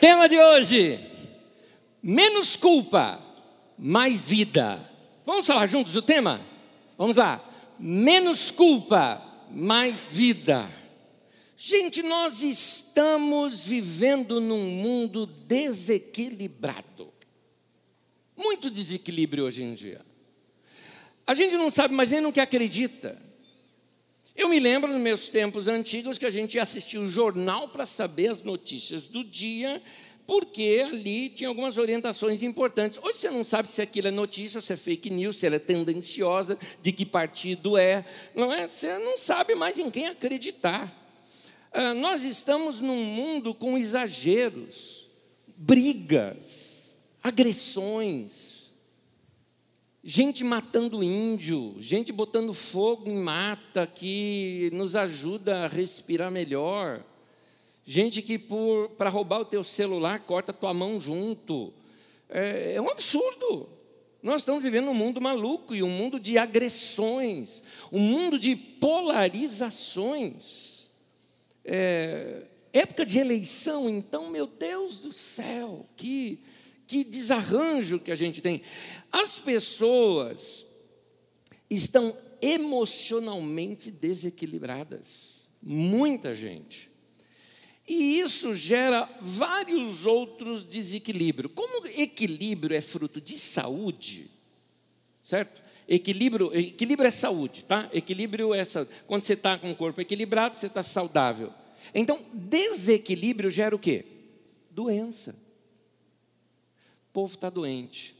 Tema 0.00 0.28
de 0.28 0.38
hoje: 0.38 1.00
menos 2.02 2.54
culpa, 2.56 3.20
mais 3.76 4.28
vida. 4.28 4.80
Vamos 5.24 5.46
falar 5.46 5.66
juntos 5.66 5.96
o 5.96 6.02
tema? 6.02 6.40
Vamos 6.96 7.16
lá. 7.16 7.44
Menos 7.78 8.50
culpa, 8.50 9.22
mais 9.50 10.08
vida. 10.12 10.68
Gente, 11.56 12.02
nós 12.02 12.42
estamos 12.42 13.64
vivendo 13.64 14.40
num 14.40 14.70
mundo 14.70 15.26
desequilibrado. 15.26 17.12
Muito 18.36 18.70
desequilíbrio 18.70 19.44
hoje 19.44 19.64
em 19.64 19.74
dia. 19.74 20.00
A 21.26 21.34
gente 21.34 21.56
não 21.56 21.70
sabe 21.70 21.92
mais 21.92 22.10
nem 22.10 22.30
que 22.30 22.40
acredita. 22.40 23.20
Eu 24.38 24.48
me 24.48 24.60
lembro 24.60 24.92
nos 24.92 25.02
meus 25.02 25.28
tempos 25.28 25.66
antigos 25.66 26.16
que 26.16 26.24
a 26.24 26.30
gente 26.30 26.60
assistia 26.60 27.00
o 27.00 27.08
jornal 27.08 27.66
para 27.70 27.84
saber 27.84 28.28
as 28.28 28.40
notícias 28.40 29.08
do 29.08 29.24
dia, 29.24 29.82
porque 30.28 30.86
ali 30.88 31.28
tinha 31.28 31.48
algumas 31.48 31.76
orientações 31.76 32.40
importantes. 32.44 33.00
Hoje 33.02 33.18
você 33.18 33.30
não 33.30 33.42
sabe 33.42 33.66
se 33.66 33.82
aquilo 33.82 34.06
é 34.06 34.10
notícia, 34.12 34.60
se 34.60 34.72
é 34.72 34.76
fake 34.76 35.10
news, 35.10 35.38
se 35.38 35.46
ela 35.46 35.56
é 35.56 35.58
tendenciosa, 35.58 36.56
de 36.80 36.92
que 36.92 37.04
partido 37.04 37.76
é. 37.76 38.04
Não 38.32 38.52
é? 38.52 38.68
Você 38.68 38.96
não 38.98 39.18
sabe 39.18 39.56
mais 39.56 39.76
em 39.76 39.90
quem 39.90 40.06
acreditar. 40.06 40.88
Ah, 41.72 41.92
nós 41.92 42.22
estamos 42.22 42.80
num 42.80 43.04
mundo 43.04 43.52
com 43.52 43.76
exageros, 43.76 45.08
brigas, 45.56 46.94
agressões 47.24 48.57
gente 50.02 50.42
matando 50.44 51.02
índio, 51.02 51.74
gente 51.78 52.12
botando 52.12 52.54
fogo 52.54 53.10
em 53.10 53.16
mata 53.16 53.86
que 53.86 54.70
nos 54.72 54.94
ajuda 54.94 55.64
a 55.64 55.68
respirar 55.68 56.30
melhor, 56.30 57.02
gente 57.84 58.22
que 58.22 58.38
para 58.96 59.10
roubar 59.10 59.40
o 59.40 59.44
teu 59.44 59.64
celular 59.64 60.20
corta 60.20 60.52
a 60.52 60.54
tua 60.54 60.72
mão 60.72 61.00
junto. 61.00 61.74
É, 62.28 62.74
é 62.74 62.80
um 62.80 62.88
absurdo. 62.88 63.68
Nós 64.22 64.42
estamos 64.42 64.62
vivendo 64.62 64.88
um 64.88 64.94
mundo 64.94 65.20
maluco 65.20 65.74
e 65.74 65.82
um 65.82 65.90
mundo 65.90 66.20
de 66.20 66.38
agressões, 66.38 67.62
um 67.92 68.00
mundo 68.00 68.38
de 68.38 68.54
polarizações. 68.56 70.86
É, 71.64 72.44
época 72.72 73.04
de 73.06 73.18
eleição, 73.18 73.88
então, 73.88 74.30
meu 74.30 74.46
Deus 74.46 74.96
do 74.96 75.12
céu, 75.12 75.86
que 75.96 76.40
que 76.88 77.04
desarranjo 77.04 78.00
que 78.00 78.10
a 78.10 78.14
gente 78.14 78.40
tem. 78.40 78.62
As 79.12 79.38
pessoas 79.38 80.66
estão 81.68 82.16
emocionalmente 82.40 83.90
desequilibradas. 83.90 85.46
Muita 85.62 86.34
gente. 86.34 86.90
E 87.86 88.18
isso 88.18 88.54
gera 88.54 89.08
vários 89.20 90.06
outros 90.06 90.62
desequilíbrios. 90.62 91.52
Como 91.54 91.86
equilíbrio 91.88 92.74
é 92.74 92.80
fruto 92.80 93.20
de 93.20 93.38
saúde, 93.38 94.30
certo? 95.22 95.62
Equilíbrio, 95.86 96.54
equilíbrio 96.54 97.08
é 97.08 97.10
saúde, 97.10 97.64
tá? 97.64 97.88
Equilíbrio 97.92 98.54
é 98.54 98.64
saúde. 98.64 98.90
Quando 99.06 99.22
você 99.22 99.34
está 99.34 99.58
com 99.58 99.70
o 99.70 99.76
corpo 99.76 100.00
equilibrado, 100.00 100.54
você 100.54 100.66
está 100.66 100.82
saudável. 100.82 101.52
Então, 101.94 102.24
desequilíbrio 102.32 103.50
gera 103.50 103.74
o 103.74 103.78
quê? 103.78 104.04
Doença 104.70 105.47
povo 107.18 107.34
está 107.34 107.50
doente. 107.50 108.16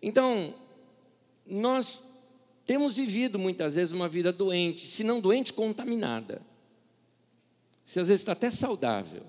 Então, 0.00 0.54
nós 1.46 2.02
temos 2.64 2.96
vivido 2.96 3.38
muitas 3.38 3.74
vezes 3.74 3.92
uma 3.92 4.08
vida 4.08 4.32
doente, 4.32 4.86
se 4.86 5.04
não 5.04 5.20
doente, 5.20 5.52
contaminada. 5.52 6.40
Você 7.84 8.00
às 8.00 8.08
vezes 8.08 8.22
está 8.22 8.32
até 8.32 8.50
saudável, 8.50 9.22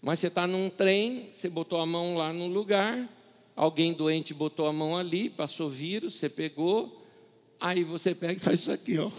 mas 0.00 0.20
você 0.20 0.28
está 0.28 0.46
num 0.46 0.70
trem, 0.70 1.28
você 1.30 1.50
botou 1.50 1.82
a 1.82 1.84
mão 1.84 2.16
lá 2.16 2.32
no 2.32 2.46
lugar, 2.46 3.06
alguém 3.54 3.92
doente 3.92 4.32
botou 4.32 4.66
a 4.66 4.72
mão 4.72 4.96
ali, 4.96 5.28
passou 5.28 5.68
vírus, 5.68 6.14
você 6.14 6.30
pegou, 6.30 7.04
aí 7.60 7.84
você 7.84 8.14
pega 8.14 8.40
e 8.40 8.42
faz 8.42 8.60
isso 8.60 8.72
aqui, 8.72 8.98
ó. 8.98 9.10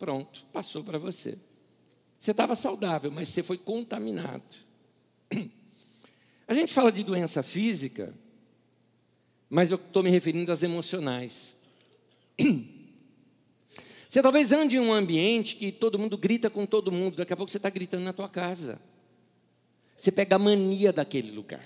Pronto, 0.00 0.44
passou 0.52 0.82
para 0.82 0.98
você. 0.98 1.38
Você 2.18 2.32
estava 2.32 2.56
saudável, 2.56 3.12
mas 3.12 3.28
você 3.28 3.40
foi 3.44 3.56
contaminado. 3.56 4.42
A 6.46 6.52
gente 6.52 6.72
fala 6.72 6.92
de 6.92 7.02
doença 7.02 7.42
física, 7.42 8.14
mas 9.48 9.70
eu 9.70 9.76
estou 9.76 10.02
me 10.02 10.10
referindo 10.10 10.52
às 10.52 10.62
emocionais. 10.62 11.56
Você 14.08 14.22
talvez 14.22 14.52
ande 14.52 14.76
em 14.76 14.80
um 14.80 14.92
ambiente 14.92 15.56
que 15.56 15.72
todo 15.72 15.98
mundo 15.98 16.16
grita 16.16 16.48
com 16.48 16.64
todo 16.64 16.92
mundo, 16.92 17.16
daqui 17.16 17.32
a 17.32 17.36
pouco 17.36 17.50
você 17.50 17.56
está 17.56 17.68
gritando 17.68 18.04
na 18.04 18.12
tua 18.12 18.28
casa. 18.28 18.80
Você 19.96 20.12
pega 20.12 20.36
a 20.36 20.38
mania 20.38 20.92
daquele 20.92 21.32
lugar. 21.32 21.64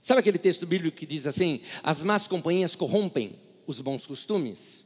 Sabe 0.00 0.18
aquele 0.18 0.38
texto 0.38 0.66
bíblico 0.66 0.96
que 0.96 1.06
diz 1.06 1.24
assim: 1.24 1.60
as 1.80 2.02
más 2.02 2.26
companhias 2.26 2.74
corrompem 2.74 3.38
os 3.68 3.80
bons 3.80 4.04
costumes? 4.04 4.84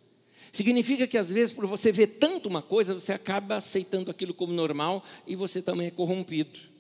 Significa 0.53 1.07
que 1.07 1.17
às 1.17 1.31
vezes, 1.31 1.55
por 1.55 1.67
você 1.67 1.91
ver 1.91 2.19
tanto 2.19 2.51
uma 2.51 2.61
coisa, 2.61 2.93
você 2.93 3.15
acaba 3.15 3.57
aceitando 3.57 4.11
aquilo 4.11 4.35
como 4.35 4.53
normal 4.53 5.03
e 5.27 5.35
você 5.35 5.63
também 5.63 5.87
é 5.87 5.91
corrompido 5.91 6.76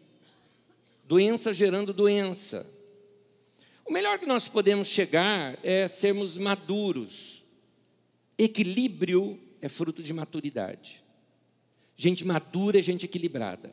doença 1.06 1.52
gerando 1.52 1.92
doença. 1.92 2.66
O 3.84 3.92
melhor 3.92 4.18
que 4.18 4.26
nós 4.26 4.48
podemos 4.48 4.88
chegar 4.88 5.56
é 5.62 5.86
sermos 5.86 6.36
maduros. 6.36 7.44
Equilíbrio 8.36 9.40
é 9.62 9.68
fruto 9.68 10.02
de 10.02 10.12
maturidade. 10.12 11.02
Gente 11.96 12.26
madura 12.26 12.78
é 12.78 12.82
gente 12.82 13.06
equilibrada. 13.06 13.72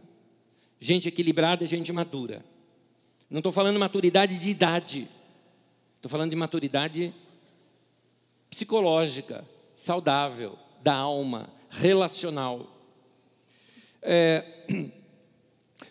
Gente 0.79 1.07
equilibrada 1.07 1.63
é 1.63 1.67
gente 1.67 1.91
madura. 1.91 2.45
Não 3.29 3.39
estou 3.39 3.51
falando 3.51 3.79
maturidade 3.79 4.38
de 4.38 4.49
idade. 4.49 5.07
Estou 5.95 6.09
falando 6.09 6.29
de 6.29 6.35
maturidade 6.35 7.13
psicológica, 8.49 9.43
saudável, 9.75 10.57
da 10.83 10.93
alma, 10.93 11.49
relacional. 11.69 12.69
É, 14.01 14.45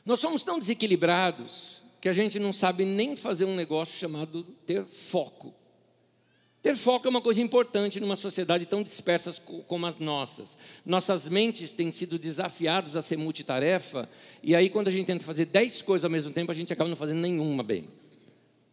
Nós 0.04 0.20
somos 0.20 0.42
tão 0.42 0.58
desequilibrados 0.58 1.82
que 2.00 2.08
a 2.08 2.12
gente 2.12 2.38
não 2.40 2.52
sabe 2.52 2.84
nem 2.84 3.16
fazer 3.16 3.44
um 3.44 3.54
negócio 3.54 3.98
chamado 3.98 4.42
ter 4.66 4.84
foco. 4.84 5.54
Ter 6.60 6.76
foco 6.76 7.06
é 7.06 7.10
uma 7.10 7.20
coisa 7.20 7.40
importante 7.40 8.00
numa 8.00 8.16
sociedade 8.16 8.66
tão 8.66 8.82
dispersa 8.82 9.32
como 9.66 9.86
as 9.86 9.98
nossas. 9.98 10.56
Nossas 10.84 11.28
mentes 11.28 11.72
têm 11.72 11.92
sido 11.92 12.18
desafiadas 12.18 12.94
a 12.94 13.02
ser 13.02 13.16
multitarefa, 13.16 14.08
e 14.42 14.54
aí, 14.54 14.70
quando 14.70 14.88
a 14.88 14.90
gente 14.90 15.06
tenta 15.06 15.24
fazer 15.24 15.46
dez 15.46 15.82
coisas 15.82 16.04
ao 16.04 16.10
mesmo 16.10 16.32
tempo, 16.32 16.52
a 16.52 16.54
gente 16.54 16.72
acaba 16.72 16.88
não 16.88 16.96
fazendo 16.96 17.20
nenhuma 17.20 17.62
bem. 17.64 17.88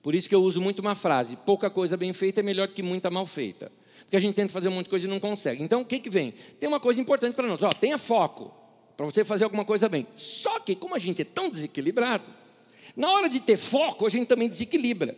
Por 0.02 0.16
isso 0.16 0.30
que 0.30 0.36
eu 0.36 0.44
uso 0.44 0.62
muito 0.62 0.80
uma 0.80 0.96
frase: 0.96 1.36
pouca 1.36 1.70
coisa 1.70 1.98
bem 1.98 2.14
feita 2.14 2.40
é 2.40 2.44
melhor 2.44 2.68
que 2.68 2.84
muita 2.84 3.10
mal 3.10 3.26
feita. 3.26 3.72
Porque 4.02 4.16
a 4.16 4.20
gente 4.20 4.36
tenta 4.36 4.54
fazer 4.54 4.70
um 4.70 4.72
monte 4.72 4.86
de 4.86 4.90
coisa 4.92 5.06
e 5.06 5.10
não 5.10 5.20
consegue. 5.20 5.64
Então, 5.64 5.82
o 5.82 5.86
que, 5.86 6.00
que 6.00 6.10
vem? 6.10 6.34
Tem 6.60 6.68
uma 6.68 6.80
coisa 6.80 7.02
importante 7.02 7.36
para 7.36 7.48
nós: 7.48 7.62
ó, 7.64 7.70
tenha 7.70 7.98
foco 7.98 8.54
para 9.00 9.06
você 9.06 9.24
fazer 9.24 9.46
alguma 9.46 9.64
coisa 9.64 9.88
bem. 9.88 10.06
Só 10.14 10.60
que, 10.60 10.76
como 10.76 10.94
a 10.94 11.00
gente 11.00 11.22
é 11.22 11.26
tão 11.26 11.50
desequilibrado, 11.50 12.26
na 12.98 13.10
hora 13.10 13.30
de 13.30 13.40
ter 13.40 13.56
foco, 13.56 14.06
a 14.06 14.10
gente 14.10 14.28
também 14.28 14.50
desequilibra. 14.50 15.16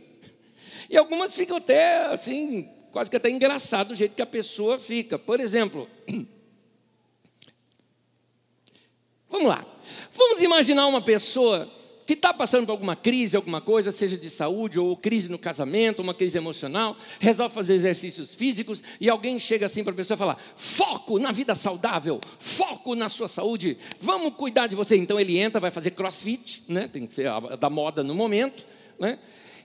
E 0.88 0.96
algumas 0.96 1.36
ficam 1.36 1.58
até 1.58 2.06
assim, 2.14 2.70
quase 2.91 3.09
que 3.09 3.18
até 3.18 3.28
engraçado 3.28 3.90
o 3.90 3.96
jeito 3.96 4.16
que 4.16 4.22
a 4.22 4.28
pessoa 4.28 4.78
fica. 4.78 5.18
Por 5.18 5.40
exemplo, 5.40 5.90
vamos 9.28 9.50
lá. 9.50 9.66
Vamos 10.12 10.44
imaginar 10.44 10.86
uma 10.86 11.02
pessoa 11.02 11.68
que 12.11 12.16
está 12.16 12.33
passando 12.33 12.66
por 12.66 12.73
alguma 12.73 12.94
crise, 12.94 13.38
alguma 13.38 13.61
coisa, 13.61 13.89
seja 13.89 14.17
de 14.17 14.29
saúde 14.29 14.77
ou 14.77 14.97
crise 14.97 15.29
no 15.31 15.39
casamento, 15.39 16.01
uma 16.01 16.13
crise 16.13 16.38
emocional, 16.38 16.97
resolve 17.22 17.55
fazer 17.55 17.75
exercícios 17.75 18.35
físicos 18.35 18.83
e 18.99 19.09
alguém 19.09 19.39
chega 19.39 19.66
assim 19.66 19.81
para 19.81 19.94
a 19.94 19.95
pessoa 19.95 20.16
e 20.16 20.17
fala: 20.17 20.38
foco 20.53 21.17
na 21.17 21.31
vida 21.31 21.55
saudável, 21.55 22.19
foco 22.38 22.95
na 22.95 23.07
sua 23.07 23.29
saúde, 23.29 23.77
vamos 23.97 24.33
cuidar 24.35 24.67
de 24.67 24.75
você. 24.75 24.97
Então 24.97 25.17
ele 25.17 25.38
entra, 25.38 25.61
vai 25.61 25.72
fazer 25.72 25.91
crossfit, 25.91 26.63
né? 26.67 26.89
tem 26.89 27.08
que 27.08 27.13
ser 27.13 27.29
da 27.58 27.69
moda 27.69 28.03
no 28.03 28.14
momento, 28.14 28.66
né? 28.99 29.17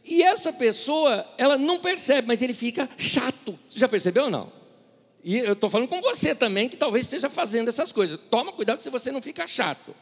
E 0.05 0.23
essa 0.23 0.53
pessoa, 0.53 1.27
ela 1.37 1.59
não 1.59 1.81
percebe, 1.81 2.29
mas 2.29 2.41
ele 2.41 2.55
fica 2.55 2.89
chato. 2.97 3.59
Você 3.69 3.81
já 3.81 3.89
percebeu 3.89 4.27
ou 4.27 4.31
não? 4.31 4.53
E 5.25 5.39
eu 5.39 5.55
estou 5.55 5.69
falando 5.69 5.89
com 5.89 6.01
você 6.01 6.33
também, 6.33 6.69
que 6.69 6.77
talvez 6.77 7.07
esteja 7.07 7.29
fazendo 7.29 7.71
essas 7.71 7.91
coisas. 7.91 8.21
Toma 8.31 8.53
cuidado 8.53 8.81
se 8.81 8.89
você 8.89 9.11
não 9.11 9.21
fica 9.21 9.49
chato. 9.49 9.93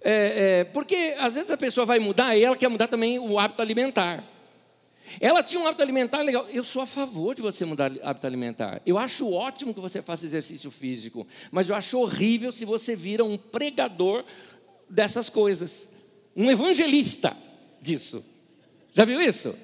É, 0.00 0.60
é, 0.60 0.64
porque 0.64 1.14
às 1.18 1.34
vezes 1.34 1.50
a 1.50 1.56
pessoa 1.56 1.86
vai 1.86 1.98
mudar 1.98 2.36
e 2.36 2.44
ela 2.44 2.56
quer 2.56 2.68
mudar 2.68 2.88
também 2.88 3.18
o 3.18 3.38
hábito 3.38 3.62
alimentar. 3.62 4.24
Ela 5.20 5.42
tinha 5.42 5.60
um 5.60 5.66
hábito 5.66 5.82
alimentar 5.82 6.22
legal. 6.22 6.46
Eu 6.52 6.64
sou 6.64 6.82
a 6.82 6.86
favor 6.86 7.34
de 7.34 7.42
você 7.42 7.64
mudar 7.64 7.92
o 7.92 8.00
hábito 8.02 8.26
alimentar. 8.26 8.82
Eu 8.84 8.98
acho 8.98 9.30
ótimo 9.32 9.72
que 9.72 9.80
você 9.80 10.02
faça 10.02 10.26
exercício 10.26 10.70
físico. 10.70 11.26
Mas 11.50 11.68
eu 11.68 11.74
acho 11.74 11.98
horrível 11.98 12.52
se 12.52 12.64
você 12.64 12.96
vira 12.96 13.24
um 13.24 13.36
pregador 13.36 14.24
dessas 14.88 15.28
coisas. 15.28 15.88
Um 16.34 16.50
evangelista 16.50 17.36
disso. 17.80 18.24
Já 18.90 19.04
viu 19.04 19.20
isso? 19.20 19.54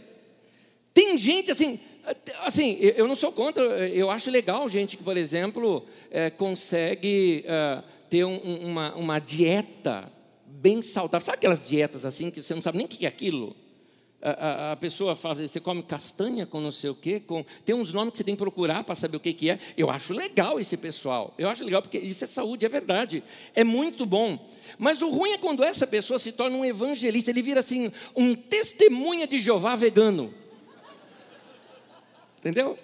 Tem 0.94 1.16
gente 1.18 1.50
assim. 1.50 1.80
Assim, 2.40 2.78
eu 2.80 3.06
não 3.06 3.14
sou 3.14 3.30
contra, 3.30 3.62
eu 3.88 4.10
acho 4.10 4.28
legal 4.28 4.68
gente 4.68 4.96
que, 4.96 5.04
por 5.04 5.16
exemplo, 5.16 5.86
é, 6.10 6.30
consegue 6.30 7.44
é, 7.46 7.80
ter 8.10 8.24
um, 8.24 8.38
uma, 8.38 8.92
uma 8.96 9.18
dieta 9.20 10.10
bem 10.62 10.80
saudável. 10.80 11.26
Sabe 11.26 11.38
aquelas 11.38 11.68
dietas 11.68 12.04
assim 12.04 12.30
que 12.30 12.40
você 12.40 12.54
não 12.54 12.62
sabe 12.62 12.78
nem 12.78 12.86
o 12.86 12.88
que 12.88 13.04
é 13.04 13.08
aquilo? 13.08 13.54
A, 14.24 14.30
a, 14.30 14.72
a, 14.72 14.76
pessoa 14.76 15.16
faz, 15.16 15.38
você 15.38 15.58
come 15.58 15.82
castanha 15.82 16.46
com 16.46 16.60
não 16.60 16.70
sei 16.70 16.88
o 16.90 16.94
quê, 16.94 17.18
com, 17.18 17.44
tem 17.64 17.74
uns 17.74 17.90
nomes 17.90 18.12
que 18.12 18.18
você 18.18 18.24
tem 18.24 18.36
que 18.36 18.38
procurar 18.38 18.84
para 18.84 18.94
saber 18.94 19.16
o 19.16 19.20
que, 19.20 19.32
que 19.32 19.50
é. 19.50 19.58
Eu 19.76 19.90
acho 19.90 20.12
legal 20.12 20.60
esse 20.60 20.76
pessoal. 20.76 21.34
Eu 21.36 21.48
acho 21.48 21.64
legal 21.64 21.82
porque 21.82 21.98
isso 21.98 22.22
é 22.22 22.28
saúde, 22.28 22.64
é 22.64 22.68
verdade. 22.68 23.24
É 23.52 23.64
muito 23.64 24.06
bom. 24.06 24.48
Mas 24.78 25.02
o 25.02 25.08
ruim 25.08 25.32
é 25.32 25.38
quando 25.38 25.64
essa 25.64 25.88
pessoa 25.88 26.20
se 26.20 26.30
torna 26.30 26.56
um 26.56 26.64
evangelista, 26.64 27.32
ele 27.32 27.42
vira 27.42 27.58
assim, 27.58 27.90
um 28.14 28.32
testemunha 28.36 29.26
de 29.26 29.40
Jeová 29.40 29.74
vegano. 29.74 30.32
Entendeu? 32.38 32.78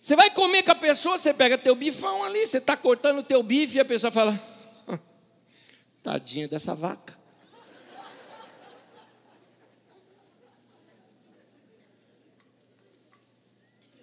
Você 0.00 0.16
vai 0.16 0.28
comer 0.28 0.64
com 0.64 0.72
a 0.72 0.74
pessoa, 0.74 1.16
você 1.16 1.32
pega 1.32 1.56
teu 1.56 1.76
bifão 1.76 2.24
ali, 2.24 2.48
você 2.48 2.58
está 2.58 2.76
cortando 2.76 3.22
teu 3.22 3.40
bife 3.44 3.76
e 3.76 3.80
a 3.80 3.84
pessoa 3.84 4.10
fala, 4.10 4.36
tadinha 6.02 6.48
dessa 6.48 6.74
vaca. 6.74 7.20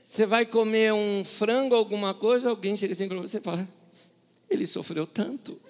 Você 0.03 0.25
vai 0.25 0.45
comer 0.45 0.91
um 0.91 1.23
frango, 1.23 1.75
alguma 1.75 2.13
coisa, 2.13 2.49
alguém 2.49 2.75
chega 2.75 2.93
assim 2.93 3.07
para 3.07 3.19
você 3.19 3.37
e 3.37 3.41
fala, 3.41 3.67
ele 4.49 4.65
sofreu 4.65 5.05
tanto. 5.05 5.61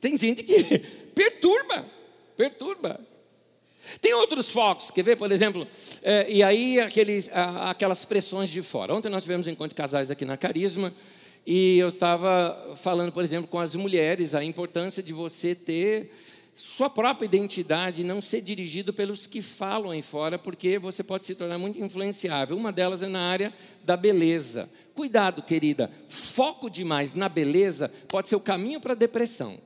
Tem 0.00 0.16
gente 0.16 0.42
que 0.42 0.78
perturba, 1.14 1.86
perturba. 2.36 3.00
Tem 4.00 4.14
outros 4.14 4.50
focos, 4.50 4.90
quer 4.90 5.02
ver, 5.02 5.16
por 5.16 5.32
exemplo, 5.32 5.66
é, 6.02 6.30
e 6.30 6.42
aí 6.42 6.78
aqueles, 6.78 7.28
aquelas 7.32 8.04
pressões 8.04 8.48
de 8.48 8.62
fora. 8.62 8.94
Ontem 8.94 9.08
nós 9.08 9.24
tivemos 9.24 9.46
um 9.46 9.50
encontro 9.50 9.70
de 9.70 9.74
casais 9.74 10.10
aqui 10.10 10.24
na 10.24 10.36
Carisma, 10.36 10.94
e 11.46 11.78
eu 11.78 11.88
estava 11.88 12.76
falando, 12.76 13.12
por 13.12 13.24
exemplo, 13.24 13.48
com 13.48 13.58
as 13.58 13.74
mulheres 13.74 14.34
a 14.34 14.44
importância 14.44 15.02
de 15.02 15.12
você 15.12 15.54
ter 15.54 16.12
sua 16.54 16.90
própria 16.90 17.24
identidade, 17.24 18.04
não 18.04 18.20
ser 18.20 18.42
dirigido 18.42 18.92
pelos 18.92 19.26
que 19.26 19.40
falam 19.40 19.90
aí 19.90 20.02
fora, 20.02 20.38
porque 20.38 20.78
você 20.78 21.02
pode 21.02 21.24
se 21.24 21.34
tornar 21.34 21.58
muito 21.58 21.82
influenciável. 21.82 22.56
Uma 22.56 22.70
delas 22.70 23.02
é 23.02 23.08
na 23.08 23.22
área 23.22 23.52
da 23.82 23.96
beleza. 23.96 24.68
Cuidado, 24.94 25.42
querida, 25.42 25.90
foco 26.08 26.68
demais 26.68 27.14
na 27.14 27.28
beleza 27.28 27.90
pode 28.08 28.28
ser 28.28 28.36
o 28.36 28.40
caminho 28.40 28.80
para 28.80 28.92
a 28.92 28.96
depressão. 28.96 29.58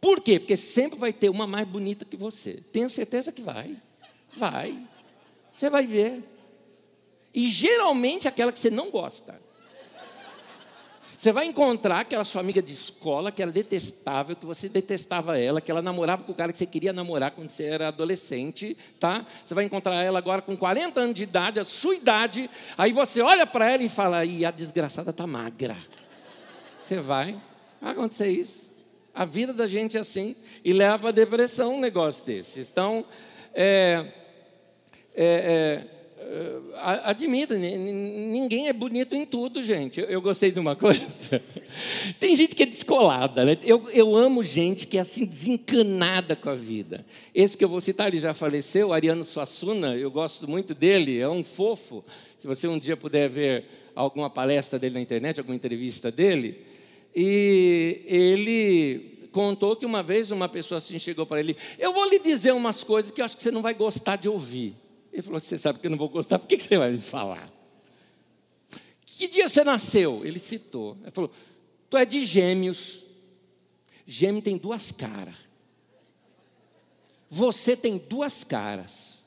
Por 0.00 0.20
quê? 0.20 0.38
Porque 0.38 0.56
sempre 0.56 0.98
vai 0.98 1.12
ter 1.12 1.30
uma 1.30 1.46
mais 1.46 1.66
bonita 1.66 2.04
que 2.04 2.16
você. 2.16 2.62
Tenha 2.70 2.90
certeza 2.90 3.32
que 3.32 3.40
vai. 3.40 3.74
Vai. 4.36 4.78
Você 5.56 5.70
vai 5.70 5.86
ver. 5.86 6.22
E 7.32 7.48
geralmente 7.48 8.28
aquela 8.28 8.52
que 8.52 8.60
você 8.60 8.70
não 8.70 8.90
gosta. 8.90 9.40
Você 11.24 11.32
vai 11.32 11.46
encontrar 11.46 12.00
aquela 12.00 12.22
sua 12.22 12.42
amiga 12.42 12.60
de 12.60 12.70
escola 12.70 13.32
que 13.32 13.40
era 13.40 13.50
detestável, 13.50 14.36
que 14.36 14.44
você 14.44 14.68
detestava 14.68 15.38
ela, 15.38 15.58
que 15.58 15.70
ela 15.70 15.80
namorava 15.80 16.22
com 16.22 16.32
o 16.32 16.34
cara 16.34 16.52
que 16.52 16.58
você 16.58 16.66
queria 16.66 16.92
namorar 16.92 17.30
quando 17.30 17.48
você 17.48 17.64
era 17.64 17.88
adolescente, 17.88 18.76
tá? 19.00 19.24
Você 19.42 19.54
vai 19.54 19.64
encontrar 19.64 20.04
ela 20.04 20.18
agora 20.18 20.42
com 20.42 20.54
40 20.54 21.00
anos 21.00 21.14
de 21.14 21.22
idade, 21.22 21.58
a 21.58 21.64
sua 21.64 21.94
idade, 21.94 22.50
aí 22.76 22.92
você 22.92 23.22
olha 23.22 23.46
para 23.46 23.72
ela 23.72 23.82
e 23.82 23.88
fala: 23.88 24.22
"E 24.22 24.44
a 24.44 24.50
desgraçada 24.50 25.14
tá 25.14 25.26
magra". 25.26 25.74
Você 26.78 27.00
vai, 27.00 27.34
vai 27.80 27.92
acontecer 27.92 28.28
isso. 28.28 28.70
A 29.14 29.24
vida 29.24 29.54
da 29.54 29.66
gente 29.66 29.96
é 29.96 30.00
assim 30.00 30.36
e 30.62 30.74
leva 30.74 31.08
a 31.08 31.10
depressão 31.10 31.76
um 31.76 31.80
negócio 31.80 32.22
desse. 32.26 32.60
Então, 32.60 33.02
é, 33.54 34.12
é, 35.14 35.24
é, 35.24 35.93
é 36.26 37.00
admita, 37.04 37.56
ninguém 37.56 38.68
é 38.68 38.72
bonito 38.72 39.14
em 39.14 39.26
tudo, 39.26 39.62
gente. 39.62 40.00
Eu, 40.00 40.20
gostei 40.20 40.50
de 40.50 40.58
uma 40.58 40.74
coisa. 40.76 41.06
Tem 42.18 42.34
gente 42.34 42.56
que 42.56 42.62
é 42.62 42.66
descolada, 42.66 43.44
né? 43.44 43.58
Eu, 43.62 43.88
eu 43.92 44.16
amo 44.16 44.42
gente 44.42 44.86
que 44.86 44.96
é 44.96 45.00
assim, 45.00 45.24
desencanada 45.24 46.34
com 46.34 46.48
a 46.48 46.54
vida. 46.54 47.04
Esse 47.34 47.56
que 47.56 47.64
eu 47.64 47.68
vou 47.68 47.80
citar, 47.80 48.08
ele 48.08 48.18
já 48.18 48.32
faleceu, 48.32 48.92
Ariano 48.92 49.24
Suassuna, 49.24 49.96
eu 49.96 50.10
gosto 50.10 50.48
muito 50.48 50.74
dele, 50.74 51.18
é 51.18 51.28
um 51.28 51.44
fofo. 51.44 52.04
Se 52.38 52.46
você 52.46 52.66
um 52.66 52.78
dia 52.78 52.96
puder 52.96 53.28
ver 53.28 53.64
alguma 53.94 54.30
palestra 54.30 54.78
dele 54.78 54.94
na 54.94 55.00
internet, 55.00 55.38
alguma 55.38 55.56
entrevista 55.56 56.10
dele, 56.10 56.64
e 57.14 58.02
ele 58.06 59.28
contou 59.30 59.76
que 59.76 59.86
uma 59.86 60.02
vez 60.02 60.30
uma 60.30 60.48
pessoa 60.48 60.78
assim 60.78 60.98
chegou 60.98 61.26
para 61.26 61.40
ele: 61.40 61.56
Eu 61.78 61.92
vou 61.92 62.08
lhe 62.08 62.18
dizer 62.18 62.52
umas 62.52 62.82
coisas 62.82 63.10
que 63.10 63.20
eu 63.20 63.24
acho 63.24 63.36
que 63.36 63.42
você 63.42 63.50
não 63.50 63.62
vai 63.62 63.74
gostar 63.74 64.16
de 64.16 64.28
ouvir. 64.28 64.83
Ele 65.14 65.22
falou: 65.22 65.40
Você 65.40 65.56
sabe 65.56 65.78
que 65.78 65.86
eu 65.86 65.90
não 65.90 65.96
vou 65.96 66.08
gostar, 66.08 66.40
por 66.40 66.48
que 66.48 66.58
você 66.58 66.76
vai 66.76 66.90
me 66.90 67.00
falar? 67.00 67.48
Que 69.06 69.28
dia 69.28 69.48
você 69.48 69.62
nasceu? 69.62 70.26
Ele 70.26 70.40
citou. 70.40 70.98
Ele 71.02 71.12
falou: 71.12 71.30
Tu 71.88 71.96
é 71.96 72.04
de 72.04 72.26
gêmeos. 72.26 73.04
Gêmeo 74.04 74.42
tem 74.42 74.58
duas 74.58 74.90
caras. 74.90 75.36
Você 77.30 77.76
tem 77.76 77.96
duas 77.96 78.42
caras. 78.42 79.18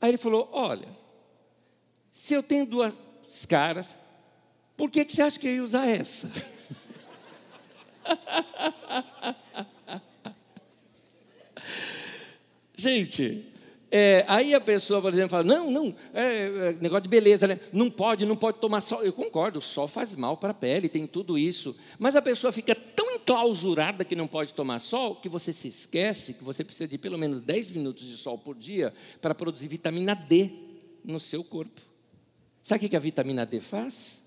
Aí 0.00 0.10
ele 0.10 0.16
falou: 0.16 0.48
Olha, 0.52 0.88
se 2.10 2.32
eu 2.32 2.42
tenho 2.42 2.64
duas 2.64 2.94
caras, 3.46 3.98
por 4.74 4.90
que, 4.90 5.04
que 5.04 5.12
você 5.12 5.20
acha 5.20 5.38
que 5.38 5.48
eu 5.48 5.56
ia 5.56 5.62
usar 5.62 5.86
essa? 5.86 6.32
Gente, 12.74 13.52
é, 13.90 14.24
aí 14.28 14.54
a 14.54 14.60
pessoa, 14.60 15.00
por 15.00 15.12
exemplo, 15.12 15.30
fala: 15.30 15.44
não, 15.44 15.70
não, 15.70 15.94
é, 16.12 16.44
é, 16.44 16.72
negócio 16.80 17.02
de 17.02 17.08
beleza, 17.08 17.46
né? 17.46 17.60
Não 17.72 17.90
pode, 17.90 18.26
não 18.26 18.36
pode 18.36 18.58
tomar 18.58 18.80
sol. 18.80 19.02
Eu 19.02 19.12
concordo, 19.12 19.58
o 19.58 19.62
sol 19.62 19.88
faz 19.88 20.14
mal 20.14 20.36
para 20.36 20.50
a 20.50 20.54
pele, 20.54 20.88
tem 20.88 21.06
tudo 21.06 21.38
isso. 21.38 21.74
Mas 21.98 22.14
a 22.14 22.22
pessoa 22.22 22.52
fica 22.52 22.74
tão 22.74 23.10
enclausurada 23.12 24.04
que 24.04 24.14
não 24.14 24.26
pode 24.26 24.52
tomar 24.52 24.78
sol 24.80 25.16
que 25.16 25.28
você 25.28 25.52
se 25.52 25.68
esquece 25.68 26.34
que 26.34 26.44
você 26.44 26.62
precisa 26.62 26.88
de 26.88 26.98
pelo 26.98 27.18
menos 27.18 27.40
10 27.40 27.70
minutos 27.72 28.04
de 28.04 28.16
sol 28.16 28.38
por 28.38 28.54
dia 28.54 28.92
para 29.20 29.34
produzir 29.34 29.68
vitamina 29.68 30.14
D 30.14 30.50
no 31.04 31.18
seu 31.18 31.42
corpo. 31.42 31.80
Sabe 32.62 32.84
o 32.84 32.88
que 32.88 32.96
a 32.96 33.00
vitamina 33.00 33.46
D 33.46 33.60
faz? 33.60 34.18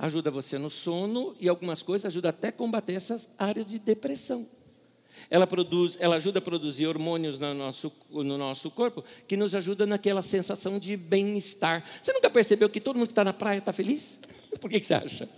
ajuda 0.00 0.30
você 0.30 0.56
no 0.56 0.70
sono 0.70 1.34
e 1.38 1.46
algumas 1.46 1.82
coisas 1.82 2.06
ajuda 2.06 2.30
até 2.30 2.48
a 2.48 2.52
combater 2.52 2.94
essas 2.94 3.28
áreas 3.36 3.66
de 3.66 3.78
depressão. 3.78 4.48
Ela, 5.30 5.46
produz, 5.46 5.96
ela 6.00 6.16
ajuda 6.16 6.38
a 6.38 6.42
produzir 6.42 6.86
hormônios 6.86 7.38
no 7.38 7.54
nosso, 7.54 7.92
no 8.10 8.38
nosso 8.38 8.70
corpo 8.70 9.04
que 9.26 9.36
nos 9.36 9.54
ajuda 9.54 9.86
naquela 9.86 10.22
sensação 10.22 10.78
de 10.78 10.96
bem-estar. 10.96 11.84
Você 12.02 12.12
nunca 12.12 12.30
percebeu 12.30 12.68
que 12.68 12.80
todo 12.80 12.96
mundo 12.96 13.06
que 13.06 13.12
está 13.12 13.24
na 13.24 13.32
praia 13.32 13.58
está 13.58 13.72
feliz? 13.72 14.20
Por 14.60 14.70
que, 14.70 14.80
que 14.80 14.86
você 14.86 14.94
acha? 14.94 15.28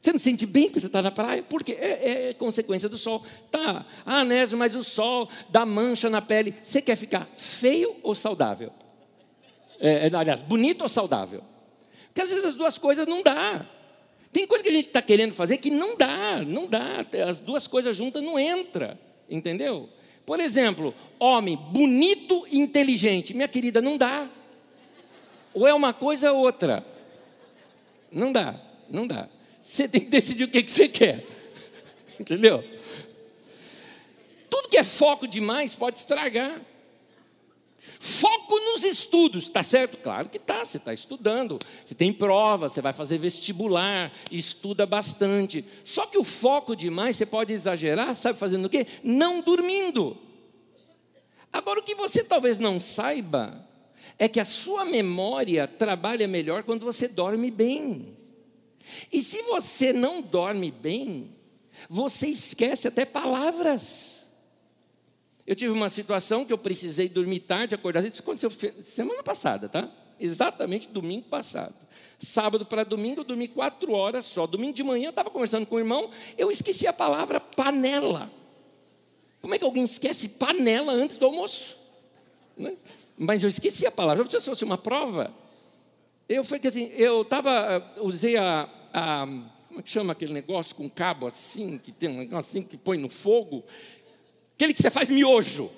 Você 0.00 0.12
não 0.12 0.18
sente 0.18 0.46
bem 0.46 0.68
quando 0.68 0.80
você 0.80 0.86
está 0.86 1.02
na 1.02 1.10
praia? 1.10 1.42
Porque 1.42 1.72
é, 1.72 2.28
é, 2.28 2.34
consequência 2.34 2.88
do 2.88 2.96
sol. 2.96 3.24
Tá, 3.50 3.84
ah, 4.06 4.24
Nésio, 4.24 4.56
mas 4.56 4.74
o 4.74 4.84
sol 4.84 5.28
dá 5.48 5.66
mancha 5.66 6.08
na 6.08 6.22
pele. 6.22 6.54
Você 6.62 6.80
quer 6.80 6.96
ficar 6.96 7.28
feio 7.36 7.96
ou 8.02 8.14
saudável? 8.14 8.72
É, 9.80 10.08
é 10.08 10.14
aliás, 10.14 10.42
bonito 10.42 10.82
ou 10.82 10.88
saudável? 10.88 11.42
Porque 12.06 12.22
às 12.22 12.30
vezes 12.30 12.44
as 12.44 12.54
duas 12.54 12.78
coisas 12.78 13.06
não 13.06 13.22
dá. 13.22 13.66
Tem 14.38 14.46
coisa 14.46 14.62
que 14.62 14.70
a 14.70 14.72
gente 14.72 14.86
está 14.86 15.02
querendo 15.02 15.34
fazer 15.34 15.58
que 15.58 15.68
não 15.68 15.96
dá, 15.96 16.40
não 16.46 16.68
dá. 16.68 17.04
As 17.28 17.40
duas 17.40 17.66
coisas 17.66 17.96
juntas 17.96 18.22
não 18.22 18.38
entra, 18.38 18.96
entendeu? 19.28 19.88
Por 20.24 20.38
exemplo, 20.38 20.94
homem 21.18 21.56
bonito 21.56 22.46
e 22.48 22.56
inteligente. 22.56 23.34
Minha 23.34 23.48
querida, 23.48 23.82
não 23.82 23.98
dá. 23.98 24.28
Ou 25.52 25.66
é 25.66 25.74
uma 25.74 25.92
coisa 25.92 26.30
ou 26.30 26.38
outra. 26.38 26.86
Não 28.12 28.30
dá, 28.30 28.54
não 28.88 29.08
dá. 29.08 29.28
Você 29.60 29.88
tem 29.88 30.02
que 30.02 30.08
decidir 30.08 30.44
o 30.44 30.48
que, 30.48 30.62
que 30.62 30.70
você 30.70 30.86
quer. 30.86 31.26
Entendeu? 32.20 32.62
Tudo 34.48 34.68
que 34.68 34.76
é 34.76 34.84
foco 34.84 35.26
demais 35.26 35.74
pode 35.74 35.98
estragar. 35.98 36.60
Foco 38.00 38.58
nos 38.60 38.84
estudos, 38.84 39.44
está 39.44 39.62
certo? 39.62 39.98
Claro 39.98 40.28
que 40.28 40.36
está, 40.36 40.64
você 40.64 40.76
está 40.76 40.94
estudando, 40.94 41.58
você 41.84 41.94
tem 41.94 42.12
prova, 42.12 42.68
você 42.68 42.80
vai 42.80 42.92
fazer 42.92 43.18
vestibular, 43.18 44.12
estuda 44.30 44.86
bastante. 44.86 45.64
Só 45.84 46.06
que 46.06 46.18
o 46.18 46.24
foco 46.24 46.76
demais 46.76 47.16
você 47.16 47.26
pode 47.26 47.52
exagerar, 47.52 48.14
sabe 48.14 48.38
fazendo 48.38 48.66
o 48.66 48.68
quê? 48.68 48.86
Não 49.02 49.40
dormindo. 49.40 50.16
Agora, 51.52 51.80
o 51.80 51.82
que 51.82 51.94
você 51.94 52.22
talvez 52.22 52.58
não 52.58 52.78
saiba 52.78 53.66
é 54.18 54.28
que 54.28 54.40
a 54.40 54.44
sua 54.44 54.84
memória 54.84 55.66
trabalha 55.66 56.28
melhor 56.28 56.62
quando 56.62 56.84
você 56.84 57.08
dorme 57.08 57.50
bem. 57.50 58.14
E 59.12 59.22
se 59.22 59.42
você 59.42 59.92
não 59.92 60.22
dorme 60.22 60.70
bem, 60.70 61.36
você 61.88 62.28
esquece 62.28 62.88
até 62.88 63.04
palavras. 63.04 64.17
Eu 65.48 65.56
tive 65.56 65.72
uma 65.72 65.88
situação 65.88 66.44
que 66.44 66.52
eu 66.52 66.58
precisei 66.58 67.08
dormir 67.08 67.40
tarde, 67.40 67.74
acordar. 67.74 68.04
Isso 68.04 68.20
aconteceu 68.20 68.50
semana 68.84 69.22
passada, 69.22 69.66
tá? 69.66 69.90
Exatamente 70.20 70.88
domingo 70.88 71.26
passado. 71.26 71.74
Sábado 72.18 72.66
para 72.66 72.84
domingo, 72.84 73.22
eu 73.22 73.24
dormi 73.24 73.48
quatro 73.48 73.92
horas 73.94 74.26
só. 74.26 74.46
Domingo 74.46 74.74
de 74.74 74.82
manhã, 74.82 75.06
eu 75.06 75.10
estava 75.10 75.30
conversando 75.30 75.64
com 75.64 75.76
o 75.76 75.78
irmão, 75.78 76.10
eu 76.36 76.50
esqueci 76.50 76.86
a 76.86 76.92
palavra 76.92 77.40
panela. 77.40 78.30
Como 79.40 79.54
é 79.54 79.58
que 79.58 79.64
alguém 79.64 79.84
esquece 79.84 80.28
panela 80.28 80.92
antes 80.92 81.16
do 81.16 81.24
almoço? 81.24 81.78
Né? 82.54 82.76
Mas 83.16 83.42
eu 83.42 83.48
esqueci 83.48 83.86
a 83.86 83.90
palavra. 83.90 84.28
Se 84.28 84.42
fosse 84.42 84.64
uma 84.64 84.76
prova, 84.76 85.32
eu 86.28 86.44
que 86.44 86.68
assim, 86.68 86.92
eu 86.94 87.22
estava, 87.22 87.90
usei 88.02 88.36
a, 88.36 88.68
a 88.92 89.26
como 89.78 89.80
é 89.80 89.82
que 89.84 89.90
chama 89.90 90.12
aquele 90.12 90.32
negócio 90.32 90.74
com 90.74 90.90
cabo 90.90 91.28
assim, 91.28 91.78
que 91.78 91.92
tem 91.92 92.08
um 92.08 92.18
negócio 92.18 92.38
assim 92.50 92.62
que 92.62 92.76
põe 92.76 92.98
no 92.98 93.08
fogo? 93.08 93.62
Aquele 94.58 94.74
que 94.74 94.82
você 94.82 94.90
faz 94.90 95.08
miojo. 95.08 95.70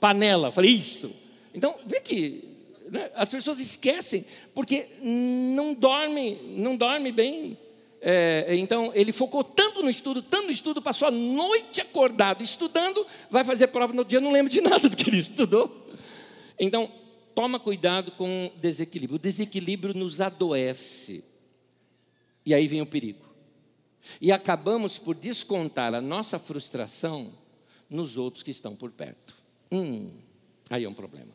Panela, 0.00 0.50
falei, 0.50 0.70
isso. 0.70 1.14
Então, 1.52 1.78
vê 1.84 2.00
que 2.00 2.42
né, 2.90 3.10
as 3.14 3.30
pessoas 3.30 3.60
esquecem, 3.60 4.24
porque 4.54 4.88
não 5.02 5.74
dorme, 5.74 6.56
não 6.56 6.78
dorme 6.78 7.12
bem. 7.12 7.58
É, 8.00 8.56
então, 8.56 8.90
ele 8.94 9.12
focou 9.12 9.44
tanto 9.44 9.82
no 9.82 9.90
estudo, 9.90 10.22
tanto 10.22 10.46
no 10.46 10.50
estudo, 10.50 10.80
passou 10.80 11.08
a 11.08 11.10
noite 11.10 11.82
acordado 11.82 12.42
estudando, 12.42 13.06
vai 13.30 13.44
fazer 13.44 13.66
prova 13.66 13.92
no 13.92 14.02
dia, 14.02 14.18
não 14.18 14.32
lembra 14.32 14.50
de 14.50 14.62
nada 14.62 14.88
do 14.88 14.96
que 14.96 15.10
ele 15.10 15.18
estudou. 15.18 15.86
Então, 16.58 16.90
toma 17.34 17.60
cuidado 17.60 18.12
com 18.12 18.46
o 18.46 18.58
desequilíbrio. 18.58 19.16
O 19.16 19.22
desequilíbrio 19.22 19.92
nos 19.92 20.22
adoece. 20.22 21.22
E 22.46 22.54
aí 22.54 22.66
vem 22.66 22.80
o 22.80 22.86
perigo. 22.86 23.28
E 24.22 24.32
acabamos 24.32 24.96
por 24.96 25.14
descontar 25.14 25.94
a 25.94 26.00
nossa 26.00 26.38
frustração 26.38 27.43
nos 27.94 28.16
outros 28.16 28.42
que 28.42 28.50
estão 28.50 28.74
por 28.74 28.90
perto. 28.90 29.36
Hum, 29.70 30.10
aí 30.68 30.84
é 30.84 30.88
um 30.88 30.94
problema. 30.94 31.32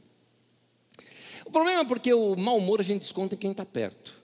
O 1.46 1.52
problema 1.52 1.82
é 1.82 1.86
porque 1.86 2.14
o 2.14 2.36
mau 2.36 2.58
humor 2.58 2.82
a 2.82 2.84
gente 2.84 3.02
desconta 3.02 3.36
em 3.36 3.38
quem 3.38 3.52
está 3.52 3.66
perto. 3.66 4.20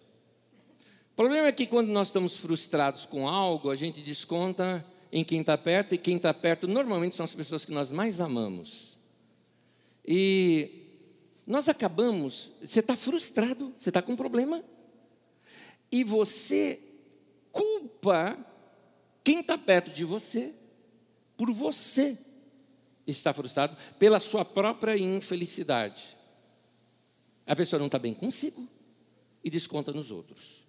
O 1.13 1.15
problema 1.15 1.48
é 1.48 1.51
que 1.51 1.65
quando 1.65 1.88
nós 1.88 2.10
estamos 2.10 2.36
frustrados 2.36 3.06
com 3.06 3.27
algo, 3.27 3.70
a 3.70 3.75
gente 3.75 4.01
desconta 4.01 4.86
em 5.12 5.24
quem 5.24 5.39
está 5.39 5.58
perto, 5.58 5.96
e 5.96 5.98
quem 5.98 6.18
está 6.18 6.34
perto 6.34 6.68
normalmente 6.68 7.15
são 7.15 7.24
as 7.24 7.34
pessoas 7.34 7.63
que 7.63 7.72
nós 7.72 7.89
mais 7.89 8.20
amamos. 8.20 8.98
E 10.06 10.84
nós 11.48 11.70
acabamos, 11.70 12.51
você 12.62 12.82
está 12.82 12.98
frustrado, 12.98 13.74
você 13.77 13.89
está 13.89 14.01
com 14.01 14.12
um 14.12 14.18
problema, 14.18 14.62
e 15.89 16.04
você 16.04 16.82
culpa 17.50 18.38
quem 19.24 19.39
está 19.39 19.58
perto 19.58 19.89
de 19.92 20.04
você 20.04 20.54
por 21.38 21.50
você 21.51 22.18
estar 23.07 23.33
frustrado 23.33 23.75
pela 24.00 24.19
sua 24.19 24.43
própria 24.43 24.97
infelicidade. 24.97 26.15
A 27.45 27.55
pessoa 27.55 27.79
não 27.79 27.85
está 27.85 28.00
bem 28.00 28.13
consigo 28.13 28.67
e 29.43 29.50
desconta 29.50 29.91
nos 29.91 30.09
outros. 30.12 30.63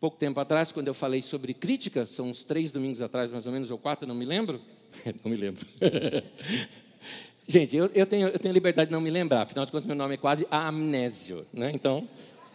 Pouco 0.00 0.16
tempo 0.16 0.40
atrás, 0.40 0.72
quando 0.72 0.88
eu 0.88 0.94
falei 0.94 1.20
sobre 1.20 1.52
crítica, 1.52 2.06
são 2.06 2.30
uns 2.30 2.42
três 2.42 2.72
domingos 2.72 3.02
atrás, 3.02 3.30
mais 3.30 3.46
ou 3.46 3.52
menos, 3.52 3.70
ou 3.70 3.78
quatro, 3.78 4.08
não 4.08 4.14
me 4.14 4.24
lembro. 4.24 4.60
não 5.22 5.30
me 5.30 5.36
lembro. 5.36 5.64
Gente, 7.46 7.76
eu, 7.76 7.86
eu, 7.94 8.06
tenho, 8.06 8.28
eu 8.28 8.38
tenho 8.38 8.54
liberdade 8.54 8.88
de 8.88 8.92
não 8.92 9.00
me 9.00 9.10
lembrar, 9.10 9.42
afinal 9.42 9.66
de 9.66 9.72
contas, 9.72 9.86
meu 9.86 9.96
nome 9.96 10.14
é 10.14 10.16
quase 10.16 10.46
amnésio, 10.50 11.44
né? 11.52 11.70
Então, 11.74 12.08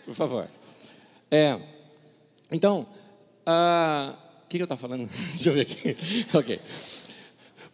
por 0.06 0.16
favor. 0.16 0.50
É, 1.30 1.60
então, 2.52 2.88
ah, 3.46 4.16
o 4.44 4.48
que, 4.48 4.58
que 4.58 4.62
eu 4.62 4.66
estava 4.66 4.80
falando? 4.80 5.08
Deixa 5.36 5.50
eu 5.50 5.54
ver 5.54 5.62
aqui. 5.62 5.98
ok. 6.34 6.60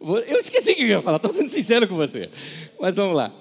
Eu 0.02 0.38
esqueci 0.38 0.72
o 0.72 0.76
que 0.76 0.82
eu 0.82 0.88
ia 0.88 1.02
falar, 1.02 1.16
estou 1.16 1.32
sendo 1.32 1.50
sincero 1.50 1.86
com 1.86 1.94
você. 1.94 2.28
Mas 2.80 2.96
vamos 2.96 3.16
lá. 3.16 3.32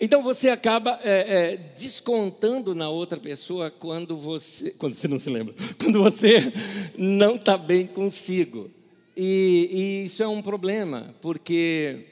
Então 0.00 0.22
você 0.22 0.48
acaba 0.48 0.98
é, 1.02 1.52
é, 1.52 1.56
descontando 1.56 2.74
na 2.74 2.88
outra 2.88 3.18
pessoa 3.18 3.70
quando 3.70 4.16
você, 4.16 4.70
quando 4.72 4.94
você 4.94 5.08
não 5.08 5.18
se 5.18 5.30
lembra, 5.30 5.54
quando 5.78 6.02
você 6.02 6.52
não 6.96 7.36
está 7.36 7.56
bem 7.56 7.86
consigo. 7.86 8.70
E, 9.16 9.68
e, 9.70 10.04
isso 10.06 10.22
é 10.22 10.28
um 10.28 10.42
problema, 10.42 11.14
porque 11.20 12.06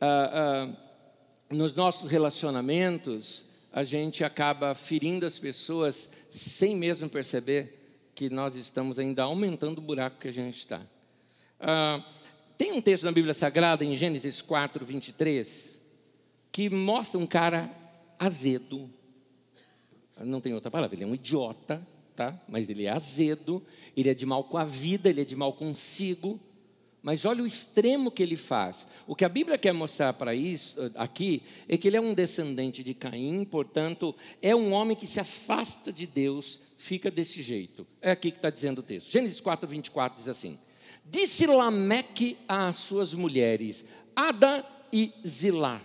ah, 0.00 0.30
ah, 0.70 1.54
nos 1.54 1.74
nossos 1.74 2.10
relacionamentos 2.10 3.44
a 3.70 3.84
gente 3.84 4.24
acaba 4.24 4.74
ferindo 4.74 5.26
as 5.26 5.38
pessoas 5.38 6.08
sem 6.30 6.74
mesmo 6.74 7.08
perceber 7.08 7.78
que 8.14 8.30
nós 8.30 8.56
estamos 8.56 8.98
ainda 8.98 9.24
aumentando 9.24 9.78
o 9.78 9.82
buraco 9.82 10.18
que 10.18 10.28
a 10.28 10.32
gente 10.32 10.56
está. 10.56 10.80
Ah, 11.60 12.02
tem 12.58 12.72
um 12.72 12.82
texto 12.82 13.04
na 13.04 13.12
Bíblia 13.12 13.32
Sagrada, 13.32 13.84
em 13.84 13.94
Gênesis 13.94 14.42
4, 14.42 14.84
23, 14.84 15.78
que 16.50 16.68
mostra 16.68 17.16
um 17.16 17.26
cara 17.26 17.70
azedo. 18.18 18.90
Não 20.20 20.40
tem 20.40 20.52
outra 20.52 20.68
palavra, 20.68 20.96
ele 20.96 21.04
é 21.04 21.06
um 21.06 21.14
idiota, 21.14 21.80
tá? 22.16 22.36
mas 22.48 22.68
ele 22.68 22.86
é 22.86 22.90
azedo, 22.90 23.64
ele 23.96 24.08
é 24.08 24.14
de 24.14 24.26
mal 24.26 24.42
com 24.42 24.58
a 24.58 24.64
vida, 24.64 25.08
ele 25.08 25.20
é 25.20 25.24
de 25.24 25.36
mal 25.36 25.52
consigo. 25.52 26.40
Mas 27.00 27.24
olha 27.24 27.44
o 27.44 27.46
extremo 27.46 28.10
que 28.10 28.24
ele 28.24 28.36
faz. 28.36 28.88
O 29.06 29.14
que 29.14 29.24
a 29.24 29.28
Bíblia 29.28 29.56
quer 29.56 29.72
mostrar 29.72 30.12
para 30.14 30.34
isso 30.34 30.82
eh, 30.82 30.90
aqui 30.96 31.44
é 31.68 31.76
que 31.76 31.86
ele 31.86 31.96
é 31.96 32.00
um 32.00 32.12
descendente 32.12 32.82
de 32.82 32.92
Caim, 32.92 33.44
portanto, 33.44 34.12
é 34.42 34.54
um 34.54 34.72
homem 34.72 34.96
que 34.96 35.06
se 35.06 35.20
afasta 35.20 35.92
de 35.92 36.08
Deus, 36.08 36.58
fica 36.76 37.08
desse 37.08 37.40
jeito. 37.40 37.86
É 38.02 38.10
aqui 38.10 38.32
que 38.32 38.38
está 38.38 38.50
dizendo 38.50 38.80
o 38.80 38.82
texto. 38.82 39.12
Gênesis 39.12 39.40
4, 39.40 39.68
24 39.68 40.18
diz 40.18 40.26
assim: 40.26 40.58
Disse 41.10 41.46
Lameque 41.46 42.36
às 42.46 42.78
suas 42.78 43.14
mulheres, 43.14 43.84
Ada 44.14 44.64
e 44.92 45.12
Zilá: 45.26 45.80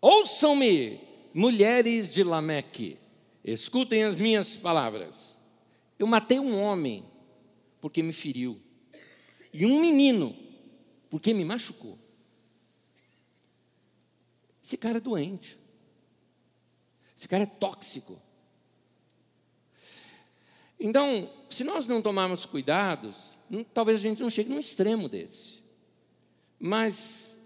Ouçam-me, 0.00 1.00
mulheres 1.34 2.08
de 2.08 2.22
Lameque, 2.22 2.98
escutem 3.44 4.04
as 4.04 4.20
minhas 4.20 4.56
palavras. 4.56 5.36
Eu 5.98 6.06
matei 6.06 6.38
um 6.38 6.60
homem 6.60 7.04
porque 7.80 8.02
me 8.02 8.12
feriu 8.12 8.60
e 9.52 9.66
um 9.66 9.80
menino, 9.80 10.36
porque 11.10 11.34
me 11.34 11.44
machucou. 11.44 11.98
Esse 14.62 14.76
cara 14.76 14.98
é 14.98 15.00
doente. 15.00 15.58
Esse 17.16 17.26
cara 17.26 17.42
é 17.42 17.46
tóxico. 17.46 18.20
Então, 20.78 21.28
se 21.48 21.64
nós 21.64 21.86
não 21.86 22.00
tomarmos 22.00 22.46
cuidados, 22.46 23.27
talvez 23.72 23.98
a 23.98 24.02
gente 24.02 24.22
não 24.22 24.30
chegue 24.30 24.50
num 24.50 24.58
extremo 24.58 25.08
desse. 25.08 25.62
Mas 26.58 27.36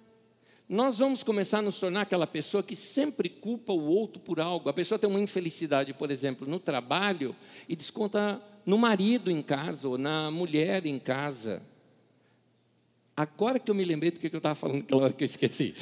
nós 0.69 0.99
vamos 0.99 1.23
começar 1.23 1.59
a 1.59 1.63
nos 1.63 1.79
tornar 1.79 2.03
aquela 2.03 2.27
pessoa 2.27 2.63
que 2.63 2.75
sempre 2.75 3.29
culpa 3.29 3.73
o 3.73 3.85
outro 3.85 4.21
por 4.21 4.41
algo. 4.41 4.69
A 4.69 4.73
pessoa 4.73 4.99
tem 4.99 5.09
uma 5.09 5.21
infelicidade, 5.21 5.93
por 5.93 6.11
exemplo, 6.11 6.49
no 6.49 6.59
trabalho 6.59 7.37
e 7.69 7.77
desconta 7.77 8.41
no 8.65 8.79
marido 8.79 9.31
em 9.31 9.43
casa 9.43 9.89
ou 9.89 9.99
na 9.99 10.31
mulher 10.31 10.87
em 10.87 10.99
casa. 10.99 11.63
Agora 13.15 13.59
que 13.59 13.71
eu 13.71 13.75
me 13.75 13.85
lembrei 13.85 14.11
do 14.11 14.19
que 14.19 14.27
eu 14.27 14.39
estava 14.39 14.55
falando 14.55 14.87
hora 14.97 15.13
que 15.13 15.25
eu 15.25 15.27
esqueci. 15.27 15.75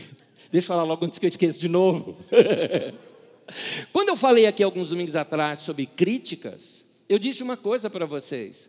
Deixa 0.50 0.64
eu 0.64 0.68
falar 0.68 0.82
logo 0.82 1.04
antes 1.04 1.18
que 1.18 1.26
eu 1.26 1.28
esqueça 1.28 1.58
de 1.58 1.68
novo. 1.68 2.16
Quando 3.92 4.08
eu 4.08 4.16
falei 4.16 4.46
aqui 4.46 4.62
alguns 4.62 4.90
domingos 4.90 5.14
atrás 5.14 5.60
sobre 5.60 5.86
críticas, 5.86 6.84
eu 7.08 7.18
disse 7.18 7.42
uma 7.42 7.56
coisa 7.56 7.88
para 7.88 8.06
vocês. 8.06 8.68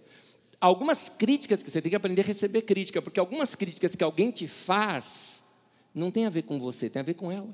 Algumas 0.62 1.10
críticas 1.10 1.64
que 1.64 1.72
você 1.72 1.82
tem 1.82 1.90
que 1.90 1.96
aprender 1.96 2.22
a 2.22 2.26
receber 2.26 2.62
crítica, 2.62 3.02
porque 3.02 3.20
algumas 3.20 3.56
críticas 3.56 3.96
que 3.96 4.04
alguém 4.04 4.30
te 4.30 4.48
faz 4.48 5.42
não 5.94 6.12
tem 6.12 6.28
a 6.28 6.30
ver 6.30 6.44
com 6.44 6.60
você, 6.60 6.88
tem 6.88 7.00
a 7.00 7.04
ver 7.04 7.16
com 7.16 7.32
ela. 7.32 7.50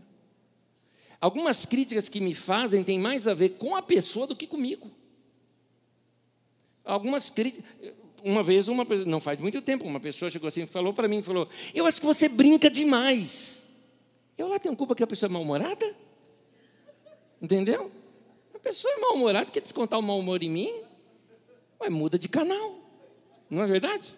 Algumas 1.19 1.65
críticas 1.65 2.09
que 2.09 2.19
me 2.19 2.35
fazem 2.35 2.83
têm 2.83 2.99
mais 2.99 3.25
a 3.25 3.33
ver 3.33 3.51
com 3.51 3.77
a 3.77 3.81
pessoa 3.81 4.27
do 4.27 4.35
que 4.35 4.45
comigo. 4.45 4.91
Algumas 6.83 7.29
críticas 7.29 7.63
uma 8.23 8.43
vez, 8.43 8.67
uma, 8.67 8.85
não 9.05 9.21
faz 9.21 9.39
muito 9.39 9.61
tempo, 9.61 9.85
uma 9.85 9.99
pessoa 9.99 10.29
chegou 10.29 10.47
assim 10.47 10.63
e 10.63 10.67
falou 10.67 10.93
para 10.93 11.07
mim, 11.07 11.23
falou, 11.23 11.47
eu 11.73 11.85
acho 11.85 11.99
que 12.01 12.05
você 12.05 12.27
brinca 12.27 12.69
demais. 12.69 13.63
Eu 14.37 14.47
lá 14.47 14.59
tenho 14.59 14.75
culpa 14.75 14.95
que 14.95 15.03
a 15.03 15.07
pessoa 15.07 15.29
é 15.29 15.31
mal-humorada? 15.31 15.95
Entendeu? 17.41 17.91
A 18.53 18.59
pessoa 18.59 18.93
é 18.93 18.97
mal-humorada, 18.99 19.49
quer 19.49 19.61
descontar 19.61 19.97
o 19.97 20.01
mau 20.01 20.19
humor 20.19 20.43
em 20.43 20.49
mim? 20.49 20.81
Ué, 21.79 21.89
muda 21.89 22.17
de 22.19 22.27
canal. 22.27 22.76
Não 23.49 23.63
é 23.63 23.67
verdade? 23.67 24.15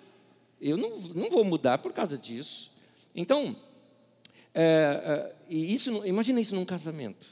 Eu 0.62 0.77
não, 0.77 0.89
não 1.15 1.29
vou 1.29 1.43
mudar 1.43 1.77
por 1.77 1.93
causa 1.93 2.17
disso. 2.17 2.71
Então, 3.15 3.55
é, 4.53 5.33
é, 5.50 5.53
isso, 5.53 6.05
imagina 6.05 6.41
isso 6.41 6.55
num 6.55 6.65
casamento. 6.65 7.27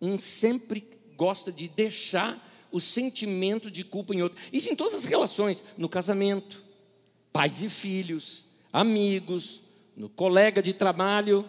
Um 0.00 0.18
sempre 0.18 0.86
gosta 1.16 1.50
de 1.50 1.68
deixar 1.68 2.46
o 2.70 2.80
sentimento 2.80 3.70
de 3.70 3.84
culpa 3.84 4.14
em 4.14 4.22
outro. 4.22 4.38
Isso 4.52 4.70
em 4.70 4.76
todas 4.76 4.94
as 4.94 5.04
relações, 5.04 5.64
no 5.76 5.88
casamento, 5.88 6.62
pais 7.32 7.62
e 7.62 7.68
filhos, 7.68 8.46
amigos, 8.72 9.62
no 9.96 10.08
colega 10.08 10.62
de 10.62 10.72
trabalho. 10.72 11.48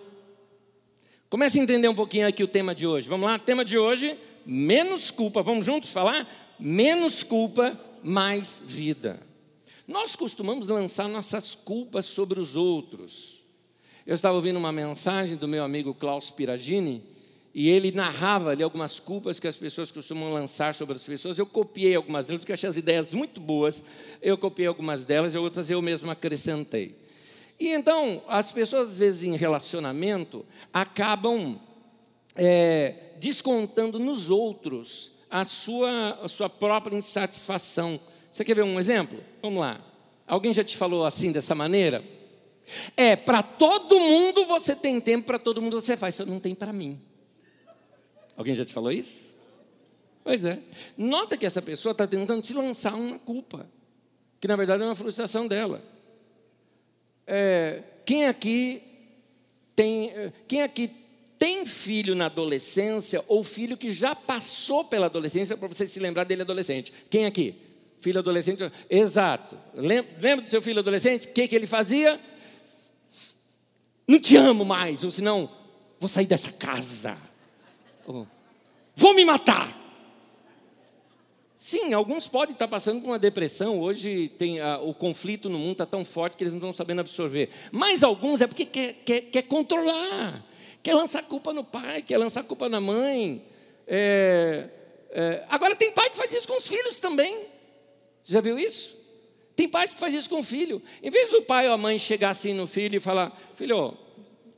Comece 1.30 1.60
a 1.60 1.64
entender 1.64 1.88
um 1.88 1.96
pouquinho 1.96 2.28
aqui 2.28 2.44
o 2.44 2.48
tema 2.48 2.74
de 2.74 2.88
hoje. 2.88 3.08
Vamos 3.08 3.30
lá, 3.30 3.38
tema 3.38 3.64
de 3.64 3.78
hoje, 3.78 4.18
menos 4.46 5.12
culpa. 5.12 5.44
Vamos 5.44 5.66
juntos 5.66 5.92
falar? 5.92 6.28
Menos 6.60 7.22
culpa, 7.22 7.80
mais 8.02 8.62
vida. 8.66 9.29
Nós 9.90 10.16
costumamos 10.16 10.68
lançar 10.68 11.08
nossas 11.08 11.56
culpas 11.56 12.06
sobre 12.06 12.40
os 12.40 12.56
outros. 12.56 13.40
Eu 14.06 14.14
estava 14.14 14.36
ouvindo 14.36 14.60
uma 14.60 14.72
mensagem 14.72 15.36
do 15.36 15.48
meu 15.48 15.64
amigo 15.64 15.96
Klaus 15.96 16.30
Piragini, 16.30 17.02
e 17.56 17.68
ele 17.68 17.92
narrava 17.92 18.52
ali 18.52 18.62
algumas 18.62 19.00
culpas 19.00 19.40
que 19.40 19.48
as 19.48 19.58
pessoas 19.58 19.92
costumam 19.92 20.32
lançar 20.32 20.76
sobre 20.76 20.96
as 20.96 21.04
pessoas. 21.04 21.40
Eu 21.40 21.46
copiei 21.48 21.96
algumas 21.96 22.28
delas, 22.28 22.42
porque 22.42 22.54
achei 22.54 22.70
as 22.70 22.78
ideias 22.78 23.12
muito 23.16 23.42
boas. 23.42 23.84
Eu 24.22 24.38
copiei 24.38 24.68
algumas 24.68 25.06
delas 25.06 25.34
e 25.34 25.38
outras 25.40 25.72
eu 25.72 25.82
mesmo 25.82 26.12
acrescentei. 26.12 26.96
E 27.60 27.70
então, 27.70 28.22
as 28.28 28.52
pessoas, 28.52 28.90
às 28.90 28.98
vezes, 28.98 29.24
em 29.24 29.36
relacionamento, 29.36 30.46
acabam 30.72 31.60
é, 32.36 32.94
descontando 33.20 33.98
nos 33.98 34.30
outros 34.30 35.14
a 35.32 35.46
sua, 35.46 36.20
a 36.22 36.28
sua 36.28 36.48
própria 36.48 36.96
insatisfação 36.96 38.00
Você 38.32 38.44
quer 38.44 38.56
ver 38.56 38.64
um 38.64 38.80
exemplo? 38.80 39.24
Vamos 39.42 39.60
lá. 39.60 39.82
Alguém 40.28 40.54
já 40.54 40.64
te 40.64 40.78
falou 40.78 41.06
assim, 41.06 41.32
dessa 41.32 41.56
maneira? 41.56 42.04
É, 42.96 43.16
para 43.16 43.42
todo 43.42 44.00
mundo 44.00 44.46
você 44.46 44.76
tem 44.76 45.02
tempo, 45.02 45.26
para 45.26 45.40
todo 45.40 45.62
mundo 45.62 45.82
você 45.82 45.98
faz, 45.98 46.16
só 46.16 46.26
não 46.26 46.40
tem 46.40 46.54
para 46.54 46.72
mim. 46.72 47.00
Alguém 48.38 48.56
já 48.56 48.64
te 48.64 48.72
falou 48.72 48.92
isso? 48.92 49.34
Pois 50.24 50.46
é. 50.46 50.60
Nota 50.98 51.36
que 51.36 51.46
essa 51.46 51.62
pessoa 51.62 51.92
está 51.92 52.06
tentando 52.06 52.42
te 52.42 52.54
lançar 52.54 52.94
uma 52.94 53.18
culpa, 53.18 53.68
que 54.40 54.48
na 54.48 54.56
verdade 54.56 54.84
é 54.84 54.86
uma 54.86 54.96
frustração 54.96 55.48
dela. 55.48 55.84
É, 57.26 57.84
quem 58.06 58.28
aqui 58.28 58.84
tem, 59.76 60.10
é, 60.12 60.34
quem 60.48 60.62
aqui 60.62 60.92
tem 61.38 61.66
filho 61.66 62.14
na 62.14 62.26
adolescência 62.26 63.24
ou 63.28 63.44
filho 63.44 63.78
que 63.78 63.92
já 63.92 64.14
passou 64.14 64.84
pela 64.86 65.08
adolescência 65.08 65.58
para 65.58 65.68
você 65.68 65.88
se 65.88 66.00
lembrar 66.00 66.26
dele 66.26 66.44
adolescente? 66.44 66.94
Quem 67.10 67.26
aqui? 67.26 67.56
Filho 68.00 68.20
adolescente? 68.20 68.72
Exato. 68.90 69.58
Lembra 69.76 70.44
do 70.44 70.50
seu 70.50 70.62
filho 70.62 70.80
adolescente? 70.80 71.28
O 71.28 71.32
que, 71.32 71.48
que 71.48 71.56
ele 71.56 71.68
fazia? 71.68 72.20
Não 74.08 74.20
te 74.20 74.36
amo 74.38 74.66
mais, 74.66 75.04
ou 75.04 75.12
senão 75.12 75.50
vou 76.00 76.08
sair 76.08 76.26
dessa 76.26 76.52
casa. 76.52 77.18
Vou 78.96 79.14
me 79.14 79.24
matar. 79.24 79.78
Sim, 81.58 81.94
alguns 81.94 82.28
podem 82.28 82.54
estar 82.54 82.70
passando 82.70 83.02
por 83.02 83.10
uma 83.10 83.20
depressão. 83.20 83.80
Hoje 83.80 84.30
tem 84.30 84.62
a, 84.62 84.80
o 84.80 84.94
conflito 84.94 85.50
no 85.50 85.60
mundo 85.60 85.74
está 85.74 85.86
tão 85.86 86.06
forte 86.06 86.38
que 86.38 86.44
eles 86.44 86.54
não 86.54 86.58
estão 86.58 86.74
sabendo 86.74 87.02
absorver. 87.02 87.50
Mas 87.72 88.02
alguns 88.02 88.40
é 88.40 88.48
porque 88.48 88.66
quer, 88.66 88.94
quer, 89.06 89.22
quer 89.22 89.42
controlar, 89.44 90.44
quer 90.82 90.96
lançar 90.96 91.22
culpa 91.24 91.54
no 91.54 91.64
pai, 91.64 92.02
quer 92.02 92.18
lançar 92.18 92.44
culpa 92.44 92.70
na 92.70 92.80
mãe. 92.80 93.44
É, 93.86 94.70
é, 95.12 95.46
agora 95.50 95.76
tem 95.76 95.92
pai 95.92 96.10
que 96.10 96.18
faz 96.18 96.32
isso 96.32 96.48
com 96.48 96.58
os 96.58 96.66
filhos 96.66 96.98
também. 96.98 97.46
Já 98.30 98.42
viu 98.42 98.60
isso? 98.60 98.96
Tem 99.56 99.68
pais 99.68 99.94
que 99.94 100.00
fazem 100.00 100.20
isso 100.20 100.30
com 100.30 100.40
o 100.40 100.44
filho. 100.44 100.82
Em 101.02 101.10
vez 101.10 101.32
do 101.32 101.42
pai 101.42 101.68
ou 101.68 101.74
a 101.74 101.78
mãe 101.78 101.98
chegar 101.98 102.30
assim 102.30 102.54
no 102.54 102.68
filho 102.68 102.98
e 102.98 103.00
falar: 103.00 103.36
Filho, 103.56 103.98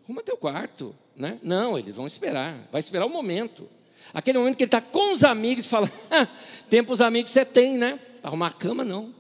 arruma 0.04 0.22
teu 0.22 0.36
quarto. 0.36 0.94
Né? 1.16 1.40
Não, 1.42 1.80
eles 1.80 1.96
vão 1.96 2.06
esperar. 2.06 2.68
Vai 2.70 2.82
esperar 2.82 3.06
o 3.06 3.10
momento. 3.10 3.70
Aquele 4.14 4.38
momento 4.38 4.58
que 4.58 4.64
ele 4.64 4.68
está 4.68 4.82
com 4.82 5.14
os 5.14 5.24
amigos 5.24 5.66
e 5.66 5.70
fala: 5.70 5.90
Tempo 6.70 6.92
os 6.92 7.00
amigos 7.00 7.32
você 7.32 7.46
tem, 7.46 7.78
né? 7.78 7.98
Para 8.22 8.30
arrumar 8.30 8.48
a 8.48 8.52
cama, 8.52 8.84
não. 8.84 9.16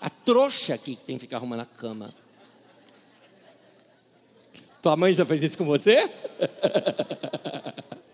A 0.00 0.08
trouxa 0.08 0.74
aqui 0.74 0.94
que 0.94 1.04
tem 1.04 1.16
que 1.16 1.22
ficar 1.22 1.38
arrumando 1.38 1.60
a 1.60 1.66
cama. 1.66 2.14
Tua 4.80 4.96
mãe 4.96 5.12
já 5.12 5.24
fez 5.24 5.42
isso 5.42 5.58
com 5.58 5.64
você? 5.64 6.08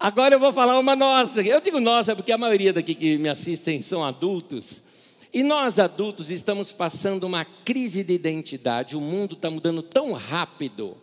Agora 0.00 0.34
eu 0.34 0.40
vou 0.40 0.50
falar 0.50 0.78
uma 0.78 0.96
nossa. 0.96 1.42
Eu 1.42 1.60
digo 1.60 1.78
nossa 1.78 2.16
porque 2.16 2.32
a 2.32 2.38
maioria 2.38 2.72
daqui 2.72 2.94
que 2.94 3.18
me 3.18 3.28
assistem 3.28 3.82
são 3.82 4.02
adultos. 4.02 4.82
E 5.30 5.42
nós 5.42 5.78
adultos 5.78 6.30
estamos 6.30 6.72
passando 6.72 7.24
uma 7.24 7.44
crise 7.44 8.02
de 8.02 8.14
identidade. 8.14 8.96
O 8.96 9.00
mundo 9.00 9.34
está 9.34 9.50
mudando 9.50 9.82
tão 9.82 10.12
rápido 10.12 10.96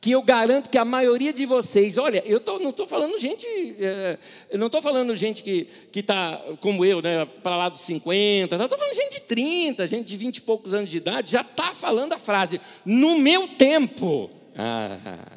que 0.00 0.12
eu 0.12 0.22
garanto 0.22 0.70
que 0.70 0.78
a 0.78 0.84
maioria 0.84 1.32
de 1.32 1.44
vocês, 1.44 1.98
olha, 1.98 2.22
eu 2.24 2.38
tô, 2.38 2.60
não 2.60 2.70
estou 2.70 2.86
falando 2.86 3.18
gente, 3.18 3.46
é, 3.80 4.18
eu 4.50 4.58
não 4.58 4.66
estou 4.66 4.82
falando 4.82 5.16
gente 5.16 5.42
que 5.42 5.66
está 5.94 6.40
como 6.60 6.84
eu, 6.84 7.00
né, 7.00 7.24
para 7.42 7.56
lá 7.56 7.70
dos 7.70 7.80
50, 7.80 8.54
estou 8.54 8.78
falando 8.78 8.94
gente 8.94 9.14
de 9.14 9.20
30, 9.20 9.88
gente 9.88 10.06
de 10.06 10.16
20 10.18 10.36
e 10.36 10.40
poucos 10.42 10.74
anos 10.74 10.90
de 10.90 10.98
idade, 10.98 11.32
já 11.32 11.40
está 11.40 11.72
falando 11.72 12.12
a 12.12 12.18
frase, 12.18 12.60
no 12.84 13.18
meu 13.18 13.48
tempo. 13.48 14.30
Ah, 14.54 15.33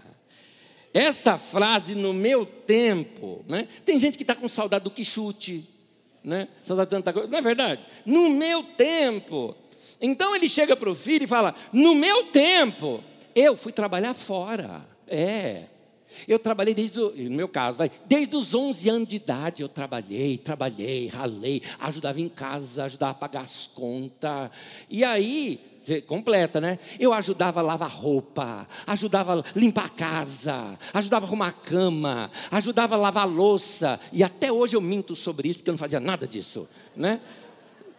essa 0.94 1.38
frase, 1.38 1.96
no 1.96 2.14
meu 2.14 2.46
tempo, 2.46 3.44
né, 3.48 3.68
tem 3.86 4.00
gente 4.00 4.18
que 4.18 4.24
está 4.24 4.36
com 4.36 4.48
saudade 4.48 4.84
do 4.84 4.92
quichute, 4.92 5.68
né, 6.24 6.48
saudade 6.64 6.90
de 6.90 6.96
tanta 6.96 7.14
coisa, 7.14 7.28
não 7.28 7.38
é 7.38 7.42
verdade? 7.42 7.82
No 8.06 8.30
meu 8.30 8.64
tempo. 8.64 9.56
Então 10.02 10.36
ele 10.36 10.48
chega 10.48 10.76
para 10.76 10.90
o 10.90 10.96
filho 10.96 11.24
e 11.24 11.28
fala, 11.28 11.56
no 11.72 11.96
meu 11.96 12.26
tempo, 12.26 13.04
eu 13.36 13.56
fui 13.56 13.72
trabalhar 13.72 14.14
fora. 14.14 14.86
É. 15.08 15.66
Eu 16.28 16.40
trabalhei 16.40 16.74
desde, 16.74 17.00
no 17.00 17.36
meu 17.36 17.48
caso, 17.48 17.78
vai, 17.78 17.92
desde 18.06 18.36
os 18.36 18.54
11 18.56 18.90
anos 18.90 19.08
de 19.08 19.18
idade 19.18 19.62
eu 19.62 19.70
trabalhei, 19.70 20.38
trabalhei, 20.38 21.08
ralei, 21.08 21.62
ajudava 21.80 22.20
em 22.20 22.30
casa, 22.30 22.86
ajudava 22.86 23.12
a 23.12 23.16
pagar 23.16 23.42
as 23.42 23.68
contas. 23.68 24.50
E 24.90 25.04
aí, 25.04 25.60
completa, 26.06 26.60
né? 26.60 26.80
Eu 27.00 27.14
ajudava 27.14 27.60
a 27.60 27.64
lavar 27.64 27.90
roupa, 27.90 28.68
ajudava 28.86 29.40
a 29.40 29.44
limpar 29.58 29.86
a 29.86 29.90
casa, 29.90 30.78
ajudava 30.94 31.26
a 31.26 31.28
arrumar 31.28 31.48
a 31.48 31.52
cama, 31.52 32.32
ajudava 32.52 32.96
a 32.96 32.98
lavar 32.98 33.24
a 33.24 33.26
louça. 33.26 34.00
E 34.12 34.24
até 34.24 34.52
hoje 34.52 34.76
eu 34.76 34.82
minto 34.82 35.16
sobre 35.16 35.50
isso, 35.50 35.60
porque 35.60 35.70
eu 35.70 35.74
não 35.74 35.80
fazia 35.80 36.00
nada 36.00 36.28
disso, 36.28 36.68
né? 36.96 37.22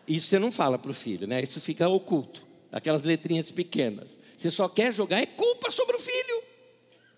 Isso 0.07 0.29
você 0.29 0.39
não 0.39 0.51
fala 0.51 0.79
para 0.79 0.91
o 0.91 0.95
filho, 0.95 1.27
né? 1.27 1.43
Isso 1.43 1.61
fica 1.61 1.89
oculto, 1.89 2.47
aquelas 2.73 3.03
letrinhas 3.03 3.51
pequenas. 3.51 4.19
Você 4.37 4.51
só 4.51 4.69
quer 4.69 4.93
jogar 4.93 5.21
é 5.21 5.27
culpa 5.27 5.71
sobre 5.71 5.97
o 5.97 5.99
filho. 5.99 6.43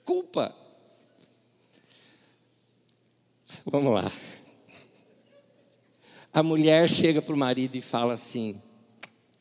Culpa. 0.04 0.54
Vamos 3.66 3.92
lá. 3.92 4.11
A 6.33 6.42
mulher 6.42 6.88
chega 6.88 7.20
para 7.20 7.35
o 7.35 7.38
marido 7.38 7.74
e 7.76 7.80
fala 7.80 8.14
assim: 8.14 8.61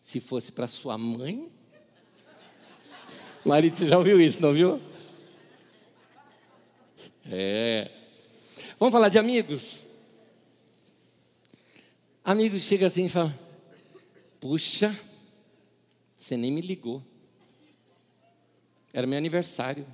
se 0.10 0.20
fosse 0.20 0.52
para 0.52 0.68
sua 0.68 0.98
mãe. 0.98 1.52
Marido, 3.46 3.76
você 3.76 3.86
já 3.86 3.96
ouviu 3.96 4.20
isso, 4.20 4.42
não 4.42 4.52
viu? 4.52 4.82
É. 7.28 7.92
Vamos 8.80 8.92
falar 8.92 9.10
de 9.10 9.20
amigos? 9.20 9.82
Amigos 12.26 12.64
chega 12.64 12.88
assim 12.88 13.06
e 13.06 13.10
fala: 13.10 13.40
Puxa, 14.40 15.00
você 16.18 16.36
nem 16.36 16.52
me 16.52 16.62
ligou. 16.62 17.04
Era 18.92 19.06
meu 19.06 19.20
aniversário. 19.20 19.86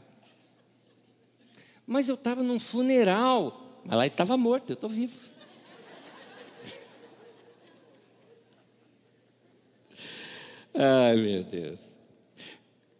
Mas 1.85 2.07
eu 2.07 2.15
estava 2.15 2.41
num 2.41 2.57
funeral. 2.57 3.81
Mas 3.83 3.97
lá 3.97 4.05
ele 4.05 4.13
estava 4.13 4.37
morto, 4.37 4.69
eu 4.69 4.75
estou 4.75 4.89
vivo. 4.89 5.19
Ai, 10.75 11.15
meu 11.15 11.43
Deus. 11.43 11.81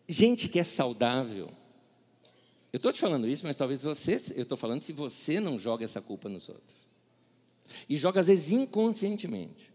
Gente 0.08 0.48
que 0.48 0.60
é 0.60 0.64
saudável. 0.64 1.50
Eu 2.72 2.78
estou 2.78 2.92
te 2.92 3.00
falando 3.00 3.28
isso, 3.28 3.46
mas 3.46 3.56
talvez 3.56 3.82
você, 3.82 4.22
eu 4.36 4.44
estou 4.44 4.58
falando 4.58 4.82
se 4.82 4.94
você 4.94 5.40
não 5.40 5.58
joga 5.58 5.86
essa 5.86 6.02
culpa 6.02 6.30
nos 6.30 6.50
outros. 6.50 6.90
E 7.90 7.98
joga 7.98 8.22
às 8.22 8.28
vezes 8.28 8.52
inconscientemente. 8.52 9.74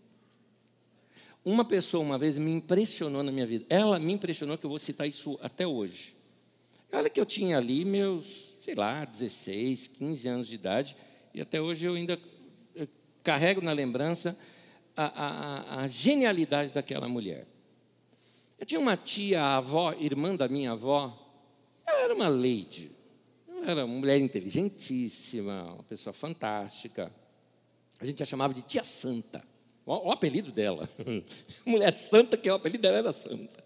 Uma 1.45 1.65
pessoa 1.65 2.05
uma 2.05 2.19
vez 2.19 2.37
me 2.37 2.51
impressionou 2.51 3.23
na 3.23 3.33
minha 3.33 3.47
vida. 3.47 3.65
Ela 3.69 3.99
me 3.99 4.13
impressionou 4.13 4.59
que 4.59 4.67
eu 4.67 4.71
vou 4.71 4.79
citar 4.79 5.09
isso 5.09 5.39
até 5.43 5.67
hoje. 5.67 6.15
Olha 6.93 7.09
que 7.09 7.21
eu 7.21 7.27
tinha 7.27 7.57
ali 7.57 7.85
meus, 7.85 8.55
sei 8.61 8.75
lá, 8.75 9.05
16, 9.05 9.89
15 9.89 10.29
anos 10.29 10.49
de 10.49 10.55
idade, 10.55 10.97
e 11.33 11.41
até 11.41 11.61
hoje 11.61 11.87
eu 11.87 11.95
ainda 11.95 12.19
carrego 13.23 13.61
na 13.61 13.73
lembrança 13.73 14.37
a, 14.97 15.05
a, 15.05 15.83
a 15.83 15.89
genialidade 15.89 16.73
daquela 16.73 17.09
mulher. 17.09 17.47
Eu 18.61 18.66
tinha 18.66 18.79
uma 18.79 18.94
tia, 18.94 19.42
avó, 19.42 19.94
irmã 19.99 20.37
da 20.37 20.46
minha 20.46 20.73
avó, 20.73 21.18
ela 21.87 22.01
era 22.03 22.14
uma 22.14 22.29
lady, 22.29 22.92
ela 23.49 23.70
era 23.70 23.85
uma 23.87 23.99
mulher 23.99 24.20
inteligentíssima, 24.20 25.73
uma 25.73 25.83
pessoa 25.85 26.12
fantástica. 26.12 27.11
A 27.99 28.05
gente 28.05 28.23
a 28.23 28.27
chamava 28.27 28.53
de 28.53 28.61
tia 28.61 28.85
santa. 28.85 29.42
O, 29.87 30.09
o 30.09 30.12
apelido 30.12 30.53
dela. 30.53 30.87
Mulher 31.64 31.94
santa, 31.94 32.37
que 32.37 32.51
é 32.51 32.53
o 32.53 32.57
apelido 32.57 32.83
dela 32.83 32.99
era 32.99 33.12
santa. 33.14 33.64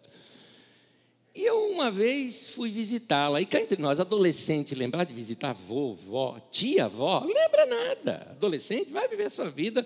E 1.34 1.42
eu 1.42 1.72
uma 1.72 1.90
vez 1.90 2.54
fui 2.54 2.70
visitá-la. 2.70 3.40
E 3.40 3.46
cá 3.46 3.60
entre 3.60 3.82
nós, 3.82 3.98
adolescente, 3.98 4.76
lembrar 4.76 5.02
de 5.02 5.12
visitar 5.12 5.52
vovó, 5.52 6.38
tia, 6.52 6.84
avó, 6.84 7.18
lembra 7.24 7.66
nada. 7.66 8.28
Adolescente 8.30 8.92
vai 8.92 9.08
viver 9.08 9.26
a 9.26 9.30
sua 9.30 9.50
vida. 9.50 9.84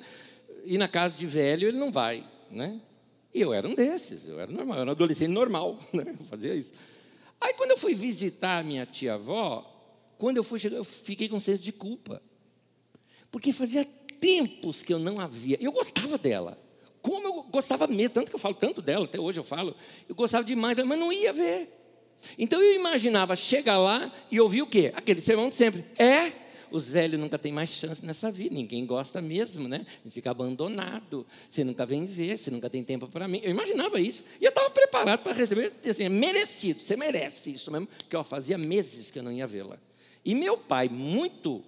E 0.67 0.77
na 0.77 0.87
casa 0.87 1.17
de 1.17 1.27
velho 1.27 1.67
ele 1.67 1.79
não 1.79 1.91
vai, 1.91 2.23
né? 2.51 2.79
E 3.35 3.41
eu 3.41 3.53
era 3.53 3.69
um 3.69 3.75
desses, 3.75 4.27
eu 4.27 4.41
era 4.41 4.51
normal, 4.51 4.77
eu 4.77 4.81
era 4.83 4.91
um 4.91 4.93
adolescente 4.93 5.31
normal, 5.31 5.79
né? 5.93 6.15
Eu 6.19 6.25
fazia 6.25 6.55
isso. 6.55 6.73
Aí 7.41 7.55
quando 7.55 7.71
eu 7.71 7.79
fui 7.79 7.95
visitar 7.95 8.59
a 8.59 8.63
minha 8.63 8.85
tia-avó, 8.85 9.65
quando 10.17 10.39
eu 10.39 10.45
fui 10.45 10.59
chegar, 10.59 10.77
eu 10.77 10.85
fiquei 10.85 11.29
com 11.29 11.39
senso 11.39 11.63
de 11.63 11.73
culpa. 11.73 12.23
Porque 13.31 13.53
fazia 13.53 13.85
tempos 14.21 14.83
que 14.83 14.93
eu 14.93 14.99
não 14.99 15.21
havia. 15.21 15.57
Eu 15.61 15.71
gostava 15.71 16.19
dela. 16.19 16.59
Como 17.01 17.27
eu 17.27 17.43
gostava 17.45 17.87
mesmo, 17.87 18.15
tanto 18.15 18.31
que 18.31 18.35
eu 18.35 18.41
falo 18.41 18.55
tanto 18.55 18.83
dela, 18.83 19.05
até 19.05 19.21
hoje 19.21 19.39
eu 19.39 19.45
falo. 19.45 19.75
Eu 20.09 20.15
gostava 20.15 20.43
demais 20.43 20.77
dela, 20.77 20.89
mas 20.89 20.99
não 20.99 21.13
ia 21.13 21.33
ver. 21.33 21.75
Então 22.37 22.61
eu 22.61 22.75
imaginava 22.75 23.37
chegar 23.37 23.79
lá 23.79 24.13
e 24.31 24.41
ouvir 24.41 24.63
o 24.63 24.67
quê? 24.67 24.93
Aquele 24.97 25.21
sermão 25.21 25.49
de 25.49 25.55
sempre. 25.55 25.85
É, 25.97 26.33
os 26.71 26.89
velhos 26.89 27.21
nunca 27.21 27.39
têm 27.39 27.53
mais 27.53 27.71
chance 27.71 28.05
nessa 28.05 28.31
vida, 28.31 28.55
ninguém 28.55 28.85
gosta 28.87 29.21
mesmo, 29.21 29.69
né? 29.69 29.85
Fica 30.11 30.31
abandonado, 30.31 31.27
você 31.49 31.65
nunca 31.65 31.85
vem 31.85 32.07
ver, 32.07 32.39
você 32.39 32.51
nunca 32.51 32.69
tem 32.69 32.83
tempo 32.83 33.07
para 33.09 33.27
mim. 33.29 33.41
Eu 33.43 33.51
imaginava 33.51 34.01
isso. 34.01 34.25
E 34.41 34.45
eu 34.45 34.51
estava 34.51 34.71
preparado 34.71 35.23
para 35.23 35.33
receber, 35.33 35.73
assim, 35.89 36.05
é 36.05 36.09
merecido, 36.09 36.83
você 36.83 36.97
merece 36.97 37.53
isso 37.53 37.71
mesmo, 37.71 37.89
que 38.09 38.15
eu 38.15 38.25
fazia 38.25 38.59
meses 38.59 39.11
que 39.11 39.19
eu 39.19 39.23
não 39.23 39.33
ia 39.33 39.47
vê-la. 39.47 39.79
E 40.25 40.35
meu 40.35 40.59
pai, 40.59 40.89
muito 40.89 41.63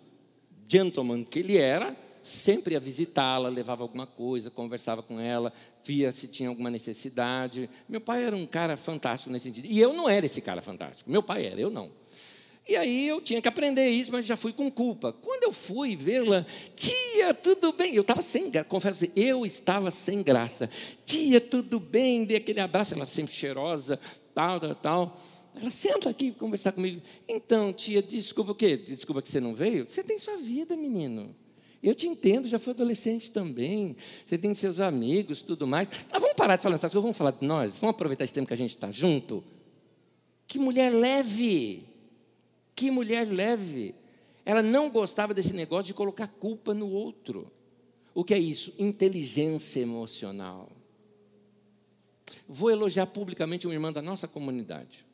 gentleman 0.69 1.25
que 1.25 1.39
ele 1.41 1.57
era, 1.57 1.97
sempre 2.23 2.75
ia 2.75 2.81
visitá-la, 2.81 3.49
levava 3.49 3.83
alguma 3.83 4.07
coisa, 4.07 4.51
conversava 4.51 5.03
com 5.03 5.19
ela, 5.19 5.53
via 5.85 6.13
se 6.13 6.29
tinha 6.29 6.49
alguma 6.49 6.71
necessidade. 6.71 7.69
Meu 7.89 8.01
pai 8.01 8.25
era 8.25 8.37
um 8.37 8.47
cara 8.47 8.77
fantástico 8.77 9.33
nesse 9.33 9.45
sentido. 9.45 9.67
E 9.67 9.81
eu 9.81 9.93
não 9.93 10.09
era 10.09 10.27
esse 10.27 10.41
cara 10.41 10.63
fantástico. 10.63 11.11
Meu 11.11 11.23
pai 11.23 11.47
era, 11.47 11.61
eu 11.61 11.71
não. 11.71 11.91
E 12.71 12.77
aí 12.77 13.09
eu 13.09 13.21
tinha 13.21 13.43
que 13.43 13.49
aprender 13.49 13.89
isso, 13.89 14.13
mas 14.13 14.25
já 14.25 14.37
fui 14.37 14.53
com 14.53 14.71
culpa. 14.71 15.13
Quando 15.13 15.43
eu 15.43 15.51
fui 15.51 15.97
vê-la, 15.97 16.47
tia, 16.77 17.35
tudo 17.35 17.73
bem? 17.73 17.97
Eu 17.97 18.03
estava 18.03 18.23
sem 18.23 18.49
graça, 18.49 18.69
confesso, 18.69 19.09
eu 19.17 19.45
estava 19.45 19.91
sem 19.91 20.23
graça. 20.23 20.71
Tia, 21.05 21.41
tudo 21.41 21.81
bem? 21.81 22.25
Dei 22.25 22.37
aquele 22.37 22.61
abraço, 22.61 22.95
ela 22.95 23.07
sempre 23.07 23.35
cheirosa, 23.35 23.99
tal, 24.33 24.61
tal, 24.61 24.75
tal. 24.77 25.21
Ela 25.61 25.69
senta 25.69 26.11
aqui 26.11 26.31
conversar 26.31 26.71
comigo. 26.71 27.03
Então, 27.29 27.73
tia, 27.73 28.01
desculpa 28.01 28.53
o 28.53 28.55
quê? 28.55 28.77
Desculpa 28.77 29.21
que 29.21 29.29
você 29.29 29.41
não 29.41 29.53
veio? 29.53 29.89
Você 29.89 30.05
tem 30.05 30.17
sua 30.17 30.37
vida, 30.37 30.77
menino. 30.77 31.35
Eu 31.83 31.93
te 31.93 32.07
entendo, 32.07 32.47
já 32.47 32.61
fui 32.61 32.73
adolescente 32.73 33.33
também. 33.33 33.97
Você 34.25 34.39
tem 34.39 34.55
seus 34.55 34.79
amigos, 34.79 35.43
tudo 35.43 35.67
mais. 35.67 35.89
Ah, 36.13 36.21
vamos 36.21 36.37
parar 36.37 36.55
de 36.55 36.63
falar 36.63 36.77
essas 36.77 36.89
coisas, 36.89 37.03
vamos 37.03 37.17
falar 37.17 37.33
de 37.33 37.45
nós. 37.45 37.79
Vamos 37.79 37.97
aproveitar 37.97 38.23
esse 38.23 38.33
tempo 38.33 38.47
que 38.47 38.55
a 38.55 38.57
gente 38.57 38.77
está 38.77 38.93
junto. 38.93 39.43
Que 40.47 40.57
mulher 40.57 40.93
leve. 40.93 41.90
Que 42.81 42.91
mulher 42.91 43.29
leve. 43.31 43.95
Ela 44.43 44.63
não 44.63 44.89
gostava 44.89 45.35
desse 45.35 45.53
negócio 45.53 45.89
de 45.89 45.93
colocar 45.93 46.27
culpa 46.27 46.73
no 46.73 46.91
outro. 46.91 47.53
O 48.15 48.25
que 48.25 48.33
é 48.33 48.39
isso? 48.39 48.73
Inteligência 48.79 49.81
emocional. 49.81 50.67
Vou 52.49 52.71
elogiar 52.71 53.07
publicamente 53.07 53.67
uma 53.67 53.75
irmã 53.75 53.93
da 53.93 54.01
nossa 54.01 54.27
comunidade. 54.27 55.05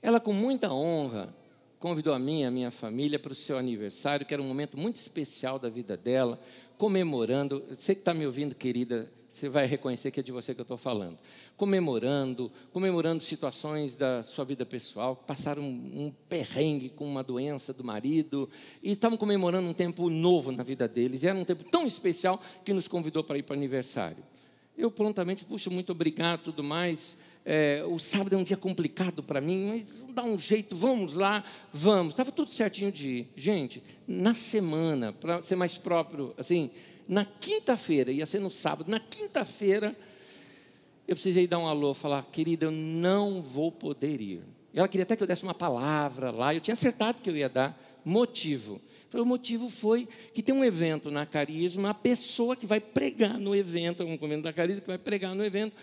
Ela, 0.00 0.20
com 0.20 0.32
muita 0.32 0.72
honra, 0.72 1.34
convidou 1.80 2.14
a 2.14 2.20
mim 2.20 2.42
e 2.42 2.44
a 2.44 2.52
minha 2.52 2.70
família 2.70 3.18
para 3.18 3.32
o 3.32 3.34
seu 3.34 3.58
aniversário, 3.58 4.24
que 4.24 4.32
era 4.32 4.40
um 4.40 4.46
momento 4.46 4.78
muito 4.78 4.94
especial 4.94 5.58
da 5.58 5.68
vida 5.68 5.96
dela, 5.96 6.40
comemorando. 6.78 7.62
Você 7.76 7.94
que 7.94 8.00
está 8.00 8.14
me 8.14 8.24
ouvindo, 8.24 8.54
querida, 8.54 9.10
você 9.32 9.48
vai 9.48 9.66
reconhecer 9.66 10.10
que 10.10 10.20
é 10.20 10.22
de 10.22 10.32
você 10.32 10.54
que 10.54 10.60
eu 10.60 10.64
estou 10.64 10.76
falando. 10.76 11.18
Comemorando, 11.56 12.50
comemorando 12.72 13.22
situações 13.22 13.94
da 13.94 14.22
sua 14.22 14.44
vida 14.44 14.64
pessoal, 14.64 15.14
passaram 15.14 15.62
um, 15.62 16.06
um 16.06 16.12
perrengue 16.28 16.88
com 16.88 17.04
uma 17.04 17.22
doença 17.22 17.72
do 17.72 17.84
marido, 17.84 18.48
e 18.82 18.90
estavam 18.90 19.18
comemorando 19.18 19.68
um 19.68 19.74
tempo 19.74 20.08
novo 20.08 20.50
na 20.50 20.62
vida 20.62 20.88
deles, 20.88 21.22
e 21.22 21.26
era 21.26 21.36
um 21.36 21.44
tempo 21.44 21.64
tão 21.64 21.86
especial 21.86 22.40
que 22.64 22.72
nos 22.72 22.88
convidou 22.88 23.22
para 23.22 23.38
ir 23.38 23.42
para 23.42 23.54
o 23.54 23.56
aniversário. 23.56 24.24
Eu 24.76 24.90
prontamente, 24.90 25.44
puxa, 25.44 25.70
muito 25.70 25.92
obrigado, 25.92 26.44
tudo 26.44 26.62
mais. 26.62 27.16
É, 27.50 27.82
o 27.88 27.98
sábado 27.98 28.34
é 28.34 28.36
um 28.36 28.44
dia 28.44 28.58
complicado 28.58 29.22
para 29.22 29.40
mim, 29.40 29.68
mas 29.68 30.04
dar 30.12 30.22
um 30.22 30.38
jeito, 30.38 30.76
vamos 30.76 31.14
lá, 31.14 31.42
vamos. 31.72 32.12
Estava 32.12 32.30
tudo 32.30 32.50
certinho 32.50 32.92
de 32.92 33.08
ir. 33.08 33.32
Gente, 33.34 33.82
na 34.06 34.34
semana, 34.34 35.14
para 35.14 35.42
ser 35.42 35.56
mais 35.56 35.78
próprio, 35.78 36.34
assim, 36.36 36.70
na 37.08 37.24
quinta-feira, 37.24 38.12
ia 38.12 38.26
ser 38.26 38.38
no 38.38 38.50
sábado, 38.50 38.90
na 38.90 39.00
quinta-feira, 39.00 39.96
eu 41.06 41.16
precisei 41.16 41.46
dar 41.46 41.58
um 41.58 41.66
alô, 41.66 41.94
falar, 41.94 42.22
querida, 42.26 42.66
eu 42.66 42.70
não 42.70 43.40
vou 43.40 43.72
poder 43.72 44.20
ir. 44.20 44.42
Ela 44.74 44.86
queria 44.86 45.04
até 45.04 45.16
que 45.16 45.22
eu 45.22 45.26
desse 45.26 45.42
uma 45.42 45.54
palavra 45.54 46.30
lá, 46.30 46.54
eu 46.54 46.60
tinha 46.60 46.74
acertado 46.74 47.22
que 47.22 47.30
eu 47.30 47.36
ia 47.36 47.48
dar 47.48 47.82
motivo. 48.04 48.78
O 49.14 49.24
motivo 49.24 49.70
foi 49.70 50.06
que 50.34 50.42
tem 50.42 50.54
um 50.54 50.62
evento 50.62 51.10
na 51.10 51.24
Carisma, 51.24 51.90
a 51.90 51.94
pessoa 51.94 52.54
que 52.54 52.66
vai 52.66 52.78
pregar 52.78 53.38
no 53.38 53.56
evento, 53.56 54.04
um 54.04 54.18
convento 54.18 54.42
da 54.42 54.52
Carisma 54.52 54.82
que 54.82 54.86
vai 54.86 54.98
pregar 54.98 55.34
no 55.34 55.42
evento, 55.42 55.74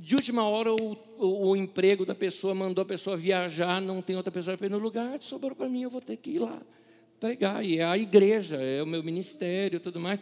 de 0.00 0.14
última 0.14 0.48
hora 0.48 0.72
o, 0.72 0.96
o, 1.18 1.48
o, 1.48 1.56
emprego 1.56 2.06
da 2.06 2.14
pessoa 2.14 2.54
mandou 2.54 2.80
a 2.80 2.86
pessoa 2.86 3.18
viajar, 3.18 3.82
não 3.82 4.00
tem 4.00 4.16
outra 4.16 4.32
pessoa 4.32 4.56
para 4.56 4.66
ir 4.66 4.70
no 4.70 4.78
lugar, 4.78 5.20
sobrou 5.20 5.54
para 5.54 5.68
mim, 5.68 5.82
eu 5.82 5.90
vou 5.90 6.00
ter 6.00 6.16
que 6.16 6.30
ir 6.30 6.38
lá 6.38 6.58
pregar. 7.20 7.62
E 7.62 7.78
é 7.78 7.84
a 7.84 7.98
igreja, 7.98 8.56
é 8.56 8.82
o 8.82 8.86
meu 8.86 9.02
ministério 9.02 9.76
e 9.76 9.80
tudo 9.80 10.00
mais. 10.00 10.18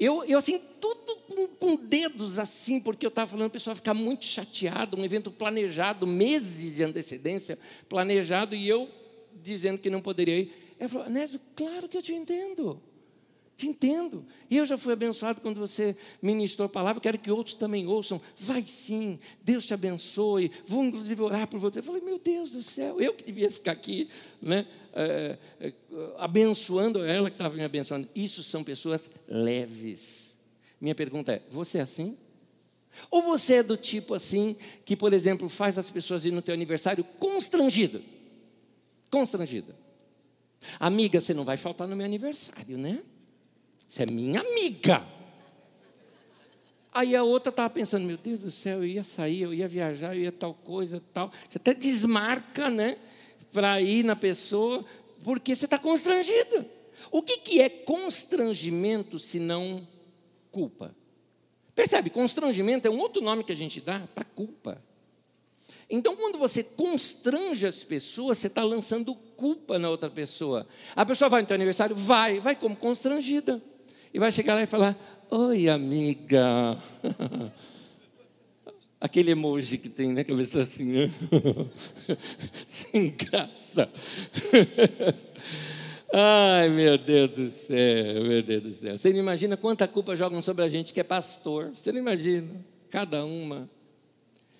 Eu, 0.00 0.24
eu 0.24 0.38
assim, 0.38 0.58
tudo 0.80 1.16
com, 1.28 1.46
com 1.46 1.76
dedos 1.76 2.38
assim, 2.38 2.80
porque 2.80 3.04
eu 3.04 3.10
estava 3.10 3.30
falando, 3.30 3.48
o 3.48 3.50
pessoal 3.50 3.76
ficar 3.76 3.92
muito 3.92 4.24
chateado, 4.24 4.98
um 4.98 5.04
evento 5.04 5.30
planejado, 5.30 6.06
meses 6.06 6.76
de 6.76 6.82
antecedência, 6.82 7.58
planejado, 7.86 8.54
e 8.54 8.66
eu 8.66 8.88
dizendo 9.42 9.76
que 9.76 9.90
não 9.90 10.00
poderia 10.00 10.38
ir. 10.38 10.74
Ela 10.78 10.88
falou, 10.88 11.10
Nésio, 11.10 11.38
claro 11.54 11.86
que 11.86 11.98
eu 11.98 12.02
te 12.02 12.14
entendo. 12.14 12.80
Te 13.58 13.66
entendo. 13.66 14.24
E 14.48 14.56
eu 14.56 14.64
já 14.64 14.78
fui 14.78 14.92
abençoado 14.92 15.40
quando 15.40 15.58
você 15.58 15.96
ministrou 16.22 16.66
a 16.66 16.68
palavra, 16.68 17.02
quero 17.02 17.18
que 17.18 17.28
outros 17.28 17.56
também 17.56 17.88
ouçam. 17.88 18.22
Vai 18.36 18.62
sim, 18.62 19.18
Deus 19.42 19.66
te 19.66 19.74
abençoe. 19.74 20.52
Vou 20.64 20.84
inclusive 20.84 21.20
orar 21.20 21.48
por 21.48 21.58
você. 21.58 21.80
Eu 21.80 21.82
falei, 21.82 22.00
meu 22.00 22.20
Deus 22.20 22.50
do 22.50 22.62
céu, 22.62 23.00
eu 23.00 23.12
que 23.12 23.24
devia 23.24 23.50
ficar 23.50 23.72
aqui, 23.72 24.08
né, 24.40 24.64
é, 24.92 25.36
é, 25.58 25.72
abençoando 26.18 27.04
ela 27.04 27.28
que 27.30 27.34
estava 27.34 27.56
me 27.56 27.64
abençoando. 27.64 28.08
Isso 28.14 28.44
são 28.44 28.62
pessoas 28.62 29.10
leves. 29.26 30.32
Minha 30.80 30.94
pergunta 30.94 31.32
é: 31.32 31.42
você 31.50 31.78
é 31.78 31.80
assim? 31.80 32.16
Ou 33.10 33.22
você 33.22 33.54
é 33.54 33.62
do 33.64 33.76
tipo 33.76 34.14
assim, 34.14 34.54
que, 34.84 34.94
por 34.94 35.12
exemplo, 35.12 35.48
faz 35.48 35.76
as 35.76 35.90
pessoas 35.90 36.24
ir 36.24 36.30
no 36.30 36.40
teu 36.40 36.54
aniversário 36.54 37.02
constrangida? 37.18 38.00
Constrangida. 39.10 39.74
Amiga, 40.78 41.20
você 41.20 41.34
não 41.34 41.44
vai 41.44 41.56
faltar 41.56 41.88
no 41.88 41.96
meu 41.96 42.06
aniversário, 42.06 42.78
né? 42.78 43.02
Você 43.88 44.02
é 44.02 44.06
minha 44.06 44.40
amiga. 44.42 45.02
Aí 46.92 47.16
a 47.16 47.22
outra 47.22 47.48
estava 47.48 47.70
pensando, 47.70 48.04
meu 48.04 48.18
Deus 48.18 48.40
do 48.40 48.50
céu, 48.50 48.78
eu 48.78 48.86
ia 48.86 49.02
sair, 49.02 49.42
eu 49.42 49.54
ia 49.54 49.66
viajar, 49.66 50.14
eu 50.14 50.22
ia 50.22 50.32
tal 50.32 50.52
coisa, 50.52 51.02
tal. 51.12 51.32
Você 51.48 51.56
até 51.56 51.72
desmarca, 51.72 52.68
né? 52.68 52.98
Para 53.50 53.80
ir 53.80 54.04
na 54.04 54.14
pessoa, 54.14 54.84
porque 55.24 55.54
você 55.54 55.64
está 55.64 55.78
constrangido. 55.78 56.66
O 57.10 57.22
que, 57.22 57.38
que 57.38 57.62
é 57.62 57.68
constrangimento 57.70 59.18
se 59.18 59.38
não 59.38 59.86
culpa? 60.50 60.94
Percebe? 61.74 62.10
Constrangimento 62.10 62.86
é 62.86 62.90
um 62.90 62.98
outro 62.98 63.22
nome 63.22 63.42
que 63.42 63.52
a 63.52 63.56
gente 63.56 63.80
dá 63.80 64.06
para 64.14 64.24
culpa. 64.24 64.82
Então, 65.88 66.14
quando 66.14 66.36
você 66.36 66.62
constrange 66.62 67.66
as 67.66 67.84
pessoas, 67.84 68.36
você 68.36 68.48
está 68.48 68.62
lançando 68.62 69.14
culpa 69.14 69.78
na 69.78 69.88
outra 69.88 70.10
pessoa. 70.10 70.66
A 70.94 71.06
pessoa 71.06 71.30
vai 71.30 71.40
no 71.40 71.46
teu 71.46 71.54
aniversário? 71.54 71.96
Vai, 71.96 72.38
vai 72.40 72.54
como 72.54 72.76
constrangida 72.76 73.62
e 74.18 74.20
vai 74.20 74.32
chegar 74.32 74.56
lá 74.56 74.62
e 74.64 74.66
falar: 74.66 74.98
Oi, 75.30 75.68
amiga. 75.68 76.76
Aquele 79.00 79.30
emoji 79.30 79.78
que 79.78 79.88
tem, 79.88 80.12
né? 80.12 80.24
Que 80.24 80.32
está 80.32 80.62
assim, 80.62 80.86
né? 80.86 81.10
sem 82.66 83.10
graça. 83.10 83.88
Ai, 86.12 86.68
meu 86.68 86.98
Deus 86.98 87.30
do 87.30 87.48
céu, 87.48 88.24
meu 88.24 88.42
Deus 88.42 88.62
do 88.64 88.72
céu. 88.72 88.98
Você 88.98 89.12
não 89.12 89.20
imagina 89.20 89.56
quanta 89.56 89.86
culpa 89.86 90.16
jogam 90.16 90.42
sobre 90.42 90.64
a 90.64 90.68
gente 90.68 90.92
que 90.92 90.98
é 90.98 91.04
pastor. 91.04 91.70
Você 91.72 91.92
não 91.92 92.00
imagina? 92.00 92.48
Cada 92.90 93.24
uma. 93.24 93.70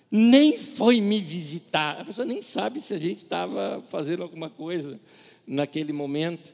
Nem 0.09 0.57
foi 0.57 1.01
me 1.01 1.19
visitar. 1.19 1.99
A 1.99 2.05
pessoa 2.05 2.25
nem 2.25 2.41
sabe 2.41 2.79
se 2.79 2.93
a 2.93 2.97
gente 2.97 3.23
estava 3.23 3.83
fazendo 3.89 4.23
alguma 4.23 4.49
coisa 4.49 4.97
naquele 5.45 5.91
momento. 5.91 6.53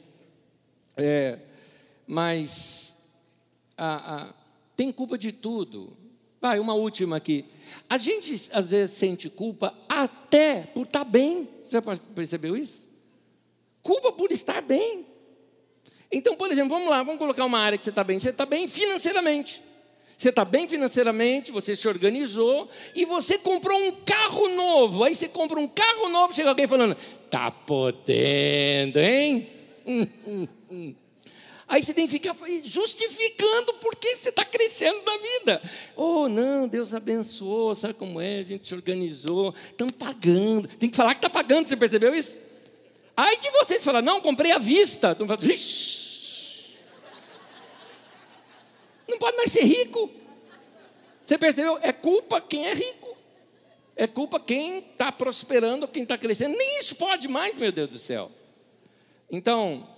É, 0.97 1.37
mas 2.07 2.94
tem 4.75 4.91
culpa 4.91 5.17
de 5.17 5.31
tudo. 5.31 5.95
Vai, 6.41 6.59
uma 6.59 6.73
última 6.73 7.17
aqui. 7.17 7.45
A 7.89 7.97
gente 7.97 8.49
às 8.51 8.69
vezes 8.69 8.95
sente 8.95 9.29
culpa 9.29 9.73
até 9.89 10.63
por 10.73 10.85
estar 10.85 11.03
bem. 11.03 11.47
Você 11.61 11.81
percebeu 12.13 12.55
isso? 12.55 12.87
Culpa 13.81 14.11
por 14.11 14.31
estar 14.31 14.61
bem. 14.61 15.05
Então, 16.11 16.35
por 16.35 16.51
exemplo, 16.51 16.69
vamos 16.69 16.89
lá, 16.89 17.01
vamos 17.03 17.19
colocar 17.19 17.45
uma 17.45 17.59
área 17.59 17.77
que 17.77 17.83
você 17.83 17.89
está 17.89 18.03
bem. 18.03 18.19
Você 18.19 18.29
está 18.29 18.45
bem 18.45 18.67
financeiramente. 18.67 19.63
Você 20.17 20.29
está 20.29 20.45
bem 20.45 20.65
financeiramente, 20.67 21.51
você 21.51 21.75
se 21.75 21.87
organizou 21.87 22.69
e 22.95 23.03
você 23.03 23.37
comprou 23.37 23.77
um 23.77 23.91
carro 23.91 24.47
novo. 24.49 25.03
Aí 25.03 25.13
você 25.13 25.27
compra 25.27 25.59
um 25.59 25.67
carro 25.67 26.07
novo, 26.09 26.33
chega 26.33 26.49
alguém 26.49 26.67
falando: 26.67 26.95
tá 27.29 27.51
podendo, 27.51 28.97
hein? 28.97 29.49
Hum, 29.85 30.07
hum, 30.25 30.47
hum. 30.71 30.95
Aí 31.67 31.83
você 31.83 31.93
tem 31.93 32.05
que 32.05 32.11
ficar 32.11 32.35
justificando 32.63 33.73
porque 33.75 34.15
você 34.15 34.29
está 34.29 34.45
crescendo 34.45 35.01
na 35.03 35.17
vida. 35.17 35.61
Oh, 35.95 36.27
não, 36.27 36.67
Deus 36.67 36.93
abençoou, 36.93 37.73
sabe 37.73 37.95
como 37.95 38.21
é? 38.21 38.39
A 38.39 38.43
gente 38.43 38.67
se 38.67 38.75
organizou, 38.75 39.53
estamos 39.65 39.95
pagando. 39.95 40.67
Tem 40.67 40.89
que 40.89 40.95
falar 40.95 41.15
que 41.15 41.19
está 41.19 41.29
pagando, 41.29 41.67
você 41.67 41.75
percebeu 41.75 42.13
isso? 42.13 42.37
Aí 43.17 43.37
de 43.37 43.49
vocês 43.49 43.83
falar, 43.83 44.03
não, 44.03 44.21
comprei 44.21 44.51
à 44.51 44.59
vista. 44.59 45.17
Não 45.19 45.25
pode 49.17 49.37
mais 49.37 49.51
ser 49.51 49.63
rico. 49.63 50.11
Você 51.25 51.37
percebeu? 51.37 51.79
É 51.81 51.91
culpa 51.91 52.39
quem 52.39 52.67
é 52.67 52.73
rico. 52.73 53.17
É 53.95 54.05
culpa 54.05 54.39
quem 54.39 54.79
está 54.79 55.11
prosperando, 55.11 55.87
quem 55.87 56.03
está 56.03 56.17
crescendo. 56.17 56.55
Nem 56.55 56.79
isso 56.79 56.95
pode 56.95 57.27
mais, 57.27 57.57
meu 57.57 57.71
Deus 57.71 57.89
do 57.89 57.97
céu. 57.97 58.29
Então, 59.31 59.94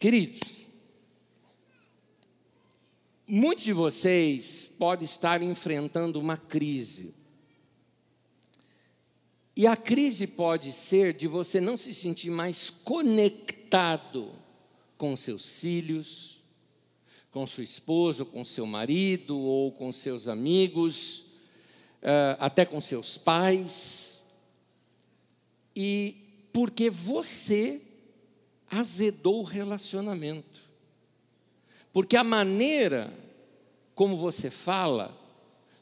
Queridos, 0.00 0.66
muitos 3.26 3.64
de 3.64 3.74
vocês 3.74 4.66
podem 4.78 5.04
estar 5.04 5.42
enfrentando 5.42 6.18
uma 6.18 6.38
crise. 6.38 7.12
E 9.54 9.66
a 9.66 9.76
crise 9.76 10.26
pode 10.26 10.72
ser 10.72 11.12
de 11.12 11.28
você 11.28 11.60
não 11.60 11.76
se 11.76 11.92
sentir 11.92 12.30
mais 12.30 12.70
conectado 12.70 14.32
com 14.96 15.14
seus 15.14 15.58
filhos, 15.58 16.40
com 17.30 17.46
sua 17.46 17.64
esposa, 17.64 18.24
com 18.24 18.42
seu 18.42 18.64
marido, 18.64 19.38
ou 19.38 19.70
com 19.70 19.92
seus 19.92 20.28
amigos, 20.28 21.26
eh, 22.00 22.38
até 22.40 22.64
com 22.64 22.80
seus 22.80 23.18
pais. 23.18 24.22
E 25.76 26.16
porque 26.54 26.88
você 26.88 27.82
azedou 28.70 29.40
o 29.40 29.44
relacionamento. 29.44 30.70
Porque 31.92 32.16
a 32.16 32.24
maneira 32.24 33.12
como 33.94 34.16
você 34.16 34.50
fala 34.50 35.14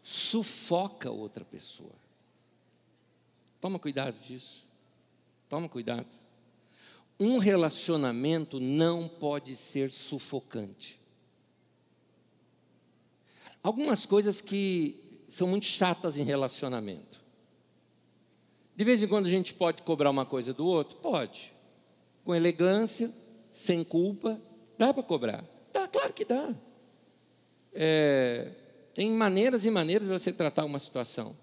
sufoca 0.03 1.11
outra 1.11 1.44
pessoa. 1.44 1.94
Toma 3.61 3.79
cuidado 3.79 4.18
disso. 4.20 4.66
Toma 5.48 5.68
cuidado. 5.68 6.07
Um 7.20 7.38
relacionamento 7.38 8.59
não 8.59 9.09
pode 9.09 9.55
ser 9.55 9.90
sufocante. 9.90 10.98
Algumas 13.62 14.07
coisas 14.07 14.40
que 14.40 15.24
são 15.29 15.46
muito 15.46 15.66
chatas 15.66 16.16
em 16.16 16.22
relacionamento. 16.22 17.20
De 18.74 18.85
vez 18.85 19.03
em 19.03 19.09
quando 19.09 19.27
a 19.27 19.31
gente 19.31 19.53
pode 19.53 19.83
cobrar 19.83 20.11
uma 20.11 20.24
coisa 20.24 20.55
do 20.55 20.64
outro? 20.66 20.98
Pode. 20.98 21.53
Com 22.28 22.34
elegância, 22.34 23.10
sem 23.54 23.82
culpa, 23.82 24.38
dá 24.76 24.92
para 24.92 25.02
cobrar. 25.02 25.42
Dá, 25.72 25.88
claro 25.88 26.12
que 26.12 26.26
dá. 26.26 26.54
É, 27.72 28.52
tem 28.92 29.10
maneiras 29.10 29.64
e 29.64 29.70
maneiras 29.70 30.06
de 30.06 30.12
você 30.12 30.30
tratar 30.30 30.66
uma 30.66 30.78
situação. 30.78 31.34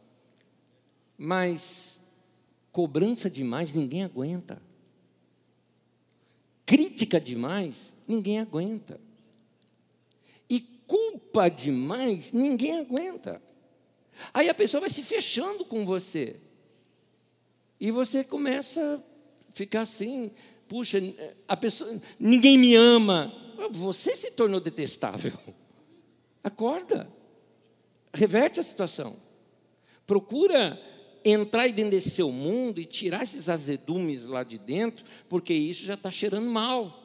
Mas 1.18 2.00
cobrança 2.72 3.32
demais 3.32 3.74
ninguém 3.74 4.04
aguenta. 4.04 4.62
Crítica 6.68 7.20
demais 7.20 7.92
ninguém 8.08 8.40
aguenta. 8.40 9.02
E 10.48 10.60
culpa 10.60 11.50
demais 11.50 12.32
ninguém 12.32 12.78
aguenta. 12.78 13.42
Aí 14.32 14.50
a 14.50 14.54
pessoa 14.54 14.82
vai 14.82 14.92
se 14.92 15.02
fechando 15.02 15.66
com 15.66 15.84
você. 15.84 16.40
E 17.80 17.90
você 17.90 18.24
começa 18.24 19.04
a 19.04 19.52
ficar 19.52 19.82
assim, 19.82 20.32
puxa, 20.76 20.98
a 21.48 21.56
pessoa, 21.56 22.02
ninguém 22.20 22.58
me 22.58 22.76
ama. 22.76 23.32
Você 23.72 24.14
se 24.14 24.30
tornou 24.32 24.60
detestável. 24.60 25.32
Acorda. 26.44 27.08
Reverte 28.14 28.60
a 28.60 28.64
situação. 28.64 29.16
Procura 30.06 30.78
entrar 31.24 31.70
dentro 31.70 31.92
desse 31.92 32.10
seu 32.10 32.30
mundo 32.30 32.82
e 32.82 32.86
tirar 32.86 33.24
esses 33.24 33.48
azedumes 33.48 34.26
lá 34.26 34.44
de 34.44 34.58
dentro, 34.58 35.06
porque 35.30 35.54
isso 35.54 35.86
já 35.86 35.94
está 35.94 36.12
cheirando 36.12 36.50
mal. 36.50 37.05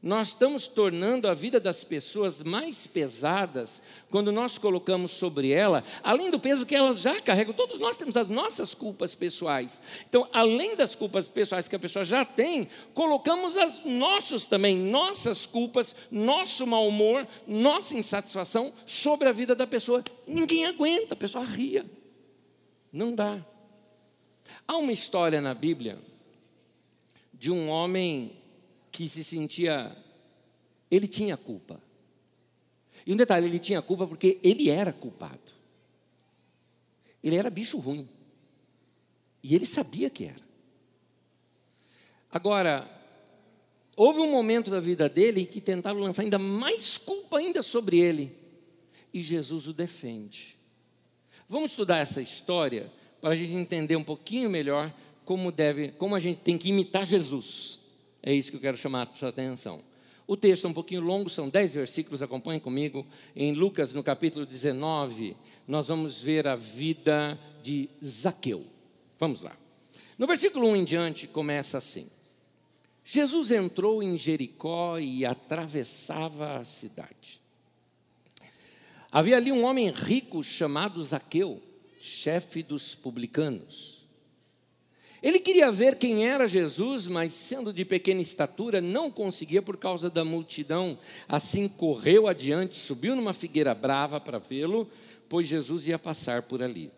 Nós 0.00 0.28
estamos 0.28 0.68
tornando 0.68 1.26
a 1.26 1.34
vida 1.34 1.58
das 1.58 1.82
pessoas 1.82 2.44
mais 2.44 2.86
pesadas 2.86 3.82
quando 4.08 4.30
nós 4.30 4.56
colocamos 4.56 5.10
sobre 5.10 5.50
ela, 5.50 5.82
além 6.04 6.30
do 6.30 6.38
peso 6.38 6.64
que 6.64 6.76
elas 6.76 7.00
já 7.00 7.18
carregam, 7.18 7.52
todos 7.52 7.80
nós 7.80 7.96
temos 7.96 8.16
as 8.16 8.28
nossas 8.28 8.74
culpas 8.74 9.16
pessoais. 9.16 9.80
Então, 10.08 10.28
além 10.32 10.76
das 10.76 10.94
culpas 10.94 11.26
pessoais 11.26 11.66
que 11.66 11.74
a 11.74 11.80
pessoa 11.80 12.04
já 12.04 12.24
tem, 12.24 12.68
colocamos 12.94 13.56
as 13.56 13.84
nossas 13.84 14.44
também, 14.44 14.78
nossas 14.78 15.46
culpas, 15.46 15.96
nosso 16.12 16.64
mau 16.64 16.86
humor, 16.86 17.26
nossa 17.44 17.96
insatisfação 17.96 18.72
sobre 18.86 19.28
a 19.28 19.32
vida 19.32 19.52
da 19.52 19.66
pessoa. 19.66 20.04
Ninguém 20.28 20.64
aguenta, 20.66 21.14
a 21.14 21.16
pessoa 21.16 21.44
ria. 21.44 21.84
Não 22.92 23.12
dá. 23.12 23.44
Há 24.66 24.76
uma 24.76 24.92
história 24.92 25.40
na 25.40 25.54
Bíblia 25.54 25.98
de 27.34 27.50
um 27.50 27.68
homem 27.68 28.37
que 28.98 29.08
se 29.08 29.22
sentia. 29.22 29.96
Ele 30.90 31.06
tinha 31.06 31.36
culpa. 31.36 31.80
E 33.06 33.12
um 33.12 33.16
detalhe, 33.16 33.46
ele 33.46 33.60
tinha 33.60 33.80
culpa 33.80 34.08
porque 34.08 34.40
ele 34.42 34.68
era 34.68 34.92
culpado. 34.92 35.52
Ele 37.22 37.36
era 37.36 37.48
bicho 37.48 37.78
ruim. 37.78 38.08
E 39.40 39.54
ele 39.54 39.66
sabia 39.66 40.10
que 40.10 40.24
era. 40.24 40.48
Agora, 42.28 42.90
houve 43.94 44.18
um 44.18 44.32
momento 44.32 44.68
da 44.68 44.80
vida 44.80 45.08
dele 45.08 45.42
em 45.42 45.46
que 45.46 45.60
tentaram 45.60 46.00
lançar 46.00 46.22
ainda 46.22 46.38
mais 46.38 46.98
culpa 46.98 47.38
ainda 47.38 47.62
sobre 47.62 48.00
ele. 48.00 48.36
E 49.14 49.22
Jesus 49.22 49.68
o 49.68 49.72
defende. 49.72 50.56
Vamos 51.48 51.70
estudar 51.70 51.98
essa 51.98 52.20
história 52.20 52.92
para 53.20 53.30
a 53.30 53.36
gente 53.36 53.52
entender 53.52 53.94
um 53.94 54.02
pouquinho 54.02 54.50
melhor 54.50 54.92
como 55.24 55.52
deve, 55.52 55.92
como 55.92 56.16
a 56.16 56.20
gente 56.20 56.40
tem 56.40 56.58
que 56.58 56.70
imitar 56.70 57.06
Jesus. 57.06 57.77
É 58.22 58.32
isso 58.32 58.50
que 58.50 58.56
eu 58.56 58.60
quero 58.60 58.76
chamar 58.76 59.08
a 59.08 59.16
sua 59.16 59.28
atenção. 59.28 59.82
O 60.26 60.36
texto 60.36 60.66
é 60.66 60.70
um 60.70 60.74
pouquinho 60.74 61.00
longo, 61.00 61.30
são 61.30 61.48
dez 61.48 61.72
versículos, 61.72 62.20
acompanhe 62.20 62.60
comigo. 62.60 63.06
Em 63.34 63.54
Lucas, 63.54 63.94
no 63.94 64.02
capítulo 64.02 64.44
19, 64.44 65.34
nós 65.66 65.88
vamos 65.88 66.20
ver 66.20 66.46
a 66.46 66.54
vida 66.54 67.38
de 67.62 67.88
Zaqueu. 68.04 68.66
Vamos 69.18 69.40
lá. 69.40 69.56
No 70.18 70.26
versículo 70.26 70.68
1 70.68 70.76
em 70.76 70.84
diante, 70.84 71.26
começa 71.26 71.78
assim: 71.78 72.08
Jesus 73.02 73.50
entrou 73.50 74.02
em 74.02 74.18
Jericó 74.18 74.98
e 74.98 75.24
atravessava 75.24 76.58
a 76.58 76.64
cidade. 76.64 77.40
Havia 79.10 79.38
ali 79.38 79.50
um 79.50 79.64
homem 79.64 79.90
rico 79.90 80.44
chamado 80.44 81.02
Zaqueu, 81.02 81.62
chefe 81.98 82.62
dos 82.62 82.94
publicanos. 82.94 83.97
Ele 85.22 85.40
queria 85.40 85.72
ver 85.72 85.96
quem 85.96 86.26
era 86.26 86.46
Jesus, 86.46 87.08
mas 87.08 87.34
sendo 87.34 87.72
de 87.72 87.84
pequena 87.84 88.20
estatura, 88.20 88.80
não 88.80 89.10
conseguia 89.10 89.60
por 89.60 89.76
causa 89.76 90.08
da 90.08 90.24
multidão. 90.24 90.98
Assim 91.28 91.66
correu 91.66 92.28
adiante, 92.28 92.78
subiu 92.78 93.16
numa 93.16 93.32
figueira 93.32 93.74
brava 93.74 94.20
para 94.20 94.38
vê-lo, 94.38 94.88
pois 95.28 95.48
Jesus 95.48 95.88
ia 95.88 95.98
passar 95.98 96.42
por 96.42 96.62
ali. 96.62 96.90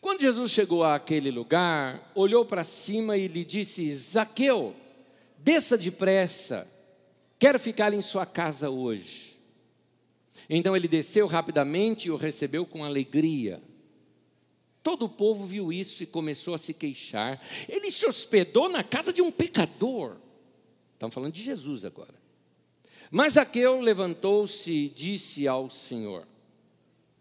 Quando 0.00 0.20
Jesus 0.20 0.50
chegou 0.50 0.84
àquele 0.84 1.30
lugar, 1.30 2.10
olhou 2.14 2.44
para 2.44 2.64
cima 2.64 3.16
e 3.16 3.28
lhe 3.28 3.44
disse: 3.44 3.94
Zaqueu, 3.94 4.74
desça 5.38 5.78
depressa, 5.78 6.66
quero 7.38 7.58
ficar 7.58 7.92
em 7.92 8.00
sua 8.00 8.26
casa 8.26 8.70
hoje. 8.70 9.38
Então 10.48 10.76
ele 10.76 10.88
desceu 10.88 11.26
rapidamente 11.26 12.08
e 12.08 12.10
o 12.10 12.16
recebeu 12.16 12.64
com 12.64 12.84
alegria. 12.84 13.60
Todo 14.88 15.04
o 15.04 15.08
povo 15.10 15.46
viu 15.46 15.70
isso 15.70 16.02
e 16.02 16.06
começou 16.06 16.54
a 16.54 16.58
se 16.58 16.72
queixar. 16.72 17.38
Ele 17.68 17.90
se 17.90 18.06
hospedou 18.06 18.70
na 18.70 18.82
casa 18.82 19.12
de 19.12 19.20
um 19.20 19.30
pecador. 19.30 20.16
Estamos 20.94 21.14
falando 21.14 21.34
de 21.34 21.42
Jesus 21.42 21.84
agora. 21.84 22.14
Mas 23.10 23.34
Zaqueu 23.34 23.82
levantou-se 23.82 24.72
e 24.72 24.88
disse 24.88 25.46
ao 25.46 25.70
Senhor: 25.70 26.26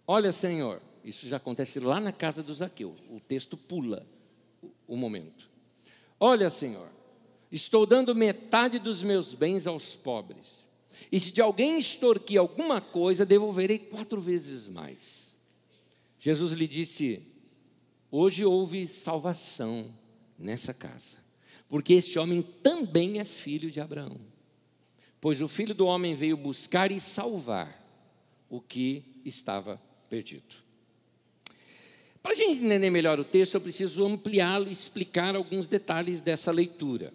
Olha, 0.07 0.31
Senhor, 0.31 0.81
isso 1.03 1.27
já 1.27 1.35
acontece 1.35 1.81
lá 1.81 1.99
na 1.99 2.13
casa 2.13 2.41
do 2.41 2.53
Zaqueu. 2.53 2.95
O 3.09 3.19
texto 3.19 3.57
pula 3.57 4.07
o 4.87 4.95
momento. 4.95 5.49
Olha, 6.17 6.49
Senhor, 6.49 6.87
estou 7.51 7.85
dando 7.85 8.15
metade 8.15 8.79
dos 8.79 9.03
meus 9.03 9.33
bens 9.33 9.67
aos 9.67 9.93
pobres. 9.93 10.65
E 11.11 11.19
se 11.19 11.33
de 11.33 11.41
alguém 11.41 11.77
extorquir 11.77 12.39
alguma 12.39 12.79
coisa, 12.79 13.25
devolverei 13.25 13.77
quatro 13.77 14.21
vezes 14.21 14.69
mais. 14.69 15.35
Jesus 16.17 16.53
lhe 16.53 16.65
disse: 16.65 17.35
Hoje 18.11 18.45
houve 18.45 18.87
salvação 18.87 19.93
nessa 20.37 20.73
casa, 20.73 21.17
porque 21.67 21.93
este 21.93 22.17
homem 22.17 22.41
também 22.41 23.19
é 23.19 23.25
filho 23.25 23.69
de 23.69 23.81
Abraão. 23.81 24.19
Pois 25.19 25.41
o 25.41 25.47
filho 25.47 25.73
do 25.73 25.85
homem 25.85 26.15
veio 26.15 26.37
buscar 26.37 26.91
e 26.91 26.99
salvar 26.99 27.83
o 28.49 28.61
que 28.61 29.03
estava 29.25 29.81
perdido. 30.09 30.55
Para 32.21 32.33
a 32.33 32.35
gente 32.35 32.63
entender 32.63 32.89
melhor 32.89 33.19
o 33.19 33.23
texto, 33.23 33.55
eu 33.55 33.61
preciso 33.61 34.05
ampliá-lo 34.05 34.67
e 34.67 34.71
explicar 34.71 35.35
alguns 35.35 35.67
detalhes 35.67 36.21
dessa 36.21 36.51
leitura. 36.51 37.13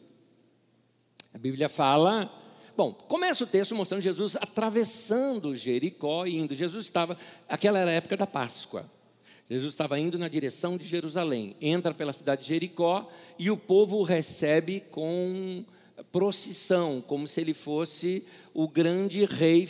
A 1.32 1.38
Bíblia 1.38 1.68
fala 1.68 2.38
Bom, 2.74 2.92
começa 2.92 3.44
o 3.44 3.46
texto 3.46 3.74
mostrando 3.74 4.00
Jesus 4.00 4.34
atravessando 4.36 5.54
Jericó 5.54 6.24
e 6.26 6.36
indo. 6.36 6.54
Jesus 6.54 6.86
estava, 6.86 7.18
aquela 7.46 7.78
era 7.78 7.90
a 7.90 7.94
época 7.94 8.16
da 8.16 8.26
Páscoa. 8.26 8.90
Jesus 9.48 9.72
estava 9.74 9.98
indo 9.98 10.18
na 10.18 10.28
direção 10.28 10.76
de 10.76 10.86
Jerusalém. 10.86 11.56
Entra 11.60 11.92
pela 11.92 12.12
cidade 12.12 12.42
de 12.42 12.48
Jericó 12.48 13.08
e 13.38 13.50
o 13.50 13.56
povo 13.56 13.98
o 13.98 14.02
recebe 14.02 14.80
com 14.90 15.64
procissão, 16.10 17.02
como 17.06 17.26
se 17.28 17.40
ele 17.40 17.54
fosse 17.54 18.24
o 18.54 18.68
grande 18.68 19.24
rei, 19.24 19.68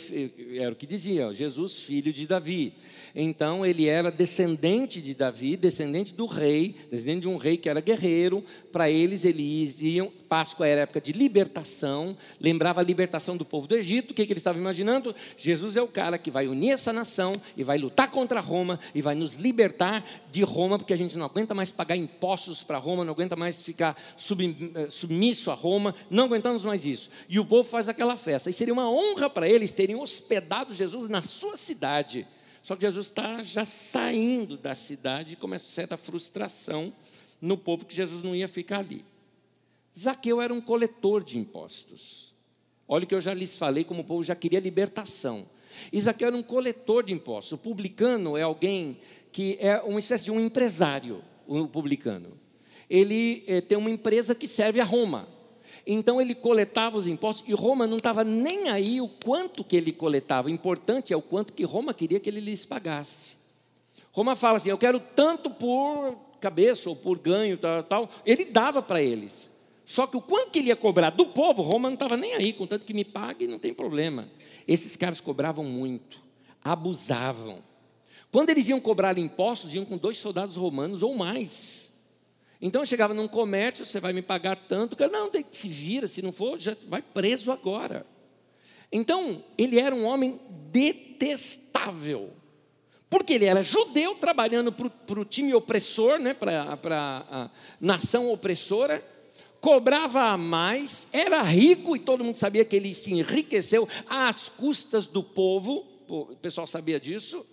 era 0.57 0.71
o 0.71 0.75
que 0.75 0.85
dizia, 0.85 1.33
Jesus, 1.33 1.83
filho 1.83 2.11
de 2.11 2.27
Davi. 2.27 2.73
Então 3.15 3.65
ele 3.65 3.87
era 3.87 4.11
descendente 4.11 5.01
de 5.01 5.13
Davi, 5.13 5.55
descendente 5.55 6.13
do 6.13 6.25
rei, 6.25 6.75
descendente 6.91 7.21
de 7.21 7.27
um 7.27 7.37
rei 7.37 7.57
que 7.57 7.69
era 7.69 7.79
guerreiro. 7.79 8.43
Para 8.71 8.89
eles, 8.89 9.23
eles 9.23 9.79
iam. 9.79 10.11
Páscoa 10.27 10.67
era 10.67 10.81
época 10.81 10.99
de 10.99 11.11
libertação, 11.11 12.17
lembrava 12.41 12.81
a 12.81 12.83
libertação 12.83 13.37
do 13.37 13.45
povo 13.45 13.67
do 13.67 13.75
Egito. 13.75 14.11
O 14.11 14.13
que, 14.15 14.25
que 14.25 14.33
eles 14.33 14.41
estavam 14.41 14.59
imaginando? 14.59 15.15
Jesus 15.37 15.77
é 15.77 15.81
o 15.81 15.87
cara 15.87 16.17
que 16.17 16.31
vai 16.31 16.47
unir 16.47 16.71
essa 16.71 16.91
nação 16.91 17.31
e 17.55 17.63
vai 17.63 17.77
lutar 17.77 18.09
contra 18.09 18.39
Roma 18.39 18.79
e 18.95 19.01
vai 19.01 19.13
nos 19.13 19.35
libertar 19.35 20.03
de 20.31 20.41
Roma, 20.41 20.79
porque 20.79 20.93
a 20.93 20.97
gente 20.97 21.15
não 21.15 21.27
aguenta 21.27 21.53
mais 21.53 21.71
pagar 21.71 21.95
impostos 21.95 22.63
para 22.63 22.79
Roma, 22.79 23.05
não 23.05 23.13
aguenta 23.13 23.35
mais 23.35 23.61
ficar 23.61 23.95
eh, 23.95 24.87
submisso 24.89 25.51
a 25.51 25.53
Roma, 25.53 25.93
não 26.13 26.25
aguentamos 26.25 26.63
mais 26.63 26.85
isso. 26.85 27.09
E 27.27 27.39
o 27.39 27.45
povo 27.45 27.67
faz 27.67 27.89
aquela 27.89 28.15
festa. 28.15 28.49
E 28.49 28.53
seria 28.53 28.73
uma 28.73 28.89
honra 28.89 29.29
para 29.29 29.49
eles 29.49 29.73
terem 29.73 29.95
hospedado 29.95 30.73
Jesus 30.73 31.09
na 31.09 31.23
sua 31.23 31.57
cidade. 31.57 32.27
Só 32.61 32.75
que 32.75 32.83
Jesus 32.83 33.07
está 33.07 33.41
já 33.41 33.65
saindo 33.65 34.55
da 34.55 34.75
cidade 34.75 35.33
e 35.33 35.35
começa 35.35 35.65
certa 35.65 35.97
frustração 35.97 36.93
no 37.41 37.57
povo 37.57 37.83
que 37.83 37.95
Jesus 37.95 38.21
não 38.21 38.35
ia 38.35 38.47
ficar 38.47 38.79
ali. 38.79 39.03
Zaqueu 39.97 40.39
era 40.39 40.53
um 40.53 40.61
coletor 40.61 41.23
de 41.23 41.37
impostos. 41.37 42.33
Olha 42.87 43.05
o 43.05 43.07
que 43.07 43.15
eu 43.15 43.21
já 43.21 43.33
lhes 43.33 43.57
falei, 43.57 43.83
como 43.83 44.01
o 44.01 44.05
povo 44.05 44.23
já 44.23 44.35
queria 44.35 44.59
libertação. 44.59 45.47
E 45.91 45.99
Zaqueu 45.99 46.27
era 46.27 46.37
um 46.37 46.43
coletor 46.43 47.03
de 47.03 47.13
impostos. 47.13 47.53
O 47.53 47.57
publicano 47.57 48.37
é 48.37 48.43
alguém 48.43 48.99
que 49.31 49.57
é 49.59 49.81
uma 49.81 49.99
espécie 49.99 50.25
de 50.25 50.31
um 50.31 50.39
empresário, 50.39 51.23
o 51.47 51.67
publicano. 51.67 52.37
Ele 52.89 53.43
é, 53.47 53.61
tem 53.61 53.77
uma 53.77 53.89
empresa 53.89 54.35
que 54.35 54.47
serve 54.47 54.79
a 54.79 54.83
Roma. 54.85 55.27
Então 55.85 56.21
ele 56.21 56.33
coletava 56.33 56.97
os 56.97 57.07
impostos 57.07 57.47
e 57.47 57.53
Roma 57.53 57.85
não 57.85 57.97
estava 57.97 58.23
nem 58.23 58.69
aí 58.69 59.01
o 59.01 59.07
quanto 59.07 59.63
que 59.63 59.75
ele 59.75 59.91
coletava. 59.91 60.47
O 60.47 60.51
importante 60.51 61.13
é 61.13 61.17
o 61.17 61.21
quanto 61.21 61.51
que 61.51 61.63
Roma 61.63 61.93
queria 61.93 62.19
que 62.19 62.29
ele 62.29 62.39
lhes 62.39 62.65
pagasse. 62.65 63.35
Roma 64.11 64.35
fala 64.35 64.57
assim: 64.57 64.69
eu 64.69 64.77
quero 64.77 64.99
tanto 64.99 65.49
por 65.49 66.15
cabeça 66.39 66.89
ou 66.89 66.95
por 66.95 67.19
ganho, 67.19 67.57
tal, 67.57 67.83
tal. 67.83 68.09
Ele 68.25 68.45
dava 68.45 68.81
para 68.81 69.01
eles. 69.01 69.51
Só 69.85 70.07
que 70.07 70.15
o 70.15 70.21
quanto 70.21 70.51
que 70.51 70.59
ele 70.59 70.69
ia 70.69 70.75
cobrar 70.75 71.09
do 71.09 71.25
povo, 71.25 71.61
Roma 71.61 71.89
não 71.89 71.95
estava 71.95 72.15
nem 72.15 72.33
aí, 72.35 72.53
contanto 72.53 72.85
que 72.85 72.93
me 72.93 73.03
pague, 73.03 73.47
não 73.47 73.59
tem 73.59 73.73
problema. 73.73 74.29
Esses 74.65 74.95
caras 74.95 75.19
cobravam 75.19 75.65
muito, 75.65 76.21
abusavam. 76.63 77.61
Quando 78.31 78.49
eles 78.49 78.67
iam 78.69 78.79
cobrar 78.79 79.17
impostos, 79.17 79.73
iam 79.73 79.83
com 79.83 79.97
dois 79.97 80.17
soldados 80.17 80.55
romanos 80.55 81.03
ou 81.03 81.13
mais. 81.15 81.82
Então 82.65 82.81
eu 82.81 82.85
chegava 82.85 83.13
num 83.13 83.27
comércio, 83.27 83.85
você 83.85 83.99
vai 83.99 84.13
me 84.13 84.21
pagar 84.21 84.55
tanto, 84.55 84.95
cara, 84.95 85.11
não, 85.11 85.29
se 85.51 85.67
vira, 85.67 86.07
se 86.07 86.21
não 86.21 86.31
for, 86.31 86.57
já 86.57 86.73
vai 86.87 87.01
preso 87.01 87.51
agora. 87.51 88.05
Então, 88.89 89.43
ele 89.57 89.81
era 89.81 89.93
um 89.93 90.05
homem 90.05 90.39
detestável. 90.71 92.31
Porque 93.09 93.33
ele 93.33 93.43
era 93.43 93.61
judeu, 93.61 94.15
trabalhando 94.15 94.71
para 94.71 95.19
o 95.19 95.25
time 95.25 95.53
opressor, 95.53 96.19
né, 96.19 96.33
para 96.33 96.77
a 97.29 97.49
nação 97.81 98.31
opressora, 98.31 99.03
cobrava 99.59 100.29
a 100.29 100.37
mais, 100.37 101.05
era 101.11 101.41
rico 101.41 101.97
e 101.97 101.99
todo 101.99 102.23
mundo 102.23 102.35
sabia 102.35 102.63
que 102.63 102.77
ele 102.77 102.93
se 102.93 103.11
enriqueceu 103.13 103.89
às 104.07 104.47
custas 104.47 105.05
do 105.05 105.21
povo, 105.21 105.85
o 106.07 106.37
pessoal 106.37 106.65
sabia 106.65 106.97
disso. 106.97 107.45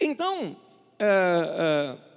Então, 0.00 0.52
uh, 0.52 1.96
uh, 1.96 2.07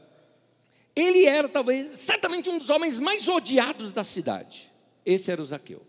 ele 0.96 1.26
era 1.26 1.48
talvez, 1.48 2.00
certamente 2.00 2.50
um 2.50 2.58
dos 2.58 2.70
homens 2.70 3.00
mais 3.00 3.28
odiados 3.28 3.92
da 3.92 4.04
cidade. 4.04 4.72
Esse 5.06 5.32
era 5.32 5.42
o 5.42 5.46
Zaqueu. 5.46 5.82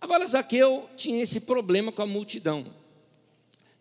Agora, 0.00 0.26
Zaqueu 0.26 0.88
tinha 0.96 1.22
esse 1.22 1.40
problema 1.40 1.92
com 1.92 2.02
a 2.02 2.06
multidão. 2.06 2.74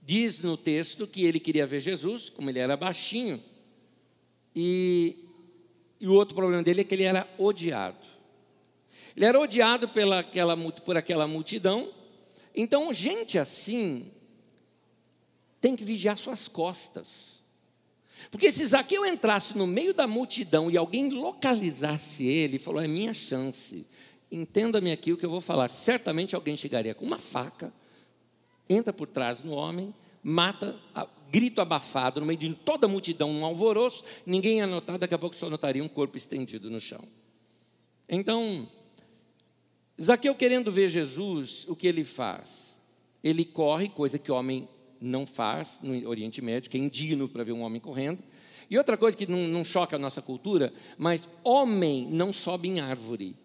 Diz 0.01 0.39
no 0.39 0.57
texto 0.57 1.07
que 1.07 1.23
ele 1.23 1.39
queria 1.39 1.65
ver 1.65 1.79
Jesus, 1.79 2.29
como 2.29 2.49
ele 2.49 2.59
era 2.59 2.75
baixinho, 2.75 3.43
e, 4.55 5.17
e 5.99 6.07
o 6.07 6.13
outro 6.13 6.35
problema 6.35 6.63
dele 6.63 6.81
é 6.81 6.83
que 6.83 6.93
ele 6.93 7.03
era 7.03 7.27
odiado. 7.37 8.05
Ele 9.15 9.25
era 9.25 9.39
odiado 9.39 9.87
pela, 9.87 10.19
aquela, 10.19 10.57
por 10.57 10.97
aquela 10.97 11.27
multidão, 11.27 11.93
então, 12.61 12.93
gente 12.93 13.37
assim 13.37 14.11
tem 15.61 15.75
que 15.75 15.83
vigiar 15.83 16.17
suas 16.17 16.47
costas. 16.47 17.28
Porque 18.29 18.51
se 18.51 18.65
Zaqueu 18.65 19.05
entrasse 19.05 19.58
no 19.58 19.65
meio 19.65 19.93
da 19.93 20.08
multidão 20.08 20.69
e 20.69 20.77
alguém 20.77 21.10
localizasse 21.10 22.23
ele, 22.23 22.60
falou: 22.60 22.82
é 22.82 22.88
minha 22.88 23.13
chance. 23.13 23.86
Entenda-me 24.32 24.91
aqui 24.91 25.12
o 25.12 25.17
que 25.17 25.25
eu 25.25 25.29
vou 25.29 25.41
falar. 25.41 25.67
Certamente 25.69 26.36
alguém 26.36 26.55
chegaria 26.55 26.93
com 26.93 27.05
uma 27.05 27.17
faca, 27.17 27.73
entra 28.69 28.93
por 28.93 29.08
trás 29.08 29.41
no 29.41 29.53
homem, 29.53 29.93
mata, 30.21 30.75
grito 31.32 31.62
abafado 31.62 32.19
no 32.19 32.25
meio 32.25 32.39
de 32.39 32.53
toda 32.53 32.86
a 32.86 32.89
multidão, 32.89 33.32
um 33.32 33.45
alvoroço, 33.45 34.03
ninguém 34.25 34.58
ia 34.58 34.67
notar, 34.67 34.97
daqui 34.97 35.13
a 35.13 35.17
pouco 35.17 35.36
só 35.36 35.49
notaria 35.49 35.84
um 35.84 35.88
corpo 35.88 36.17
estendido 36.17 36.69
no 36.69 36.79
chão. 36.79 37.03
Então, 38.08 38.69
Zaqueu 40.01 40.34
querendo 40.36 40.71
ver 40.71 40.89
Jesus, 40.89 41.65
o 41.67 41.75
que 41.75 41.88
ele 41.88 42.03
faz? 42.03 42.79
Ele 43.23 43.43
corre, 43.43 43.89
coisa 43.89 44.17
que 44.17 44.32
homem 44.32 44.67
não 45.01 45.25
faz 45.25 45.79
no 45.81 46.09
Oriente 46.09 46.41
Médio, 46.41 46.69
que 46.69 46.77
é 46.77 46.79
indigno 46.79 47.27
para 47.27 47.43
ver 47.43 47.51
um 47.51 47.62
homem 47.62 47.79
correndo. 47.79 48.19
E 48.69 48.77
outra 48.77 48.97
coisa 48.97 49.17
que 49.17 49.25
não, 49.25 49.47
não 49.47 49.63
choca 49.63 49.95
a 49.95 49.99
nossa 49.99 50.21
cultura, 50.21 50.71
mas 50.97 51.27
homem 51.43 52.07
não 52.12 52.31
sobe 52.31 52.67
em 52.67 52.79
árvore 52.79 53.35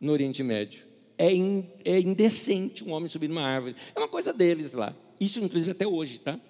no 0.00 0.12
Oriente 0.12 0.42
Médio. 0.42 0.84
É, 1.16 1.32
in, 1.32 1.64
é 1.84 2.00
indecente 2.00 2.82
um 2.82 2.92
homem 2.92 3.08
subir 3.08 3.28
numa 3.28 3.42
árvore. 3.42 3.76
É 3.94 3.98
uma 3.98 4.08
coisa 4.08 4.32
deles 4.32 4.72
lá. 4.72 4.94
Isso, 5.20 5.38
inclusive, 5.38 5.70
até 5.70 5.86
hoje, 5.86 6.18
tá? 6.18 6.40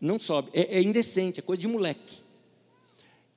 Não 0.00 0.18
sobe. 0.18 0.50
É, 0.52 0.78
é 0.78 0.82
indecente, 0.82 1.40
é 1.40 1.42
coisa 1.42 1.60
de 1.60 1.68
moleque. 1.68 2.22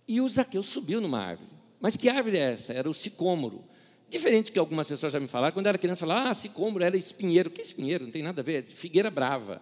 E 0.07 0.21
o 0.21 0.29
Zaqueu 0.29 0.63
subiu 0.63 1.01
numa 1.01 1.19
árvore. 1.19 1.49
Mas 1.79 1.97
que 1.97 2.07
árvore 2.07 2.37
é 2.37 2.53
essa? 2.53 2.73
Era 2.73 2.89
o 2.89 2.93
sicômoro. 2.93 3.63
Diferente 4.11 4.51
que 4.51 4.59
algumas 4.59 4.89
pessoas 4.89 5.13
já 5.13 5.21
me 5.21 5.27
falaram, 5.29 5.53
quando 5.53 5.67
era 5.67 5.77
criança, 5.77 6.05
falavam, 6.05 6.29
ah, 6.29 6.33
sicômoro 6.33 6.83
era 6.83 6.97
espinheiro. 6.97 7.49
Que 7.49 7.61
espinheiro? 7.61 8.03
Não 8.03 8.11
tem 8.11 8.21
nada 8.21 8.41
a 8.41 8.43
ver, 8.43 8.61
figueira 8.61 9.09
brava. 9.09 9.61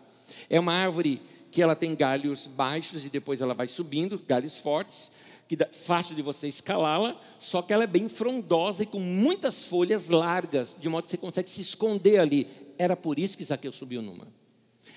É 0.49 0.59
uma 0.59 0.73
árvore 0.73 1.21
que 1.51 1.61
ela 1.61 1.75
tem 1.75 1.95
galhos 1.95 2.47
baixos 2.47 3.05
e 3.05 3.09
depois 3.09 3.41
ela 3.41 3.53
vai 3.53 3.67
subindo, 3.67 4.19
galhos 4.27 4.57
fortes, 4.57 5.11
que 5.47 5.55
fácil 5.71 6.15
de 6.15 6.23
você 6.23 6.47
escalá-la, 6.47 7.15
só 7.39 7.61
que 7.61 7.71
ela 7.71 7.83
é 7.83 7.87
bem 7.87 8.09
frondosa 8.09 8.81
e 8.81 8.87
com 8.87 8.99
muitas 8.99 9.65
folhas 9.65 10.09
largas, 10.09 10.75
de 10.79 10.89
modo 10.89 11.05
que 11.05 11.11
você 11.11 11.17
consegue 11.17 11.47
se 11.47 11.61
esconder 11.61 12.17
ali. 12.17 12.47
Era 12.75 12.97
por 12.97 13.19
isso 13.19 13.37
que 13.37 13.45
Zaqueu 13.45 13.71
subiu 13.71 14.01
numa. 14.01 14.27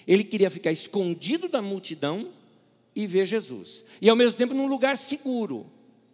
Ele 0.06 0.24
queria 0.24 0.48
ficar 0.48 0.72
escondido 0.72 1.46
da 1.46 1.60
multidão 1.60 2.30
e 2.96 3.06
ver 3.06 3.26
Jesus. 3.26 3.84
E 4.00 4.08
ao 4.08 4.16
mesmo 4.16 4.38
tempo 4.38 4.54
num 4.54 4.66
lugar 4.66 4.96
seguro, 4.96 5.66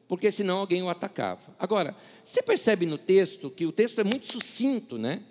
porque 0.09 0.33
senão 0.33 0.59
alguém 0.59 0.83
o 0.83 0.88
atacava. 0.88 1.55
Agora, 1.59 1.94
você 2.25 2.42
percebe 2.42 2.87
no 2.87 2.97
texto 2.97 3.51
que 3.51 3.66
o 3.66 3.73
texto 3.73 4.01
é 4.01 4.05
muito 4.05 4.27
sucinto, 4.33 4.97
né? 4.97 5.23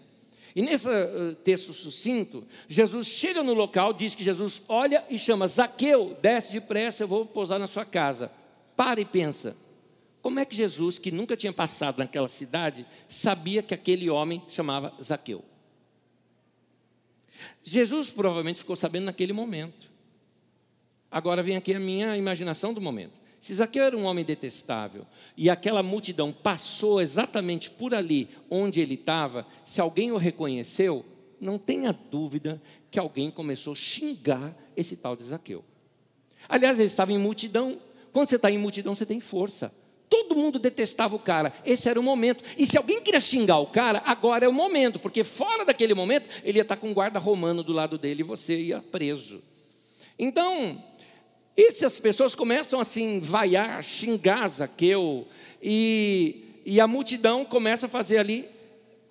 E 0.55 0.61
nesse 0.61 0.87
uh, 0.87 1.35
texto 1.43 1.73
sucinto, 1.73 2.43
Jesus 2.67 3.07
chega 3.07 3.43
no 3.43 3.53
local, 3.53 3.91
diz 3.91 4.15
que 4.15 4.23
Jesus 4.23 4.61
olha 4.67 5.03
e 5.09 5.17
chama 5.17 5.47
Zaqueu, 5.47 6.17
desce 6.21 6.51
depressa, 6.51 7.03
eu 7.03 7.07
vou 7.07 7.25
pousar 7.25 7.59
na 7.59 7.67
sua 7.67 7.85
casa. 7.85 8.31
Para 8.75 9.01
e 9.01 9.05
pensa. 9.05 9.55
Como 10.21 10.39
é 10.39 10.45
que 10.45 10.55
Jesus, 10.55 10.99
que 10.99 11.11
nunca 11.11 11.37
tinha 11.37 11.53
passado 11.53 11.99
naquela 11.99 12.27
cidade, 12.27 12.85
sabia 13.07 13.63
que 13.63 13.73
aquele 13.73 14.09
homem 14.09 14.41
chamava 14.47 14.93
Zaqueu? 15.01 15.43
Jesus 17.63 18.09
provavelmente 18.11 18.59
ficou 18.59 18.75
sabendo 18.75 19.05
naquele 19.05 19.33
momento. 19.33 19.91
Agora 21.09 21.41
vem 21.41 21.55
aqui 21.55 21.73
a 21.73 21.79
minha 21.79 22.17
imaginação 22.17 22.73
do 22.73 22.81
momento. 22.81 23.19
Se 23.39 23.53
Zaqueu 23.53 23.83
era 23.83 23.97
um 23.97 24.05
homem 24.05 24.25
detestável 24.25 25.05
e 25.35 25.49
aquela 25.49 25.83
multidão 25.83 26.33
passou 26.33 26.99
exatamente 26.99 27.69
por 27.69 27.93
ali 27.93 28.29
onde 28.49 28.81
ele 28.81 28.95
estava, 28.95 29.45
se 29.65 29.79
alguém 29.79 30.11
o 30.11 30.17
reconheceu, 30.17 31.05
não 31.39 31.57
tenha 31.59 31.93
dúvida 31.93 32.61
que 32.89 32.99
alguém 32.99 33.29
começou 33.29 33.73
a 33.73 33.75
xingar 33.75 34.55
esse 34.75 34.95
tal 34.95 35.15
de 35.15 35.23
Zaqueu. 35.23 35.63
Aliás, 36.49 36.77
ele 36.79 36.87
estava 36.87 37.11
em 37.11 37.17
multidão. 37.17 37.77
Quando 38.11 38.29
você 38.29 38.37
está 38.37 38.49
em 38.49 38.57
multidão, 38.57 38.95
você 38.95 39.05
tem 39.05 39.19
força. 39.19 39.71
Todo 40.09 40.35
mundo 40.35 40.57
detestava 40.57 41.15
o 41.15 41.19
cara. 41.19 41.53
Esse 41.65 41.89
era 41.89 41.99
o 41.99 42.03
momento. 42.03 42.43
E 42.57 42.65
se 42.65 42.77
alguém 42.77 43.01
queria 43.01 43.19
xingar 43.19 43.59
o 43.59 43.67
cara, 43.67 44.01
agora 44.05 44.45
é 44.45 44.47
o 44.47 44.53
momento, 44.53 44.99
porque 44.99 45.23
fora 45.23 45.65
daquele 45.65 45.93
momento, 45.93 46.29
ele 46.43 46.59
ia 46.59 46.61
estar 46.61 46.77
com 46.77 46.89
um 46.89 46.93
guarda 46.93 47.19
romano 47.19 47.61
do 47.61 47.73
lado 47.73 47.97
dele 47.97 48.21
e 48.21 48.23
você 48.23 48.57
ia 48.57 48.81
preso. 48.81 49.43
Então, 50.17 50.81
e 51.57 51.71
se 51.71 51.83
as 51.83 51.99
pessoas 51.99 52.35
começam 52.35 52.79
assim, 52.79 53.19
vaiar, 53.19 53.83
xingar 53.83 54.47
Zaqueu, 54.47 55.27
e, 55.61 56.61
e 56.63 56.79
a 56.79 56.87
multidão 56.87 57.43
começa 57.43 57.87
a 57.87 57.89
fazer 57.89 58.19
ali 58.19 58.47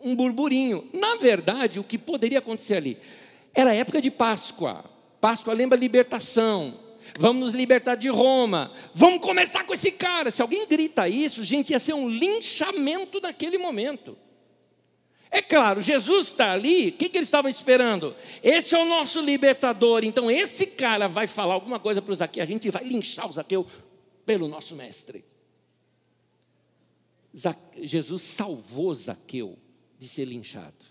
um 0.01 0.15
burburinho. 0.15 0.89
Na 0.93 1.17
verdade, 1.17 1.81
o 1.81 1.85
que 1.85 1.99
poderia 1.99 2.39
acontecer 2.39 2.77
ali? 2.77 2.99
Era 3.53 3.75
época 3.75 4.01
de 4.01 4.13
Páscoa. 4.13 4.85
Páscoa 5.21 5.53
lembra 5.53 5.77
libertação. 5.77 6.79
Vamos 7.19 7.47
nos 7.47 7.55
libertar 7.55 7.97
de 7.97 8.09
Roma. 8.09 8.71
Vamos 8.95 9.21
começar 9.21 9.65
com 9.65 9.75
esse 9.75 9.91
cara. 9.91 10.31
Se 10.31 10.41
alguém 10.41 10.69
grita 10.69 11.09
isso, 11.09 11.43
gente, 11.43 11.71
ia 11.71 11.81
ser 11.81 11.95
um 11.95 12.09
linchamento 12.09 13.21
naquele 13.21 13.59
momento. 13.59 14.17
É 15.37 15.43
claro, 15.43 15.83
Jesus 15.83 16.29
está 16.29 16.53
ali, 16.53 16.89
o 16.89 16.93
que, 16.93 17.11
que 17.11 17.19
eles 17.19 17.27
estavam 17.27 17.51
esperando? 17.51 18.17
Esse 18.43 18.75
é 18.75 18.79
o 18.79 18.87
nosso 18.87 19.21
libertador, 19.21 20.03
então 20.03 20.31
esse 20.31 20.65
cara 20.65 21.09
vai 21.09 21.27
falar 21.27 21.53
alguma 21.53 21.79
coisa 21.79 22.01
para 22.01 22.11
o 22.11 22.15
Zaqueu, 22.15 22.43
a 22.43 22.47
gente 22.47 22.71
vai 22.71 22.83
linchar 22.83 23.29
o 23.29 23.33
Zaqueu 23.35 23.67
pelo 24.25 24.49
nosso 24.49 24.75
mestre. 24.75 25.27
Jesus 27.83 28.23
salvou 28.23 28.95
Zaqueu 28.95 29.59
de 29.99 30.09
ser 30.09 30.25
linchado. 30.25 30.87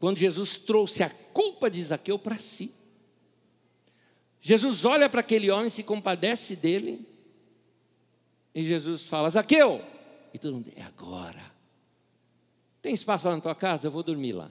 Quando 0.00 0.18
Jesus 0.18 0.58
trouxe 0.58 1.04
a 1.04 1.08
culpa 1.08 1.70
de 1.70 1.84
Zaqueu 1.84 2.18
para 2.18 2.34
si. 2.34 2.74
Jesus 4.40 4.84
olha 4.84 5.08
para 5.08 5.20
aquele 5.20 5.52
homem, 5.52 5.70
se 5.70 5.84
compadece 5.84 6.56
dele, 6.56 7.06
e 8.52 8.64
Jesus 8.64 9.04
fala: 9.04 9.30
Zaqueu! 9.30 9.80
E 10.34 10.38
todo 10.38 10.54
mundo, 10.54 10.72
é 10.74 10.82
agora. 10.82 11.53
Tem 12.84 12.92
espaço 12.92 13.26
lá 13.26 13.34
na 13.34 13.40
tua 13.40 13.54
casa? 13.54 13.86
Eu 13.86 13.90
vou 13.90 14.02
dormir 14.02 14.34
lá. 14.34 14.50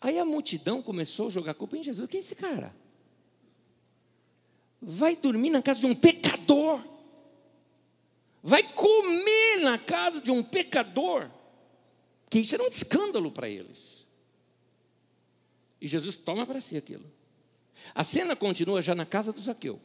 Aí 0.00 0.18
a 0.18 0.24
multidão 0.24 0.80
começou 0.80 1.26
a 1.26 1.30
jogar 1.30 1.52
culpa 1.52 1.76
em 1.76 1.82
Jesus. 1.82 2.08
Quem 2.08 2.18
é 2.18 2.22
esse 2.22 2.34
cara? 2.34 2.74
Vai 4.80 5.14
dormir 5.14 5.50
na 5.50 5.60
casa 5.60 5.80
de 5.80 5.86
um 5.86 5.94
pecador 5.94 6.82
vai 8.42 8.62
comer 8.72 9.58
na 9.60 9.78
casa 9.78 10.20
de 10.20 10.30
um 10.30 10.42
pecador, 10.42 11.30
que 12.28 12.38
isso 12.38 12.54
era 12.54 12.64
um 12.64 12.68
escândalo 12.68 13.30
para 13.30 13.48
eles. 13.48 14.06
E 15.80 15.88
Jesus 15.88 16.14
toma 16.14 16.46
para 16.46 16.60
si 16.60 16.76
aquilo. 16.76 17.04
A 17.94 18.04
cena 18.04 18.36
continua 18.36 18.82
já 18.82 18.94
na 18.94 19.06
casa 19.06 19.32
do 19.32 19.40
Zaqueu. 19.40 19.80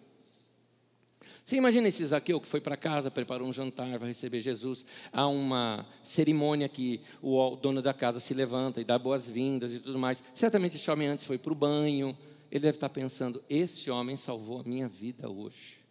Você 1.43 1.55
imagina 1.55 1.87
esse 1.87 2.05
Zaqueu 2.05 2.39
que 2.41 2.47
foi 2.47 2.59
para 2.59 2.75
casa, 2.75 3.11
preparou 3.11 3.47
um 3.47 3.53
jantar, 3.53 3.99
vai 3.99 4.09
receber 4.09 4.41
Jesus. 4.41 4.85
Há 5.11 5.27
uma 5.27 5.85
cerimônia 6.03 6.67
que 6.67 7.01
o 7.21 7.55
dono 7.55 7.81
da 7.81 7.93
casa 7.93 8.19
se 8.19 8.33
levanta 8.33 8.81
e 8.81 8.83
dá 8.83 8.97
boas-vindas 8.97 9.73
e 9.73 9.79
tudo 9.79 9.99
mais. 9.99 10.23
Certamente 10.33 10.75
esse 10.75 10.89
homem 10.89 11.07
antes 11.07 11.25
foi 11.25 11.37
para 11.37 11.51
o 11.51 11.55
banho. 11.55 12.17
Ele 12.51 12.61
deve 12.61 12.77
estar 12.77 12.89
pensando: 12.89 13.43
esse 13.49 13.91
homem 13.91 14.17
salvou 14.17 14.59
a 14.59 14.63
minha 14.63 14.87
vida 14.87 15.29
hoje 15.29 15.85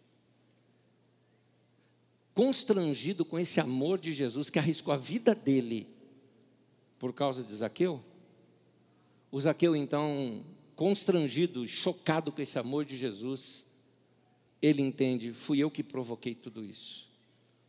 constrangido 2.35 3.23
com 3.23 3.39
esse 3.39 3.61
amor 3.61 3.97
de 3.97 4.13
Jesus 4.13 4.49
que 4.49 4.59
arriscou 4.59 4.93
a 4.93 4.97
vida 4.97 5.33
dele 5.33 5.87
por 6.99 7.13
causa 7.13 7.41
de 7.41 7.55
Zaqueu? 7.55 8.03
O 9.31 9.39
Zaqueu, 9.39 9.73
então, 9.73 10.45
constrangido, 10.75 11.65
chocado 11.65 12.33
com 12.33 12.41
esse 12.41 12.59
amor 12.59 12.83
de 12.83 12.97
Jesus, 12.97 13.65
ele 14.65 14.81
entende: 14.81 15.31
fui 15.31 15.59
eu 15.59 15.69
que 15.69 15.83
provoquei 15.83 16.33
tudo 16.33 16.63
isso. 16.63 17.07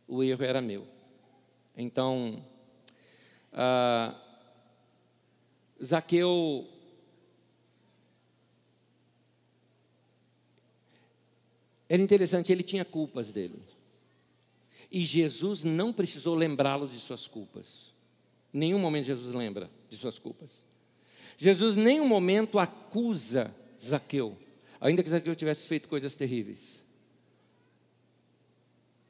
O 0.07 0.23
erro 0.23 0.43
era 0.43 0.61
meu. 0.61 0.87
Então, 1.75 2.43
ah, 3.53 4.19
Zaqueu 5.83 6.67
era 11.87 12.01
interessante, 12.01 12.51
ele 12.51 12.63
tinha 12.63 12.83
culpas 12.83 13.31
dele. 13.31 13.61
E 14.91 15.03
Jesus 15.05 15.63
não 15.63 15.93
precisou 15.93 16.33
lembrá-lo 16.33 16.87
de 16.87 16.99
suas 16.99 17.27
culpas. 17.27 17.93
Em 18.51 18.57
nenhum 18.59 18.79
momento 18.79 19.05
Jesus 19.05 19.35
lembra 19.35 19.69
de 19.87 19.97
suas 19.97 20.17
culpas. 20.17 20.63
Jesus 21.37 21.77
em 21.77 21.81
nenhum 21.81 22.07
momento 22.07 22.57
acusa 22.57 23.53
Zaqueu, 23.79 24.35
ainda 24.81 25.03
que 25.03 25.09
Zaqueu 25.11 25.35
tivesse 25.35 25.67
feito 25.67 25.87
coisas 25.87 26.15
terríveis. 26.15 26.86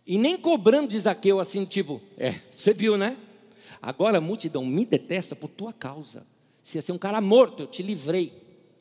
E 0.07 0.17
nem 0.17 0.37
cobrando 0.37 0.87
de 0.87 0.99
Zaqueu 0.99 1.39
assim, 1.39 1.65
tipo, 1.65 2.01
é, 2.17 2.31
você 2.49 2.73
viu, 2.73 2.97
né? 2.97 3.17
Agora 3.81 4.17
a 4.17 4.21
multidão 4.21 4.65
me 4.65 4.85
detesta 4.85 5.35
por 5.35 5.49
tua 5.49 5.73
causa. 5.73 6.25
Se 6.63 6.77
ia 6.77 6.81
ser 6.81 6.93
um 6.93 6.97
cara 6.97 7.19
morto, 7.19 7.63
eu 7.63 7.67
te 7.67 7.83
livrei. 7.83 8.31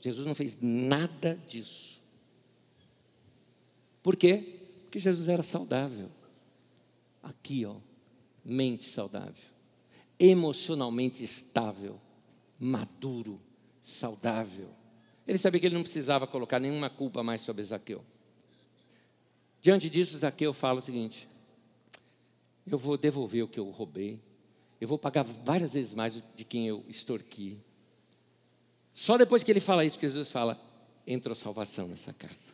Jesus 0.01 0.25
não 0.25 0.35
fez 0.35 0.57
nada 0.61 1.39
disso. 1.47 2.01
Por 4.03 4.15
quê? 4.15 4.61
Porque 4.85 5.01
Jesus 5.01 5.29
era 5.29 5.43
saudável 5.43 6.09
aqui, 7.27 7.67
ó, 7.67 7.75
mente 8.45 8.85
saudável, 8.85 9.35
emocionalmente 10.19 11.25
estável, 11.25 12.01
maduro, 12.59 13.41
saudável. 13.83 14.69
Ele 15.27 15.39
sabia 15.39 15.61
que 15.61 15.67
ele 15.67 15.75
não 15.75 15.83
precisava 15.83 16.27
colocar 16.27 16.61
nenhuma 16.61 16.89
culpa 16.89 17.23
mais 17.23 17.41
sobre 17.43 17.65
Zaqueu. 17.65 18.05
Diante 19.67 19.91
disso, 19.91 20.17
Zaqueu 20.17 20.53
fala 20.53 20.79
o 20.79 20.83
seguinte: 20.83 21.27
eu 22.71 22.79
vou 22.79 22.97
devolver 22.97 23.43
o 23.43 23.49
que 23.49 23.59
eu 23.59 23.69
roubei, 23.69 24.21
eu 24.81 24.87
vou 24.87 24.97
pagar 24.97 25.25
várias 25.25 25.73
vezes 25.73 25.93
mais 25.93 26.23
de 26.37 26.45
quem 26.45 26.69
eu 26.69 26.85
extorqui. 26.87 27.59
Só 28.95 29.19
depois 29.19 29.43
que 29.43 29.51
ele 29.51 29.59
fala 29.59 29.85
isso, 29.85 29.99
que 29.99 30.07
Jesus 30.07 30.31
fala: 30.31 30.57
entrou 31.05 31.35
salvação 31.35 31.89
nessa 31.89 32.13
casa. 32.13 32.53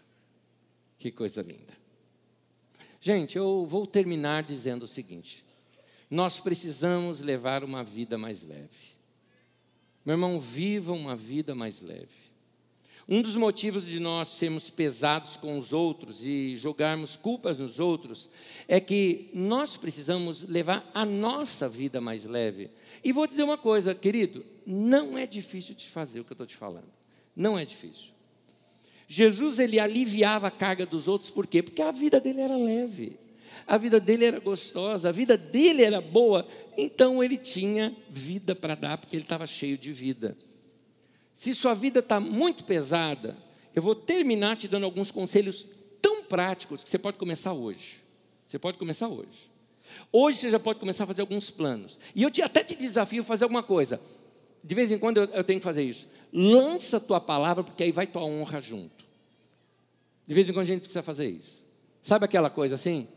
Que 0.98 1.10
coisa 1.10 1.42
linda. 1.42 1.76
Gente, 2.98 3.36
eu 3.36 3.66
vou 3.66 3.86
terminar 3.86 4.42
dizendo 4.42 4.84
o 4.84 4.88
seguinte: 4.88 5.44
nós 6.08 6.40
precisamos 6.40 7.20
levar 7.20 7.62
uma 7.62 7.84
vida 7.84 8.16
mais 8.16 8.42
leve. 8.42 8.96
Meu 10.02 10.14
irmão, 10.14 10.40
viva 10.40 10.94
uma 10.94 11.14
vida 11.14 11.54
mais 11.54 11.78
leve. 11.82 12.31
Um 13.08 13.20
dos 13.20 13.34
motivos 13.34 13.84
de 13.84 13.98
nós 13.98 14.28
sermos 14.28 14.70
pesados 14.70 15.36
com 15.36 15.58
os 15.58 15.72
outros 15.72 16.24
e 16.24 16.56
jogarmos 16.56 17.16
culpas 17.16 17.58
nos 17.58 17.80
outros 17.80 18.30
é 18.68 18.78
que 18.78 19.28
nós 19.34 19.76
precisamos 19.76 20.44
levar 20.44 20.88
a 20.94 21.04
nossa 21.04 21.68
vida 21.68 22.00
mais 22.00 22.24
leve. 22.24 22.70
E 23.02 23.12
vou 23.12 23.26
dizer 23.26 23.42
uma 23.42 23.58
coisa, 23.58 23.94
querido: 23.94 24.44
não 24.64 25.18
é 25.18 25.26
difícil 25.26 25.74
de 25.74 25.88
fazer 25.88 26.20
o 26.20 26.24
que 26.24 26.32
eu 26.32 26.34
estou 26.34 26.46
te 26.46 26.56
falando. 26.56 26.90
Não 27.34 27.58
é 27.58 27.64
difícil. 27.64 28.12
Jesus 29.08 29.58
ele 29.58 29.78
aliviava 29.78 30.46
a 30.46 30.50
carga 30.50 30.86
dos 30.86 31.08
outros, 31.08 31.30
por 31.30 31.46
quê? 31.46 31.62
Porque 31.62 31.82
a 31.82 31.90
vida 31.90 32.18
dele 32.18 32.40
era 32.40 32.56
leve, 32.56 33.18
a 33.66 33.76
vida 33.76 34.00
dele 34.00 34.24
era 34.24 34.40
gostosa, 34.40 35.08
a 35.08 35.12
vida 35.12 35.36
dele 35.36 35.82
era 35.82 36.00
boa, 36.00 36.46
então 36.78 37.22
ele 37.22 37.36
tinha 37.36 37.94
vida 38.08 38.54
para 38.54 38.74
dar, 38.74 38.96
porque 38.96 39.16
ele 39.16 39.24
estava 39.24 39.46
cheio 39.46 39.76
de 39.76 39.92
vida. 39.92 40.34
Se 41.42 41.52
sua 41.52 41.74
vida 41.74 41.98
está 41.98 42.20
muito 42.20 42.64
pesada, 42.64 43.36
eu 43.74 43.82
vou 43.82 43.96
terminar 43.96 44.56
te 44.56 44.68
dando 44.68 44.84
alguns 44.84 45.10
conselhos 45.10 45.68
tão 46.00 46.22
práticos 46.22 46.84
que 46.84 46.88
você 46.88 46.96
pode 46.96 47.18
começar 47.18 47.52
hoje. 47.52 48.04
Você 48.46 48.60
pode 48.60 48.78
começar 48.78 49.08
hoje. 49.08 49.50
Hoje 50.12 50.38
você 50.38 50.50
já 50.50 50.60
pode 50.60 50.78
começar 50.78 51.02
a 51.02 51.06
fazer 51.08 51.20
alguns 51.20 51.50
planos. 51.50 51.98
E 52.14 52.22
eu 52.22 52.30
te, 52.30 52.42
até 52.42 52.62
te 52.62 52.76
desafio 52.76 53.22
a 53.22 53.24
fazer 53.24 53.42
alguma 53.42 53.64
coisa. 53.64 54.00
De 54.62 54.72
vez 54.72 54.92
em 54.92 54.98
quando 55.00 55.16
eu, 55.16 55.24
eu 55.30 55.42
tenho 55.42 55.58
que 55.58 55.64
fazer 55.64 55.82
isso. 55.82 56.06
Lança 56.32 56.98
a 56.98 57.00
tua 57.00 57.18
palavra, 57.18 57.64
porque 57.64 57.82
aí 57.82 57.90
vai 57.90 58.06
tua 58.06 58.22
honra 58.22 58.60
junto. 58.60 59.04
De 60.24 60.34
vez 60.36 60.48
em 60.48 60.52
quando 60.52 60.62
a 60.62 60.66
gente 60.66 60.82
precisa 60.82 61.02
fazer 61.02 61.28
isso. 61.28 61.64
Sabe 62.04 62.24
aquela 62.24 62.50
coisa 62.50 62.76
assim? 62.76 63.08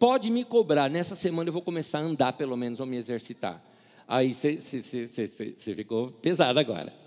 Pode 0.00 0.32
me 0.32 0.44
cobrar, 0.44 0.90
nessa 0.90 1.14
semana 1.14 1.48
eu 1.48 1.52
vou 1.52 1.62
começar 1.62 2.00
a 2.00 2.02
andar 2.02 2.32
pelo 2.32 2.56
menos 2.56 2.80
ou 2.80 2.86
me 2.86 2.96
exercitar. 2.96 3.64
Aí 4.08 4.34
você 4.34 5.76
ficou 5.76 6.10
pesado 6.10 6.58
agora. 6.58 7.06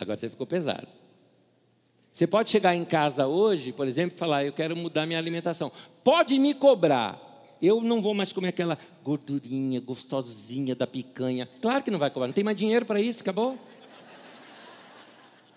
Agora 0.00 0.18
você 0.18 0.30
ficou 0.30 0.46
pesado. 0.46 0.88
Você 2.12 2.26
pode 2.26 2.48
chegar 2.48 2.74
em 2.74 2.84
casa 2.84 3.26
hoje, 3.26 3.72
por 3.72 3.86
exemplo, 3.86 4.16
e 4.16 4.18
falar: 4.18 4.44
Eu 4.44 4.52
quero 4.52 4.74
mudar 4.74 5.06
minha 5.06 5.18
alimentação. 5.18 5.70
Pode 6.02 6.38
me 6.38 6.54
cobrar. 6.54 7.18
Eu 7.62 7.82
não 7.82 8.00
vou 8.00 8.14
mais 8.14 8.32
comer 8.32 8.48
aquela 8.48 8.78
gordurinha 9.04 9.80
gostosinha 9.80 10.74
da 10.74 10.86
picanha. 10.86 11.46
Claro 11.60 11.84
que 11.84 11.90
não 11.90 11.98
vai 11.98 12.10
cobrar. 12.10 12.26
Não 12.26 12.34
tem 12.34 12.42
mais 12.42 12.56
dinheiro 12.56 12.86
para 12.86 13.00
isso. 13.00 13.20
Acabou? 13.20 13.58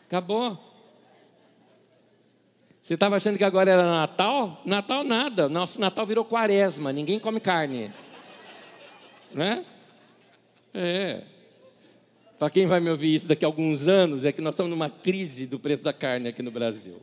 Acabou. 0.06 0.60
Você 2.82 2.96
estava 2.96 3.16
achando 3.16 3.38
que 3.38 3.46
agora 3.46 3.72
era 3.72 3.86
Natal? 3.86 4.62
Natal 4.66 5.06
nada. 5.06 5.48
Nosso 5.48 5.80
Natal 5.80 6.06
virou 6.06 6.26
quaresma. 6.26 6.92
Ninguém 6.92 7.18
come 7.18 7.40
carne. 7.40 7.90
Né? 9.32 9.66
É. 10.74 11.24
Para 12.38 12.50
quem 12.50 12.66
vai 12.66 12.80
me 12.80 12.90
ouvir 12.90 13.16
isso 13.16 13.28
daqui 13.28 13.46
a 13.46 13.48
alguns 13.48 13.88
anos, 13.88 14.26
é 14.26 14.32
que 14.32 14.42
nós 14.42 14.54
estamos 14.54 14.70
numa 14.70 14.90
crise 14.90 15.46
do 15.46 15.60
preço 15.60 15.84
da 15.84 15.94
carne 15.94 16.30
aqui 16.30 16.42
no 16.42 16.52
Brasil. 16.52 17.02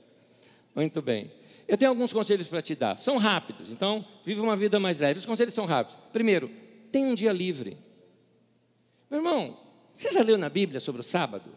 Muito 0.75 1.01
bem. 1.01 1.31
Eu 1.67 1.79
tenho 1.79 1.91
alguns 1.91 2.13
conselhos 2.13 2.49
para 2.49 2.61
te 2.61 2.75
dar. 2.75 2.99
São 2.99 3.17
rápidos, 3.17 3.71
então 3.71 4.05
vive 4.25 4.41
uma 4.41 4.57
vida 4.57 4.81
mais 4.81 4.99
leve. 4.99 5.21
Os 5.21 5.27
conselhos 5.27 5.55
são 5.55 5.67
rápidos. 5.67 5.99
Primeiro, 6.13 6.51
tem 6.91 7.07
um 7.07 7.15
dia 7.15 7.33
livre. 7.33 7.77
Meu 9.09 9.21
irmão, 9.21 9.57
você 9.93 10.11
já 10.11 10.23
leu 10.23 10.37
na 10.37 10.49
Bíblia 10.49 10.81
sobre 10.81 11.01
o 11.01 11.05
sábado? 11.05 11.51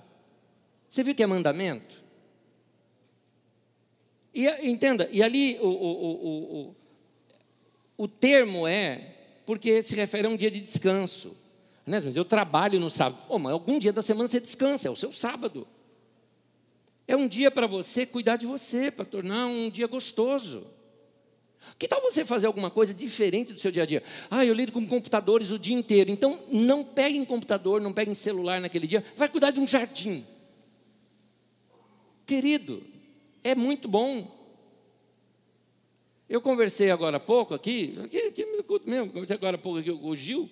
Você 0.90 1.04
viu 1.04 1.16
que 1.16 1.24
é 1.24 1.28
mandamento? 1.28 2.04
E 4.34 4.48
entenda, 4.68 5.08
e 5.12 5.22
ali 5.22 5.58
o, 5.60 5.68
o, 5.68 5.70
o, 5.70 6.60
o, 6.60 6.76
o 7.98 8.08
termo 8.08 8.68
é 8.68 9.16
porque 9.46 9.84
se 9.84 9.96
refere 9.96 10.28
a 10.28 10.30
um 10.30 10.36
dia 10.36 10.50
de 10.50 10.60
descanso. 10.60 11.36
Né? 11.86 12.02
Mas 12.04 12.16
eu 12.16 12.26
trabalho 12.26 12.80
no 12.80 12.90
sábado. 12.90 13.22
Oh, 13.30 13.38
mas 13.38 13.54
algum 13.54 13.78
dia 13.78 13.92
da 13.92 14.02
semana 14.02 14.30
você 14.30 14.40
descansa, 14.40 14.88
é 14.88 14.92
o 14.92 14.96
seu 14.96 15.12
sábado. 15.12 15.68
É 17.08 17.16
um 17.16 17.28
dia 17.28 17.52
para 17.52 17.68
você 17.68 18.06
cuidar 18.06 18.38
de 18.38 18.46
você, 18.46 18.90
para 18.90 19.04
tornar 19.04 19.48
um 19.48 19.70
dia 19.70 19.88
gostoso. 19.88 20.66
Que 21.78 21.88
tal 21.88 22.02
você 22.02 22.26
fazer 22.26 22.48
alguma 22.48 22.70
coisa 22.70 22.94
diferente 22.94 23.54
do 23.54 23.60
seu 23.60 23.72
dia 23.72 23.84
a 23.84 23.86
dia? 23.86 24.04
Ah, 24.30 24.46
eu 24.46 24.54
lido 24.54 24.72
com 24.72 24.86
computadores 24.88 25.52
o 25.52 25.60
dia 25.60 25.76
inteiro. 25.76 26.12
Então, 26.12 26.42
não 26.52 26.84
pegue 26.84 27.18
em 27.18 27.26
computador, 27.26 27.82
não 27.82 27.94
pegue 27.94 28.12
em 28.12 28.16
celular 28.16 28.60
naquele 28.60 28.88
dia. 28.88 29.04
Vai 29.16 29.30
cuidar 29.30 29.52
de 29.52 29.60
um 29.60 29.68
jardim. 29.68 30.26
Querido, 32.26 32.84
é 33.44 33.54
muito 33.56 33.88
bom. 33.88 34.44
Eu 36.30 36.42
conversei 36.42 36.90
agora 36.90 37.18
há 37.18 37.20
pouco 37.20 37.54
aqui, 37.54 37.98
aqui, 38.04 38.18
aqui 38.18 38.46
mesmo, 38.86 39.12
conversei 39.12 39.36
agora 39.36 39.56
há 39.56 39.60
pouco 39.60 39.80
aqui 39.80 39.92
com 39.92 40.08
o 40.08 40.16
Gil. 40.16 40.50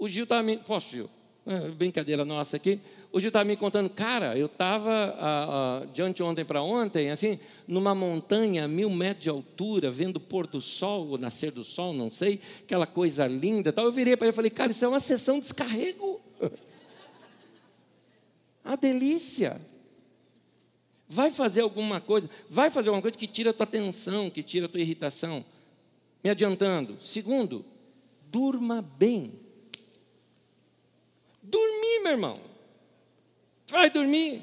O 0.00 0.08
Gil 0.08 0.24
estava 0.24 0.42
me. 0.42 0.56
Posso, 0.56 0.92
Gil? 0.92 1.10
É, 1.46 1.68
brincadeira 1.68 2.24
nossa 2.24 2.56
aqui. 2.56 2.80
O 3.12 3.20
Gil 3.20 3.28
estava 3.28 3.44
me 3.44 3.54
contando, 3.54 3.90
cara, 3.90 4.34
eu 4.36 4.46
estava 4.46 5.86
de 5.92 6.22
ontem 6.22 6.44
para 6.44 6.62
ontem, 6.62 7.10
assim, 7.10 7.38
numa 7.68 7.94
montanha, 7.94 8.66
mil 8.66 8.88
metros 8.88 9.24
de 9.24 9.28
altura, 9.28 9.90
vendo 9.90 10.16
o 10.16 10.20
pôr 10.20 10.46
do 10.46 10.60
sol, 10.60 11.06
o 11.10 11.18
nascer 11.18 11.50
do 11.50 11.62
sol, 11.62 11.92
não 11.92 12.10
sei, 12.10 12.40
aquela 12.62 12.86
coisa 12.86 13.26
linda 13.26 13.72
tal. 13.72 13.84
Eu 13.84 13.92
virei 13.92 14.16
para 14.16 14.26
ele 14.26 14.32
e 14.32 14.36
falei, 14.36 14.50
cara, 14.50 14.70
isso 14.70 14.84
é 14.84 14.88
uma 14.88 15.00
sessão 15.00 15.36
de 15.38 15.42
descarrego. 15.42 16.20
A 18.64 18.76
delícia. 18.76 19.58
Vai 21.08 21.30
fazer 21.30 21.62
alguma 21.62 22.00
coisa, 22.00 22.30
vai 22.48 22.70
fazer 22.70 22.88
alguma 22.88 23.02
coisa 23.02 23.18
que 23.18 23.26
tira 23.26 23.50
a 23.50 23.52
tua 23.52 23.64
atenção, 23.64 24.30
que 24.30 24.42
tira 24.44 24.66
a 24.66 24.68
tua 24.68 24.80
irritação. 24.80 25.44
Me 26.22 26.30
adiantando. 26.30 26.96
Segundo, 27.02 27.64
durma 28.30 28.80
bem. 28.80 29.49
Dormir, 31.50 32.00
meu 32.02 32.12
irmão. 32.12 32.40
Vai 33.66 33.90
dormir. 33.90 34.42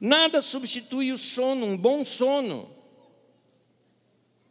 Nada 0.00 0.42
substitui 0.42 1.12
o 1.12 1.18
sono, 1.18 1.64
um 1.66 1.76
bom 1.76 2.04
sono. 2.04 2.70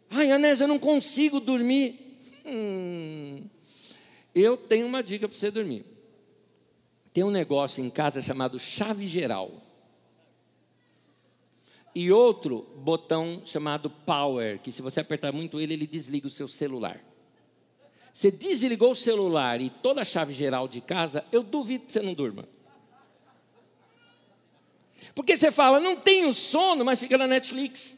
Ai, 0.09 0.31
Anés, 0.31 0.61
eu 0.61 0.67
não 0.67 0.79
consigo 0.79 1.39
dormir. 1.39 1.99
Hum, 2.45 3.43
eu 4.33 4.57
tenho 4.57 4.87
uma 4.87 5.03
dica 5.03 5.27
para 5.27 5.37
você 5.37 5.51
dormir. 5.51 5.85
Tem 7.13 7.23
um 7.23 7.31
negócio 7.31 7.83
em 7.83 7.89
casa 7.89 8.21
chamado 8.21 8.57
chave 8.57 9.07
geral 9.07 9.61
e 11.93 12.11
outro 12.11 12.65
botão 12.77 13.41
chamado 13.45 13.89
power, 13.89 14.59
que 14.59 14.71
se 14.71 14.81
você 14.81 15.01
apertar 15.01 15.31
muito 15.31 15.59
ele, 15.59 15.73
ele 15.73 15.87
desliga 15.87 16.27
o 16.27 16.31
seu 16.31 16.47
celular. 16.47 16.99
Você 18.13 18.29
desligou 18.29 18.91
o 18.91 18.95
celular 18.95 19.61
e 19.61 19.69
toda 19.69 20.01
a 20.01 20.05
chave 20.05 20.33
geral 20.33 20.67
de 20.67 20.81
casa, 20.81 21.23
eu 21.31 21.43
duvido 21.43 21.85
que 21.85 21.91
você 21.91 22.01
não 22.01 22.13
durma. 22.13 22.47
Porque 25.15 25.35
você 25.35 25.51
fala, 25.51 25.79
não 25.79 25.95
tenho 25.95 26.33
sono, 26.33 26.85
mas 26.85 26.99
fica 26.99 27.17
na 27.17 27.27
Netflix. 27.27 27.97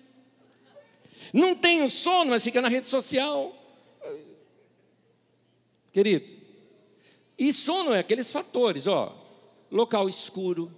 Não 1.31 1.55
tenho 1.55 1.89
sono, 1.89 2.31
mas 2.31 2.43
fica 2.43 2.61
na 2.61 2.67
rede 2.67 2.87
social. 2.87 3.55
Querido, 5.91 6.25
e 7.37 7.51
sono 7.51 7.93
é 7.93 7.99
aqueles 7.99 8.31
fatores, 8.31 8.87
ó. 8.87 9.17
Local 9.71 10.07
escuro, 10.07 10.71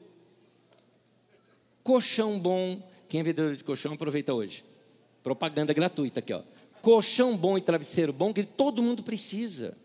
colchão 1.83 2.39
bom, 2.39 2.81
quem 3.09 3.19
é 3.19 3.23
vendedor 3.23 3.55
de 3.55 3.63
colchão, 3.63 3.93
aproveita 3.93 4.33
hoje. 4.33 4.63
Propaganda 5.21 5.73
gratuita 5.73 6.19
aqui, 6.19 6.33
ó. 6.33 6.41
Colchão 6.85 7.35
bom 7.35 7.57
e 7.57 7.61
travesseiro 7.61 8.13
bom 8.13 8.31
que 8.31 8.43
todo 8.43 8.83
mundo 8.83 9.01
precisa. 9.01 9.75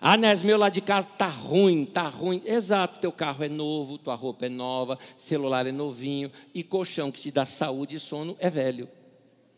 Ah, 0.00 0.16
Nes, 0.16 0.42
meu 0.42 0.58
lá 0.58 0.68
de 0.68 0.80
casa 0.80 1.06
tá 1.06 1.28
ruim, 1.28 1.86
tá 1.86 2.08
ruim. 2.08 2.42
Exato, 2.44 2.98
teu 2.98 3.12
carro 3.12 3.44
é 3.44 3.48
novo, 3.48 3.96
tua 3.96 4.16
roupa 4.16 4.46
é 4.46 4.48
nova, 4.48 4.98
celular 5.16 5.68
é 5.68 5.70
novinho 5.70 6.32
e 6.52 6.64
colchão 6.64 7.12
que 7.12 7.20
te 7.20 7.30
dá 7.30 7.46
saúde 7.46 7.94
e 7.94 8.00
sono 8.00 8.36
é 8.40 8.50
velho. 8.50 8.88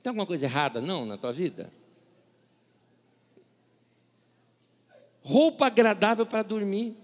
Tem 0.03 0.11
alguma 0.11 0.27
coisa 0.27 0.45
errada 0.45 0.79
não 0.79 1.07
na 1.07 1.17
tua 1.17 1.33
vida? 1.33 1.73
Roupa 5.23 5.69
agradável 5.69 6.27
para 6.27 6.43
dormir. 6.43 6.95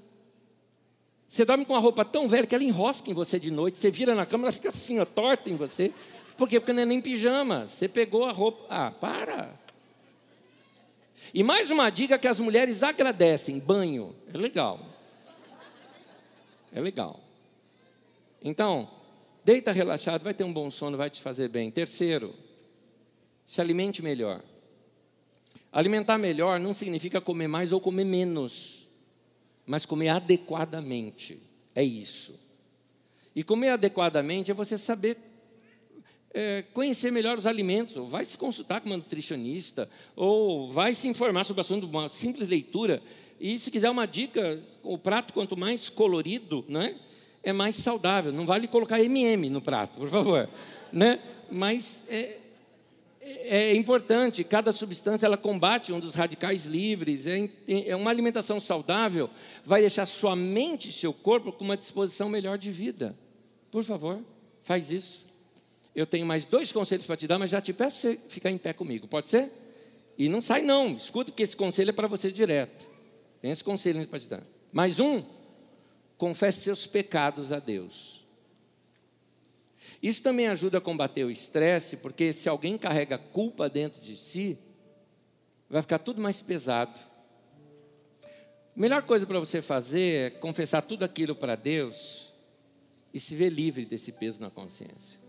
Você 1.26 1.46
dorme 1.46 1.64
com 1.64 1.72
uma 1.72 1.80
roupa 1.80 2.04
tão 2.04 2.28
velha 2.28 2.46
que 2.46 2.54
ela 2.54 2.64
enrosca 2.64 3.10
em 3.10 3.14
você 3.14 3.40
de 3.40 3.50
noite. 3.50 3.78
Você 3.78 3.90
vira 3.90 4.14
na 4.14 4.26
cama, 4.26 4.44
ela 4.44 4.52
fica 4.52 4.68
assim, 4.68 5.00
ó, 5.00 5.06
torta 5.06 5.48
em 5.48 5.56
você. 5.56 5.90
Por 6.36 6.48
quê? 6.48 6.58
Porque 6.58 6.72
não 6.72 6.82
é 6.82 6.86
nem 6.86 7.00
pijama. 7.00 7.68
Você 7.68 7.88
pegou 7.88 8.24
a 8.24 8.32
roupa. 8.32 8.64
Ah, 8.68 8.90
para. 8.90 9.54
E 11.32 11.42
mais 11.42 11.70
uma 11.70 11.90
dica 11.90 12.18
que 12.18 12.28
as 12.28 12.40
mulheres 12.40 12.82
agradecem: 12.82 13.58
banho. 13.58 14.14
É 14.32 14.36
legal. 14.36 14.80
É 16.72 16.80
legal. 16.80 17.20
Então, 18.42 18.90
deita 19.44 19.72
relaxado, 19.72 20.22
vai 20.22 20.34
ter 20.34 20.44
um 20.44 20.52
bom 20.52 20.70
sono, 20.70 20.96
vai 20.96 21.10
te 21.10 21.20
fazer 21.20 21.48
bem. 21.48 21.70
Terceiro, 21.70 22.34
se 23.46 23.60
alimente 23.60 24.02
melhor. 24.02 24.40
Alimentar 25.70 26.18
melhor 26.18 26.58
não 26.58 26.74
significa 26.74 27.20
comer 27.20 27.48
mais 27.48 27.72
ou 27.72 27.80
comer 27.80 28.04
menos 28.04 28.82
mas 29.66 29.86
comer 29.86 30.08
adequadamente. 30.08 31.40
É 31.74 31.82
isso. 31.82 32.38
E 33.34 33.42
comer 33.42 33.70
adequadamente 33.70 34.50
é 34.50 34.54
você 34.54 34.76
saber 34.76 35.16
é, 36.34 36.64
conhecer 36.72 37.10
melhor 37.10 37.36
os 37.36 37.46
alimentos, 37.46 37.96
ou 37.96 38.06
vai 38.06 38.24
se 38.24 38.38
consultar 38.38 38.80
com 38.80 38.88
uma 38.88 38.96
nutricionista, 38.96 39.88
ou 40.16 40.70
vai 40.70 40.94
se 40.94 41.06
informar 41.08 41.44
sobre 41.44 41.60
o 41.60 41.62
assunto, 41.62 41.86
uma 41.86 42.08
simples 42.08 42.48
leitura. 42.48 43.02
E 43.40 43.58
se 43.58 43.70
quiser 43.70 43.90
uma 43.90 44.06
dica, 44.06 44.60
o 44.82 44.96
prato 44.96 45.32
quanto 45.34 45.56
mais 45.56 45.88
colorido, 45.88 46.64
né, 46.68 46.96
é 47.42 47.52
mais 47.52 47.76
saudável. 47.76 48.32
Não 48.32 48.46
vale 48.46 48.66
colocar 48.66 49.00
MM 49.00 49.50
no 49.50 49.60
prato, 49.60 49.98
por 49.98 50.08
favor, 50.08 50.48
né? 50.92 51.18
Mas 51.50 52.02
é, 52.08 52.38
é 53.20 53.74
importante, 53.74 54.42
cada 54.42 54.72
substância 54.72 55.26
ela 55.26 55.36
combate 55.36 55.92
um 55.92 56.00
dos 56.00 56.14
radicais 56.14 56.64
livres, 56.64 57.26
é, 57.26 57.50
é 57.86 57.94
uma 57.94 58.10
alimentação 58.10 58.58
saudável, 58.58 59.28
vai 59.64 59.80
deixar 59.80 60.06
sua 60.06 60.34
mente 60.34 60.88
e 60.88 60.92
seu 60.92 61.12
corpo 61.12 61.52
com 61.52 61.64
uma 61.64 61.76
disposição 61.76 62.28
melhor 62.28 62.56
de 62.56 62.70
vida. 62.70 63.14
Por 63.70 63.84
favor, 63.84 64.20
faz 64.62 64.90
isso. 64.90 65.31
Eu 65.94 66.06
tenho 66.06 66.24
mais 66.24 66.44
dois 66.46 66.72
conselhos 66.72 67.06
para 67.06 67.16
te 67.16 67.26
dar, 67.26 67.38
mas 67.38 67.50
já 67.50 67.60
te 67.60 67.72
peço 67.72 67.98
você 67.98 68.18
ficar 68.28 68.50
em 68.50 68.58
pé 68.58 68.72
comigo, 68.72 69.06
pode 69.06 69.28
ser? 69.28 69.50
E 70.16 70.28
não 70.28 70.40
sai 70.40 70.62
não, 70.62 70.96
escuta 70.96 71.30
porque 71.30 71.42
esse 71.42 71.56
conselho 71.56 71.90
é 71.90 71.92
para 71.92 72.08
você 72.08 72.30
direto. 72.30 72.86
Tem 73.40 73.50
esse 73.50 73.64
conselho 73.64 74.06
para 74.06 74.20
te 74.20 74.28
dar. 74.28 74.42
Mais 74.72 75.00
um, 75.00 75.22
confesse 76.16 76.60
seus 76.60 76.86
pecados 76.86 77.52
a 77.52 77.58
Deus. 77.58 78.24
Isso 80.02 80.22
também 80.22 80.48
ajuda 80.48 80.78
a 80.78 80.80
combater 80.80 81.24
o 81.24 81.30
estresse, 81.30 81.96
porque 81.96 82.32
se 82.32 82.48
alguém 82.48 82.78
carrega 82.78 83.18
culpa 83.18 83.68
dentro 83.68 84.00
de 84.00 84.16
si, 84.16 84.58
vai 85.68 85.82
ficar 85.82 85.98
tudo 85.98 86.20
mais 86.20 86.40
pesado. 86.40 86.98
A 88.24 88.80
melhor 88.80 89.02
coisa 89.02 89.26
para 89.26 89.38
você 89.38 89.60
fazer 89.60 90.26
é 90.26 90.30
confessar 90.30 90.82
tudo 90.82 91.04
aquilo 91.04 91.34
para 91.34 91.54
Deus 91.54 92.32
e 93.12 93.20
se 93.20 93.34
ver 93.34 93.50
livre 93.50 93.84
desse 93.84 94.10
peso 94.10 94.40
na 94.40 94.50
consciência. 94.50 95.21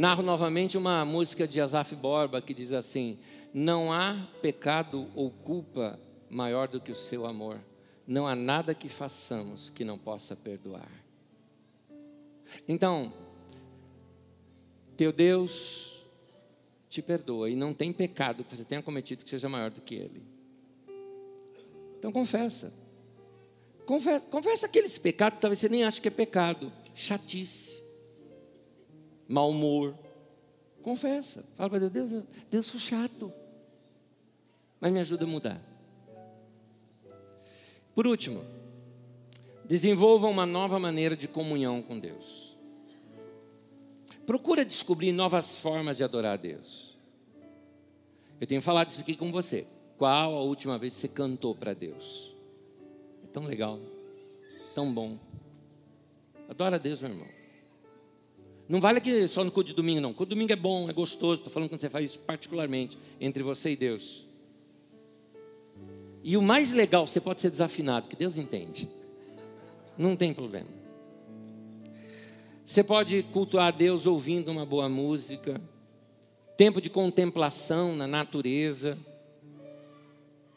Narro 0.00 0.22
novamente 0.22 0.78
uma 0.78 1.04
música 1.04 1.46
de 1.46 1.60
Asaf 1.60 1.94
Borba 1.94 2.40
que 2.40 2.54
diz 2.54 2.72
assim: 2.72 3.18
Não 3.52 3.92
há 3.92 4.16
pecado 4.40 5.10
ou 5.14 5.30
culpa 5.30 6.00
maior 6.30 6.68
do 6.68 6.80
que 6.80 6.90
o 6.90 6.94
seu 6.94 7.26
amor. 7.26 7.60
Não 8.06 8.26
há 8.26 8.34
nada 8.34 8.74
que 8.74 8.88
façamos 8.88 9.68
que 9.68 9.84
não 9.84 9.98
possa 9.98 10.34
perdoar. 10.34 10.90
Então, 12.66 13.12
teu 14.96 15.12
Deus 15.12 16.02
te 16.88 17.02
perdoa 17.02 17.50
e 17.50 17.54
não 17.54 17.74
tem 17.74 17.92
pecado 17.92 18.42
que 18.42 18.56
você 18.56 18.64
tenha 18.64 18.82
cometido 18.82 19.22
que 19.22 19.28
seja 19.28 19.50
maior 19.50 19.70
do 19.70 19.82
que 19.82 19.96
ele. 19.96 20.22
Então 21.98 22.10
confessa. 22.10 22.72
Confessa, 23.84 24.24
confessa 24.30 24.64
aqueles 24.64 24.96
pecados 24.96 25.36
que 25.36 25.42
talvez 25.42 25.58
você 25.58 25.68
nem 25.68 25.84
ache 25.84 26.00
que 26.00 26.08
é 26.08 26.10
pecado. 26.10 26.72
Chatice, 26.94 27.80
mau 29.30 29.50
humor. 29.50 29.94
Confessa. 30.82 31.44
Fala 31.54 31.70
para 31.70 31.88
Deus, 31.88 32.10
Deus, 32.10 32.24
Deus 32.50 32.66
sou 32.66 32.80
chato. 32.80 33.32
Mas 34.80 34.92
me 34.92 35.00
ajuda 35.00 35.24
a 35.24 35.28
mudar. 35.28 35.60
Por 37.94 38.06
último, 38.06 38.44
Desenvolva 39.70 40.26
uma 40.26 40.44
nova 40.44 40.80
maneira 40.80 41.16
de 41.16 41.28
comunhão 41.28 41.80
com 41.80 41.96
Deus. 41.96 42.56
Procura 44.26 44.64
descobrir 44.64 45.12
novas 45.12 45.58
formas 45.58 45.96
de 45.96 46.02
adorar 46.02 46.32
a 46.32 46.36
Deus. 46.36 46.98
Eu 48.40 48.48
tenho 48.48 48.60
falado 48.60 48.90
isso 48.90 49.00
aqui 49.00 49.14
com 49.14 49.30
você. 49.30 49.68
Qual 49.96 50.34
a 50.36 50.40
última 50.40 50.76
vez 50.76 50.94
que 50.94 51.00
você 51.02 51.06
cantou 51.06 51.54
para 51.54 51.72
Deus? 51.72 52.34
É 53.22 53.28
tão 53.28 53.44
legal, 53.44 53.78
tão 54.74 54.92
bom. 54.92 55.16
Adora 56.48 56.74
a 56.74 56.78
Deus, 56.80 57.00
meu 57.00 57.12
irmão. 57.12 57.28
Não 58.70 58.80
vale 58.80 58.98
aqui 58.98 59.26
só 59.26 59.42
no 59.42 59.50
culto 59.50 59.70
de 59.70 59.74
domingo, 59.74 60.00
não. 60.00 60.14
Culto 60.14 60.28
de 60.30 60.36
domingo 60.36 60.52
é 60.52 60.56
bom, 60.56 60.88
é 60.88 60.92
gostoso. 60.92 61.40
Estou 61.40 61.52
falando 61.52 61.68
quando 61.68 61.80
você 61.80 61.90
faz 61.90 62.04
isso 62.04 62.20
particularmente 62.20 62.96
entre 63.20 63.42
você 63.42 63.72
e 63.72 63.76
Deus. 63.76 64.24
E 66.22 66.36
o 66.36 66.42
mais 66.42 66.70
legal, 66.70 67.04
você 67.04 67.20
pode 67.20 67.40
ser 67.40 67.50
desafinado, 67.50 68.06
que 68.06 68.14
Deus 68.14 68.38
entende. 68.38 68.88
Não 69.98 70.14
tem 70.14 70.32
problema. 70.32 70.68
Você 72.64 72.84
pode 72.84 73.24
cultuar 73.24 73.72
Deus 73.72 74.06
ouvindo 74.06 74.52
uma 74.52 74.64
boa 74.64 74.88
música, 74.88 75.60
tempo 76.56 76.80
de 76.80 76.88
contemplação 76.88 77.96
na 77.96 78.06
natureza. 78.06 78.96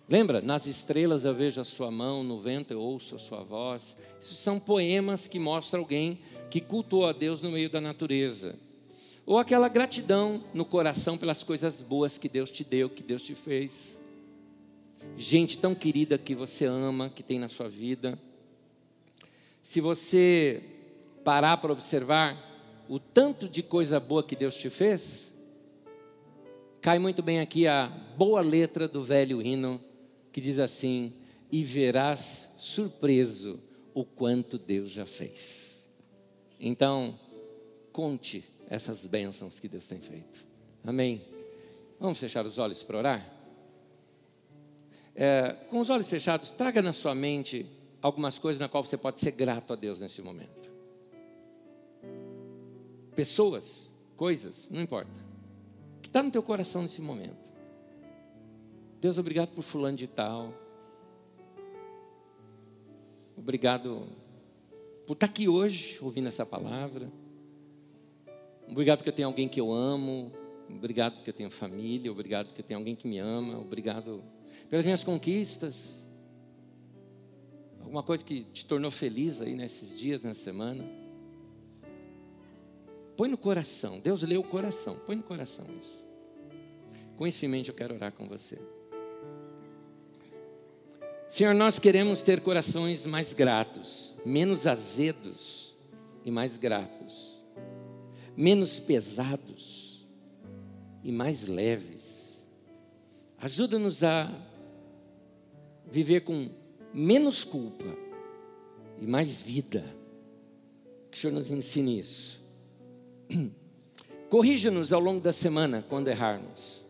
Lembra? 0.08 0.40
Nas 0.40 0.68
estrelas 0.68 1.26
eu 1.26 1.34
vejo 1.34 1.60
a 1.60 1.64
sua 1.64 1.90
mão, 1.90 2.24
no 2.24 2.40
vento 2.40 2.72
eu 2.72 2.80
ouço 2.80 3.16
a 3.16 3.20
sua 3.20 3.42
voz. 3.42 3.96
Esses 4.22 4.38
são 4.38 4.60
poemas 4.60 5.28
que 5.28 5.40
mostram 5.40 5.80
alguém 5.80 6.20
que 6.54 6.62
cultuou 6.62 7.08
a 7.08 7.12
Deus 7.12 7.42
no 7.42 7.50
meio 7.50 7.68
da 7.68 7.82
natureza. 7.82 8.56
Ou 9.26 9.40
aquela 9.40 9.68
gratidão 9.68 10.44
no 10.54 10.64
coração 10.64 11.18
pelas 11.18 11.42
coisas 11.42 11.82
boas 11.82 12.20
que 12.20 12.30
Deus 12.30 12.52
te 12.52 12.64
deu, 12.64 12.88
que 12.88 13.02
Deus 13.02 13.24
te 13.24 13.34
fez. 13.34 14.00
Gente 15.18 15.58
tão 15.58 15.74
querida 15.74 16.16
que 16.16 16.36
você 16.36 16.66
ama, 16.66 17.10
que 17.10 17.24
tem 17.24 17.40
na 17.40 17.50
sua 17.50 17.68
vida. 17.68 18.20
Se 19.64 19.82
você 19.82 20.64
parar 21.24 21.58
para 21.58 21.74
observar 21.74 22.38
o 22.88 23.00
tanto 23.00 23.50
de 23.50 23.64
coisa 23.64 24.00
boa 24.00 24.24
que 24.24 24.36
Deus 24.36 24.56
te 24.56 24.70
fez, 24.70 25.34
cai 26.82 27.00
muito 27.00 27.24
bem 27.24 27.40
aqui 27.40 27.66
a 27.66 27.88
boa 28.16 28.42
letra 28.42 28.88
do 28.88 29.02
velho 29.02 29.42
hino, 29.42 29.82
que 30.32 30.40
diz 30.40 30.60
assim: 30.60 31.14
E 31.52 31.64
verás 31.64 32.48
surpreso 32.58 33.60
o 33.92 34.06
quanto 34.06 34.60
Deus 34.60 34.92
já 34.92 35.08
fez. 35.08 35.73
Então, 36.66 37.20
conte 37.92 38.42
essas 38.70 39.06
bênçãos 39.06 39.60
que 39.60 39.68
Deus 39.68 39.86
tem 39.86 40.00
feito. 40.00 40.48
Amém. 40.82 41.22
Vamos 42.00 42.18
fechar 42.18 42.46
os 42.46 42.58
olhos 42.58 42.82
para 42.82 42.98
orar? 42.98 43.34
É, 45.14 45.58
com 45.70 45.82
os 45.82 45.90
olhos 45.90 46.10
fechados, 46.10 46.52
traga 46.52 46.82
na 46.82 46.94
sua 46.94 47.14
mente 47.14 47.70
algumas 48.02 48.40
coisas 48.40 48.62
na 48.62 48.70
qual 48.70 48.82
você 48.82 48.96
pode 48.96 49.20
ser 49.20 49.32
grato 49.32 49.74
a 49.74 49.76
Deus 49.76 50.00
nesse 50.00 50.22
momento. 50.22 50.72
Pessoas, 53.14 53.90
coisas, 54.16 54.70
não 54.70 54.82
importa. 54.82 55.12
O 55.98 56.02
que 56.02 56.08
está 56.08 56.24
no 56.24 56.32
teu 56.32 56.42
coração 56.42 56.82
nesse 56.82 57.02
momento? 57.02 57.52
Deus, 59.02 59.18
obrigado 59.18 59.52
por 59.52 59.64
fulano 59.64 59.98
de 59.98 60.08
tal. 60.08 60.54
Obrigado 63.36 64.08
por 65.06 65.14
estar 65.14 65.26
aqui 65.26 65.48
hoje 65.48 66.00
ouvindo 66.02 66.28
essa 66.28 66.46
palavra. 66.46 67.12
Obrigado 68.68 69.00
porque 69.00 69.10
eu 69.10 69.14
tenho 69.14 69.28
alguém 69.28 69.48
que 69.48 69.60
eu 69.60 69.72
amo. 69.72 70.32
Obrigado 70.70 71.16
porque 71.16 71.30
eu 71.30 71.34
tenho 71.34 71.52
família. 71.52 72.12
Obrigado 72.12 72.48
porque 72.48 72.62
eu 72.62 72.66
tenho 72.66 72.80
alguém 72.80 72.96
que 72.96 73.08
me 73.08 73.20
ama. 73.20 73.60
Obrigado 73.60 74.24
pelas 74.70 74.86
minhas 74.86 75.04
conquistas. 75.04 76.04
Alguma 77.82 78.02
coisa 78.02 78.24
que 78.24 78.44
te 78.46 78.66
tornou 78.66 78.90
feliz 78.90 79.42
aí 79.42 79.54
nesses 79.54 80.00
dias, 80.00 80.22
nessa 80.24 80.42
semana. 80.42 80.84
Põe 83.18 83.30
no 83.30 83.38
coração. 83.38 84.00
Deus 84.00 84.24
lê 84.24 84.38
o 84.38 84.44
coração. 84.44 84.98
Põe 85.06 85.18
no 85.18 85.24
coração 85.24 85.66
isso. 85.80 86.04
Com 87.18 87.28
isso 87.28 87.46
em 87.46 87.48
mente, 87.48 87.70
eu 87.70 87.76
quero 87.76 87.94
orar 87.94 88.12
com 88.12 88.28
você. 88.28 88.58
Senhor, 91.34 91.56
nós 91.56 91.80
queremos 91.80 92.22
ter 92.22 92.42
corações 92.42 93.08
mais 93.08 93.34
gratos, 93.34 94.14
menos 94.24 94.68
azedos 94.68 95.74
e 96.24 96.30
mais 96.30 96.58
gratos, 96.58 97.42
menos 98.38 98.80
pesados 98.80 100.06
e 101.04 101.12
mais 101.12 101.48
leves. 101.48 102.40
Ajuda-nos 103.40 104.04
a 104.04 104.32
viver 105.90 106.22
com 106.22 106.52
menos 106.94 107.44
culpa 107.44 107.98
e 109.02 109.08
mais 109.08 109.42
vida. 109.42 109.84
Que 111.10 111.18
o 111.18 111.20
Senhor 111.20 111.34
nos 111.34 111.50
ensine 111.50 111.98
isso. 111.98 112.40
Corrija-nos 114.30 114.94
ao 114.94 115.00
longo 115.00 115.20
da 115.20 115.34
semana 115.34 115.84
quando 115.90 116.10
errarmos. 116.10 116.86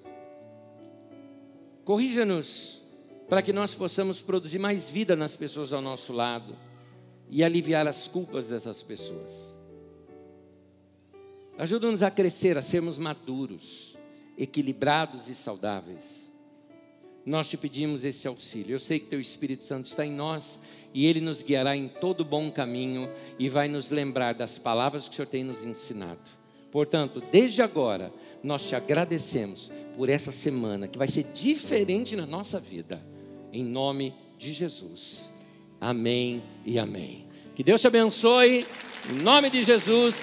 Corrija-nos 1.85 2.82
para 3.33 3.41
que 3.41 3.51
nós 3.51 3.73
possamos 3.73 4.21
produzir 4.21 4.59
mais 4.59 4.91
vida 4.91 5.15
nas 5.15 5.35
pessoas 5.35 5.73
ao 5.73 5.81
nosso 5.81 6.13
lado 6.13 6.55
e 7.31 7.43
aliviar 7.43 7.87
as 7.87 8.07
culpas 8.07 8.45
dessas 8.45 8.83
pessoas. 8.83 9.57
Ajuda-nos 11.57 12.03
a 12.03 12.11
crescer, 12.11 12.59
a 12.59 12.61
sermos 12.61 12.99
maduros, 12.99 13.97
equilibrados 14.37 15.29
e 15.29 15.33
saudáveis. 15.33 16.31
Nós 17.25 17.49
te 17.49 17.57
pedimos 17.57 18.03
esse 18.03 18.27
auxílio. 18.27 18.75
Eu 18.75 18.79
sei 18.79 18.99
que 18.99 19.07
teu 19.07 19.19
Espírito 19.19 19.63
Santo 19.63 19.85
está 19.85 20.05
em 20.05 20.11
nós 20.11 20.59
e 20.93 21.07
ele 21.07 21.19
nos 21.19 21.41
guiará 21.41 21.75
em 21.75 21.87
todo 21.87 22.23
bom 22.23 22.51
caminho 22.51 23.09
e 23.39 23.49
vai 23.49 23.67
nos 23.67 23.89
lembrar 23.89 24.35
das 24.35 24.59
palavras 24.59 25.07
que 25.07 25.13
o 25.13 25.15
Senhor 25.15 25.27
tem 25.27 25.43
nos 25.43 25.65
ensinado. 25.65 26.21
Portanto, 26.71 27.19
desde 27.31 27.63
agora, 27.63 28.13
nós 28.43 28.61
te 28.61 28.75
agradecemos 28.75 29.71
por 29.97 30.07
essa 30.07 30.31
semana 30.31 30.87
que 30.87 30.99
vai 30.99 31.07
ser 31.07 31.23
diferente 31.33 32.15
na 32.15 32.27
nossa 32.27 32.59
vida. 32.59 33.12
Em 33.53 33.63
nome 33.63 34.15
de 34.37 34.51
Jesus. 34.51 35.31
Amém 35.79 36.43
e 36.65 36.79
amém. 36.79 37.27
Que 37.55 37.63
Deus 37.63 37.79
te 37.79 37.87
abençoe. 37.87 38.65
Em 39.11 39.21
nome 39.21 39.49
de 39.51 39.63
Jesus. 39.63 40.15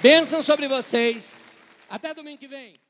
Bênção 0.00 0.40
sobre 0.42 0.68
vocês. 0.68 1.46
Até 1.90 2.14
domingo 2.14 2.38
que 2.38 2.46
vem. 2.46 2.85